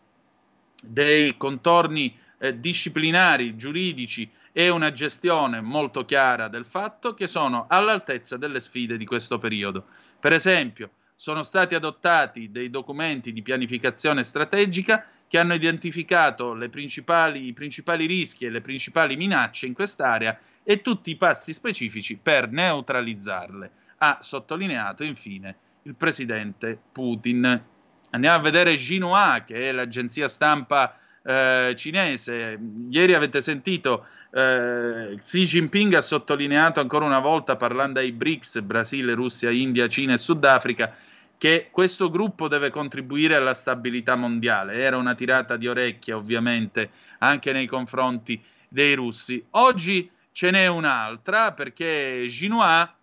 [0.82, 8.38] dei contorni eh, disciplinari, giuridici e una gestione molto chiara del fatto che sono all'altezza
[8.38, 9.86] delle sfide di questo periodo.
[10.20, 17.54] Per esempio, sono stati adottati dei documenti di pianificazione strategica che hanno identificato principali, i
[17.54, 23.72] principali rischi e le principali minacce in quest'area e tutti i passi specifici per neutralizzarle,
[23.98, 27.64] ha sottolineato infine il presidente Putin.
[28.10, 32.60] Andiamo a vedere Xinhua, che è l'agenzia stampa eh, cinese.
[32.90, 39.14] Ieri avete sentito eh, Xi Jinping ha sottolineato ancora una volta, parlando ai BRICS, Brasile,
[39.14, 40.96] Russia, India, Cina e Sudafrica,
[41.38, 44.76] che questo gruppo deve contribuire alla stabilità mondiale.
[44.76, 46.90] Era una tirata di orecchie, ovviamente,
[47.20, 49.44] anche nei confronti dei russi.
[49.52, 52.94] Oggi ce n'è un'altra perché Xinhua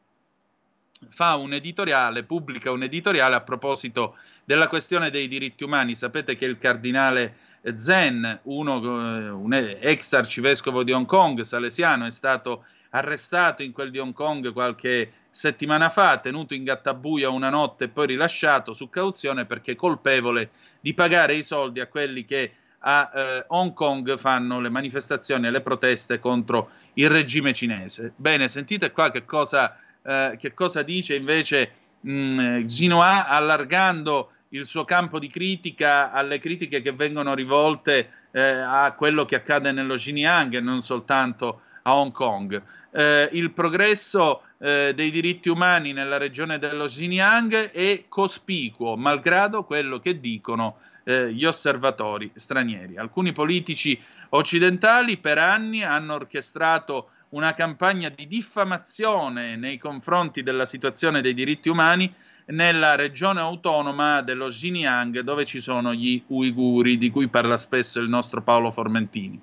[1.11, 5.95] fa un editoriale, pubblica un editoriale a proposito della questione dei diritti umani.
[5.95, 7.37] Sapete che il cardinale
[7.79, 13.91] Zen, uno, eh, un ex arcivescovo di Hong Kong, salesiano, è stato arrestato in quel
[13.91, 18.89] di Hong Kong qualche settimana fa, tenuto in gattabuia una notte e poi rilasciato su
[18.89, 20.51] cauzione perché colpevole
[20.81, 22.53] di pagare i soldi a quelli che
[22.87, 28.13] a eh, Hong Kong fanno le manifestazioni e le proteste contro il regime cinese.
[28.15, 31.71] Bene, sentite qua che cosa eh, che cosa dice invece
[32.01, 38.93] mh, Xinhua allargando il suo campo di critica alle critiche che vengono rivolte eh, a
[38.93, 42.63] quello che accade nello Xinjiang e non soltanto a Hong Kong.
[42.93, 49.99] Eh, il progresso eh, dei diritti umani nella regione dello Xinjiang è cospicuo, malgrado quello
[49.99, 52.97] che dicono eh, gli osservatori stranieri.
[52.97, 54.01] Alcuni politici
[54.31, 61.69] occidentali per anni hanno orchestrato una campagna di diffamazione nei confronti della situazione dei diritti
[61.69, 62.15] umani
[62.47, 68.09] nella regione autonoma dello Xinjiang dove ci sono gli uiguri di cui parla spesso il
[68.09, 69.41] nostro Paolo Formentini.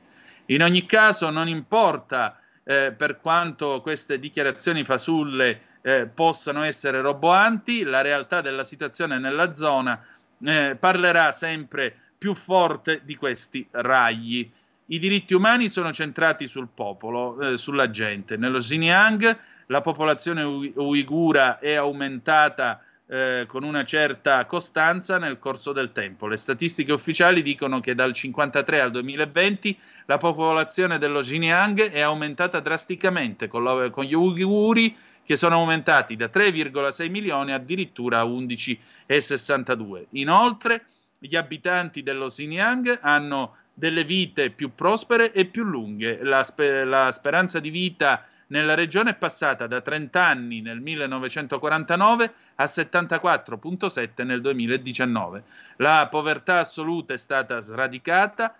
[0.48, 7.84] In ogni caso non importa eh, per quanto queste dichiarazioni fasulle eh, possano essere roboanti,
[7.84, 10.00] la realtà della situazione nella zona
[10.44, 14.50] eh, parlerà sempre più forte di questi ragli.
[14.88, 18.38] I diritti umani sono centrati sul popolo, eh, sulla gente.
[18.38, 25.92] Nello Xinjiang la popolazione uigura è aumentata eh, con una certa costanza nel corso del
[25.92, 26.28] tempo.
[26.28, 32.62] Le statistiche ufficiali dicono che dal 1953 al 2020 la popolazione dello Xinjiang è aumentata
[32.62, 40.06] drasticamente, con, la, con gli uiguri che sono aumentati da 3,6 milioni addirittura a 11,62.
[40.12, 40.86] Inoltre,
[41.20, 46.24] gli abitanti dello Xinjiang hanno delle vite più prospere e più lunghe.
[46.24, 52.34] La, sper- la speranza di vita nella regione è passata da 30 anni nel 1949
[52.56, 55.44] a 74,7 nel 2019.
[55.78, 58.56] La povertà assoluta è stata sradicata.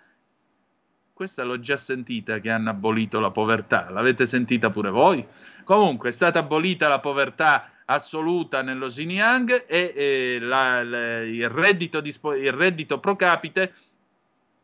[1.12, 5.24] Questa l'ho già sentita che hanno abolito la povertà, l'avete sentita pure voi?
[5.62, 12.00] Comunque è stata abolita la povertà assoluta nello Xinjiang e eh, la, la, il, reddito
[12.00, 13.74] dispo- il reddito pro capite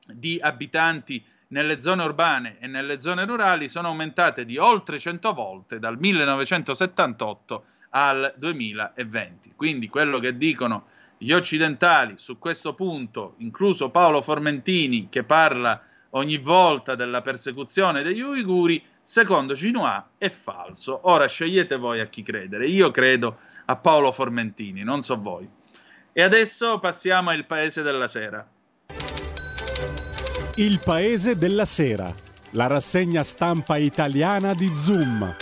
[0.06, 5.78] di abitanti nelle zone urbane e nelle zone rurali sono aumentate di oltre 100 volte
[5.78, 9.52] dal 1978 al 2020.
[9.56, 16.38] Quindi quello che dicono gli occidentali su questo punto, incluso Paolo Formentini che parla ogni
[16.38, 21.00] volta della persecuzione degli uiguri, secondo Xinhua è falso.
[21.08, 22.66] Ora scegliete voi a chi credere.
[22.68, 25.48] Io credo a Paolo Formentini, non so voi.
[26.12, 28.46] E adesso passiamo al paese della sera.
[30.58, 32.12] Il Paese della Sera,
[32.50, 35.36] la rassegna stampa italiana di Zoom.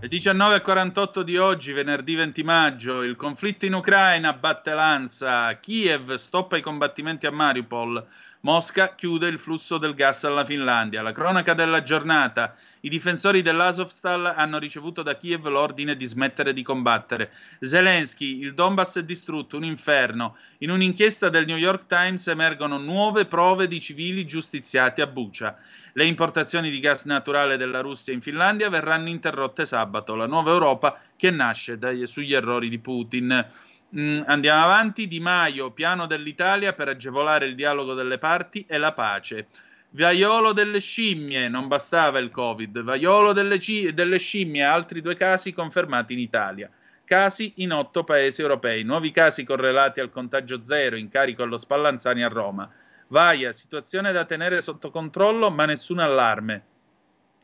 [0.00, 6.56] Le 19.48 di oggi, venerdì 20 maggio, il conflitto in Ucraina batte l'ansa, Kiev stoppa
[6.56, 8.02] i combattimenti a Mariupol,
[8.42, 11.02] Mosca chiude il flusso del gas alla Finlandia.
[11.02, 12.56] La cronaca della giornata.
[12.80, 17.32] I difensori dell'Azovstal hanno ricevuto da Kiev l'ordine di smettere di combattere.
[17.60, 20.36] Zelensky, il Donbass è distrutto, un inferno.
[20.58, 25.58] In un'inchiesta del New York Times emergono nuove prove di civili giustiziati a Bucha.
[25.92, 30.14] Le importazioni di gas naturale della Russia in Finlandia verranno interrotte sabato.
[30.14, 33.68] La nuova Europa che nasce dai, sugli errori di Putin.
[33.96, 35.08] Mm, andiamo avanti.
[35.08, 39.48] Di Maio, piano dell'Italia per agevolare il dialogo delle parti e la pace.
[39.90, 42.82] Vaiolo delle scimmie, non bastava il Covid.
[42.82, 46.70] Vaiolo delle, ci- delle scimmie, altri due casi confermati in Italia.
[47.04, 48.84] Casi in otto paesi europei.
[48.84, 52.70] Nuovi casi correlati al contagio zero in carico allo Spallanzani a Roma.
[53.08, 56.62] Vaia, situazione da tenere sotto controllo, ma nessun allarme.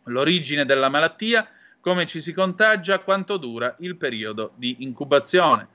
[0.05, 1.49] L'origine della malattia,
[1.81, 5.75] come ci si contagia, quanto dura il periodo di incubazione.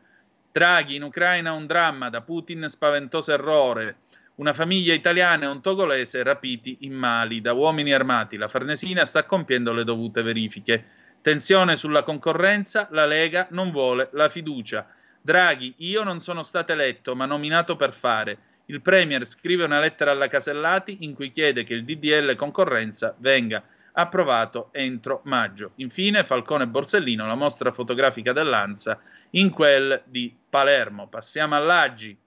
[0.53, 3.95] Draghi in Ucraina un dramma, da Putin spaventoso errore.
[4.35, 8.35] Una famiglia italiana e un togolese rapiti in Mali da uomini armati.
[8.35, 10.83] La Farnesina sta compiendo le dovute verifiche.
[11.21, 14.85] Tensione sulla concorrenza, la Lega non vuole la fiducia.
[15.21, 18.37] Draghi, io non sono stato eletto, ma nominato per fare.
[18.65, 23.63] Il Premier scrive una lettera alla Casellati in cui chiede che il DDL concorrenza venga
[23.93, 25.71] approvato entro maggio.
[25.75, 28.99] Infine, Falcone Borsellino, la mostra fotografica dell'Ansa
[29.31, 31.07] in quel di Palermo.
[31.07, 32.17] Passiamo all'Aggi.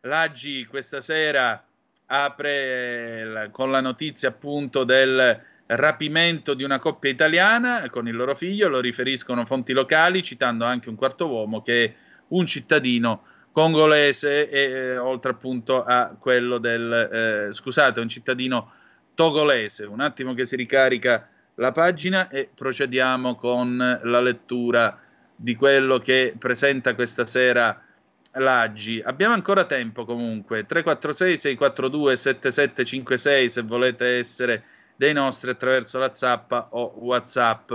[0.00, 1.64] L'Aggi questa sera
[2.06, 8.68] apre con la notizia appunto del rapimento di una coppia italiana con il loro figlio,
[8.68, 11.94] lo riferiscono fonti locali, citando anche un quarto uomo che è
[12.28, 18.72] un cittadino congolese e eh, oltre appunto a quello del eh, scusate, un cittadino
[19.14, 19.84] togolese.
[19.84, 24.98] Un attimo che si ricarica la pagina e procediamo con la lettura
[25.34, 27.82] di quello che presenta questa sera
[28.32, 29.02] l'Aggi.
[29.04, 34.64] Abbiamo ancora tempo comunque, 346 642 7756 se volete essere
[34.96, 37.72] dei nostri attraverso la zappa o Whatsapp.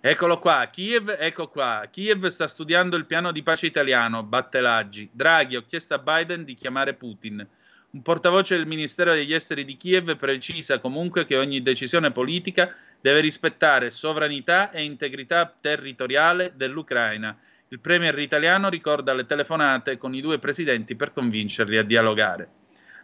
[0.00, 1.88] Eccolo qua, Kiev, ecco qua.
[1.90, 5.08] Kiev sta studiando il piano di pace italiano, batte l'Aggi.
[5.10, 7.46] Draghi, ho chiesto a Biden di chiamare Putin.
[7.94, 13.20] Un portavoce del Ministero degli Esteri di Kiev precisa comunque che ogni decisione politica deve
[13.20, 17.38] rispettare sovranità e integrità territoriale dell'Ucraina.
[17.68, 22.48] Il premier italiano ricorda le telefonate con i due presidenti per convincerli a dialogare.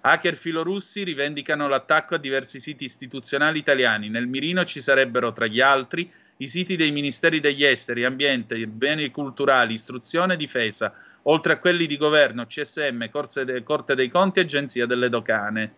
[0.01, 4.09] Hacker filorussi rivendicano l'attacco a diversi siti istituzionali italiani.
[4.09, 9.09] Nel mirino ci sarebbero, tra gli altri, i siti dei Ministeri degli Esteri, Ambiente, Beni
[9.12, 10.93] Culturali, Istruzione e Difesa,
[11.23, 13.11] oltre a quelli di Governo, CSM,
[13.45, 15.75] de- Corte dei Conti e Agenzia delle Dogane.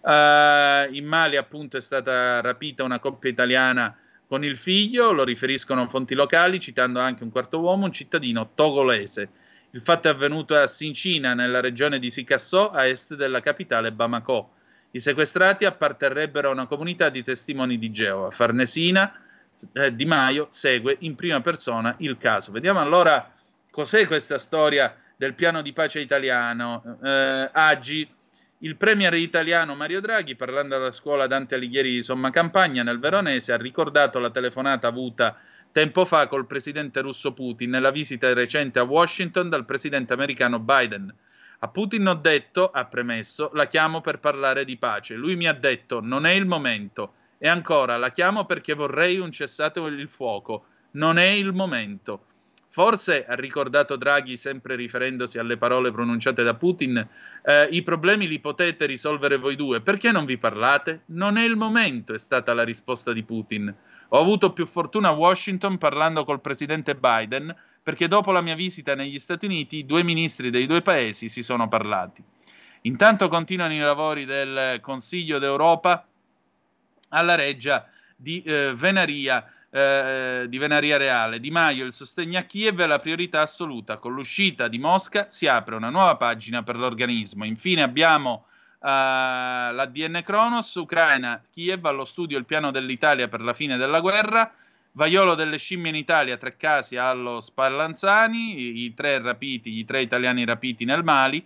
[0.00, 3.96] Uh, in Mali, appunto, è stata rapita una coppia italiana
[4.26, 9.28] con il figlio, lo riferiscono fonti locali, citando anche un quarto uomo, un cittadino togolese.
[9.70, 14.54] Il fatto è avvenuto a Sincina, nella regione di Sikasso, a est della capitale Bamako.
[14.92, 18.30] I sequestrati apparterrebbero a una comunità di testimoni di Geova.
[18.30, 19.14] Farnesina,
[19.72, 22.52] eh, Di Maio segue in prima persona il caso.
[22.52, 23.32] Vediamo allora
[23.72, 26.98] cos'è questa storia del piano di pace italiano.
[27.02, 28.08] Eh, Agi,
[28.58, 33.52] il premier italiano Mario Draghi, parlando alla scuola Dante Alighieri di Somma Campagna nel Veronese,
[33.52, 35.36] ha ricordato la telefonata avuta
[35.72, 41.12] tempo fa col presidente russo Putin nella visita recente a Washington dal presidente americano Biden.
[41.60, 45.14] A Putin ho detto, ha premesso, la chiamo per parlare di pace.
[45.14, 47.14] Lui mi ha detto non è il momento.
[47.38, 50.66] E ancora, la chiamo perché vorrei un cessate il fuoco.
[50.92, 52.26] Non è il momento.
[52.74, 57.06] Forse, ha ricordato Draghi, sempre riferendosi alle parole pronunciate da Putin,
[57.44, 59.82] eh, i problemi li potete risolvere voi due.
[59.82, 61.02] Perché non vi parlate?
[61.08, 63.74] Non è il momento, è stata la risposta di Putin.
[64.08, 68.94] Ho avuto più fortuna a Washington parlando col presidente Biden, perché dopo la mia visita
[68.94, 72.24] negli Stati Uniti i due ministri dei due paesi si sono parlati.
[72.82, 76.06] Intanto continuano i lavori del Consiglio d'Europa
[77.10, 77.86] alla reggia
[78.16, 79.44] di eh, Venaria.
[79.74, 81.40] Eh, di Venaria Reale.
[81.40, 83.96] Di Maio il sostegno a Kiev è la priorità assoluta.
[83.96, 87.46] Con l'uscita di Mosca si apre una nuova pagina per l'organismo.
[87.46, 88.44] Infine abbiamo
[88.80, 94.52] uh, l'ADN Kronos, Ucraina, Kiev allo studio il piano dell'Italia per la fine della guerra.
[94.92, 100.02] Vaiolo delle scimmie in Italia, tre casi allo Spallanzani, i, i tre rapiti, i tre
[100.02, 101.42] italiani rapiti nel Mali.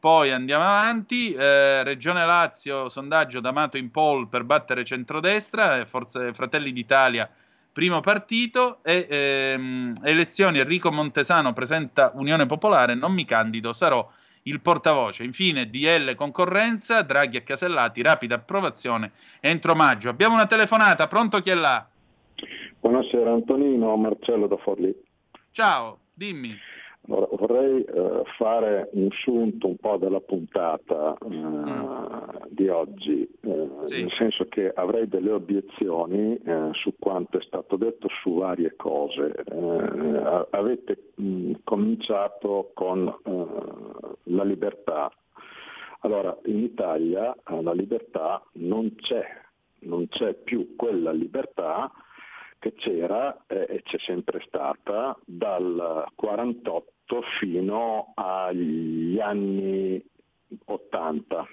[0.00, 6.72] Poi andiamo avanti, eh, Regione Lazio, sondaggio D'Amato in poll per battere centrodestra, Forze Fratelli
[6.72, 7.30] d'Italia,
[7.78, 14.04] primo partito, e ehm, elezioni Enrico Montesano presenta Unione Popolare, non mi candido, sarò
[14.42, 15.22] il portavoce.
[15.22, 20.08] Infine DL concorrenza, Draghi e Casellati, rapida approvazione entro maggio.
[20.08, 21.86] Abbiamo una telefonata, pronto chi è là?
[22.80, 24.92] Buonasera Antonino, Marcello da Forlì.
[25.52, 26.56] Ciao, dimmi.
[27.08, 34.02] Vorrei eh, fare un sunto un po' della puntata eh, di oggi, eh, Sì.
[34.02, 39.32] nel senso che avrei delle obiezioni eh, su quanto è stato detto su varie cose.
[39.42, 43.46] Eh, avete mh, cominciato con eh,
[44.24, 45.10] la libertà.
[46.00, 49.24] Allora, in Italia la libertà non c'è,
[49.80, 51.90] non c'è più quella libertà
[52.58, 56.84] che c'era eh, e c'è sempre stata dal 48
[57.38, 60.02] fino agli anni
[60.64, 61.46] 80.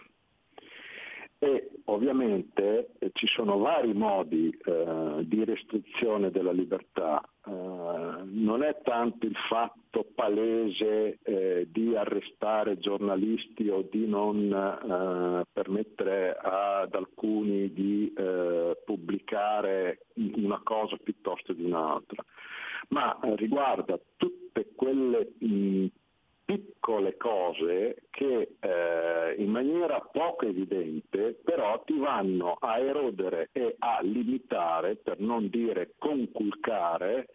[1.45, 7.21] E ovviamente eh, ci sono vari modi eh, di restrizione della libertà.
[7.45, 15.45] Eh, non è tanto il fatto palese eh, di arrestare giornalisti o di non eh,
[15.53, 22.25] permettere ad alcuni di eh, pubblicare una cosa piuttosto di un'altra,
[22.89, 25.85] ma riguarda tutte quelle mh,
[26.45, 33.99] piccole cose che eh, in maniera poco evidente però ti vanno a erodere e a
[34.01, 37.29] limitare, per non dire conculcare,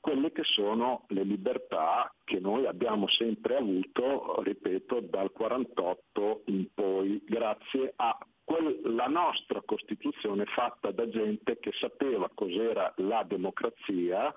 [0.00, 7.20] quelle che sono le libertà che noi abbiamo sempre avuto, ripeto, dal 48 in poi,
[7.24, 14.32] grazie a quella nostra Costituzione fatta da gente che sapeva cos'era la democrazia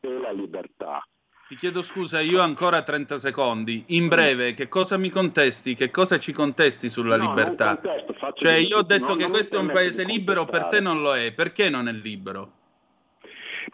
[0.00, 1.06] e la libertà.
[1.48, 3.84] Ti chiedo scusa, io ancora 30 secondi.
[3.88, 5.76] In breve, che cosa mi contesti?
[5.76, 7.76] Che cosa ci contesti sulla No, libertà?
[7.78, 11.02] contesto, Cioè, io ho detto no, che questo è un paese libero, per te non
[11.02, 11.32] lo è.
[11.32, 12.50] Perché non è libero?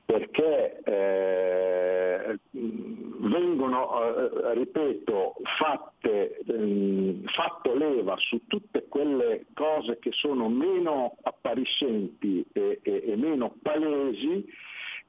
[0.05, 10.49] perché eh, vengono, eh, ripeto, fatte, ehm, fatto leva su tutte quelle cose che sono
[10.49, 14.45] meno appariscenti e, e- e meno palesi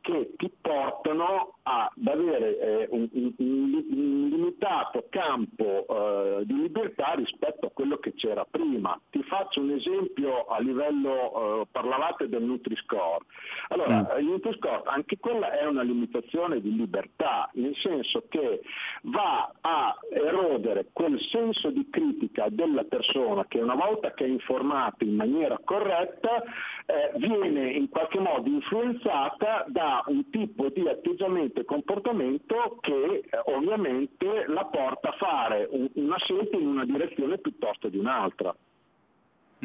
[0.01, 7.67] che ti portano ad avere eh, un, un- un- limitato campo eh, di libertà rispetto
[7.67, 8.99] a quello che c'era prima.
[9.09, 13.25] Ti faccio un esempio a livello, eh, parlavate del Nutri-Score.
[13.69, 18.61] Allora, il Nutri-Score, anche quella è una limitazione di libertà, nel senso che
[19.03, 25.03] va a erodere quel senso di critica della persona che una volta che è informata
[25.03, 26.43] in maniera corretta
[26.85, 33.41] eh, viene in qualche modo influenzata da un tipo di atteggiamento e comportamento che eh,
[33.45, 38.55] ovviamente la porta a fare un- una scelta in una direzione piuttosto di un'altra.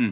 [0.00, 0.10] Mm.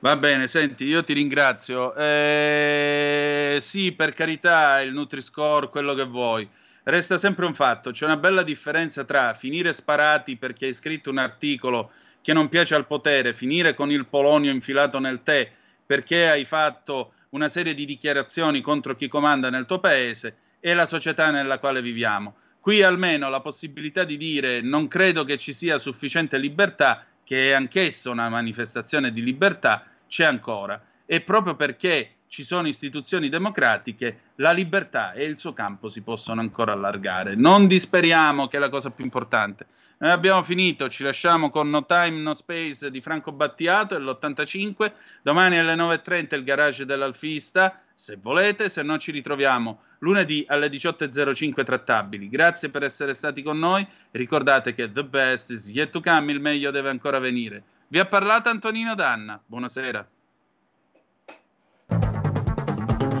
[0.00, 1.94] Va bene, senti, io ti ringrazio.
[1.94, 6.48] Eh, sì, per carità, il Nutri-Score, quello che vuoi.
[6.84, 11.18] Resta sempre un fatto, c'è una bella differenza tra finire sparati perché hai scritto un
[11.18, 15.48] articolo che non piace al potere, finire con il polonio infilato nel tè
[15.86, 20.86] perché hai fatto una serie di dichiarazioni contro chi comanda nel tuo paese e la
[20.86, 22.36] società nella quale viviamo.
[22.60, 27.52] Qui almeno la possibilità di dire non credo che ci sia sufficiente libertà, che è
[27.52, 30.80] anch'essa una manifestazione di libertà, c'è ancora.
[31.04, 36.40] E proprio perché ci sono istituzioni democratiche, la libertà e il suo campo si possono
[36.40, 37.34] ancora allargare.
[37.34, 39.66] Non disperiamo che è la cosa più importante.
[39.98, 44.92] Noi abbiamo finito, ci lasciamo con No Time, No Space di Franco Battiato dell'85.
[45.22, 51.62] Domani alle 9.30 il garage dell'Alfista, se volete, se no ci ritroviamo lunedì alle 18.05
[51.62, 52.28] trattabili.
[52.28, 53.86] Grazie per essere stati con noi.
[54.10, 57.62] Ricordate che the best is yet to come, il meglio deve ancora venire.
[57.86, 59.40] Vi ha parlato Antonino Danna.
[59.46, 60.08] Buonasera.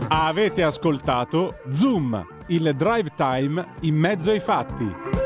[0.08, 5.21] Avete ascoltato Zoom, il drive time in mezzo ai fatti.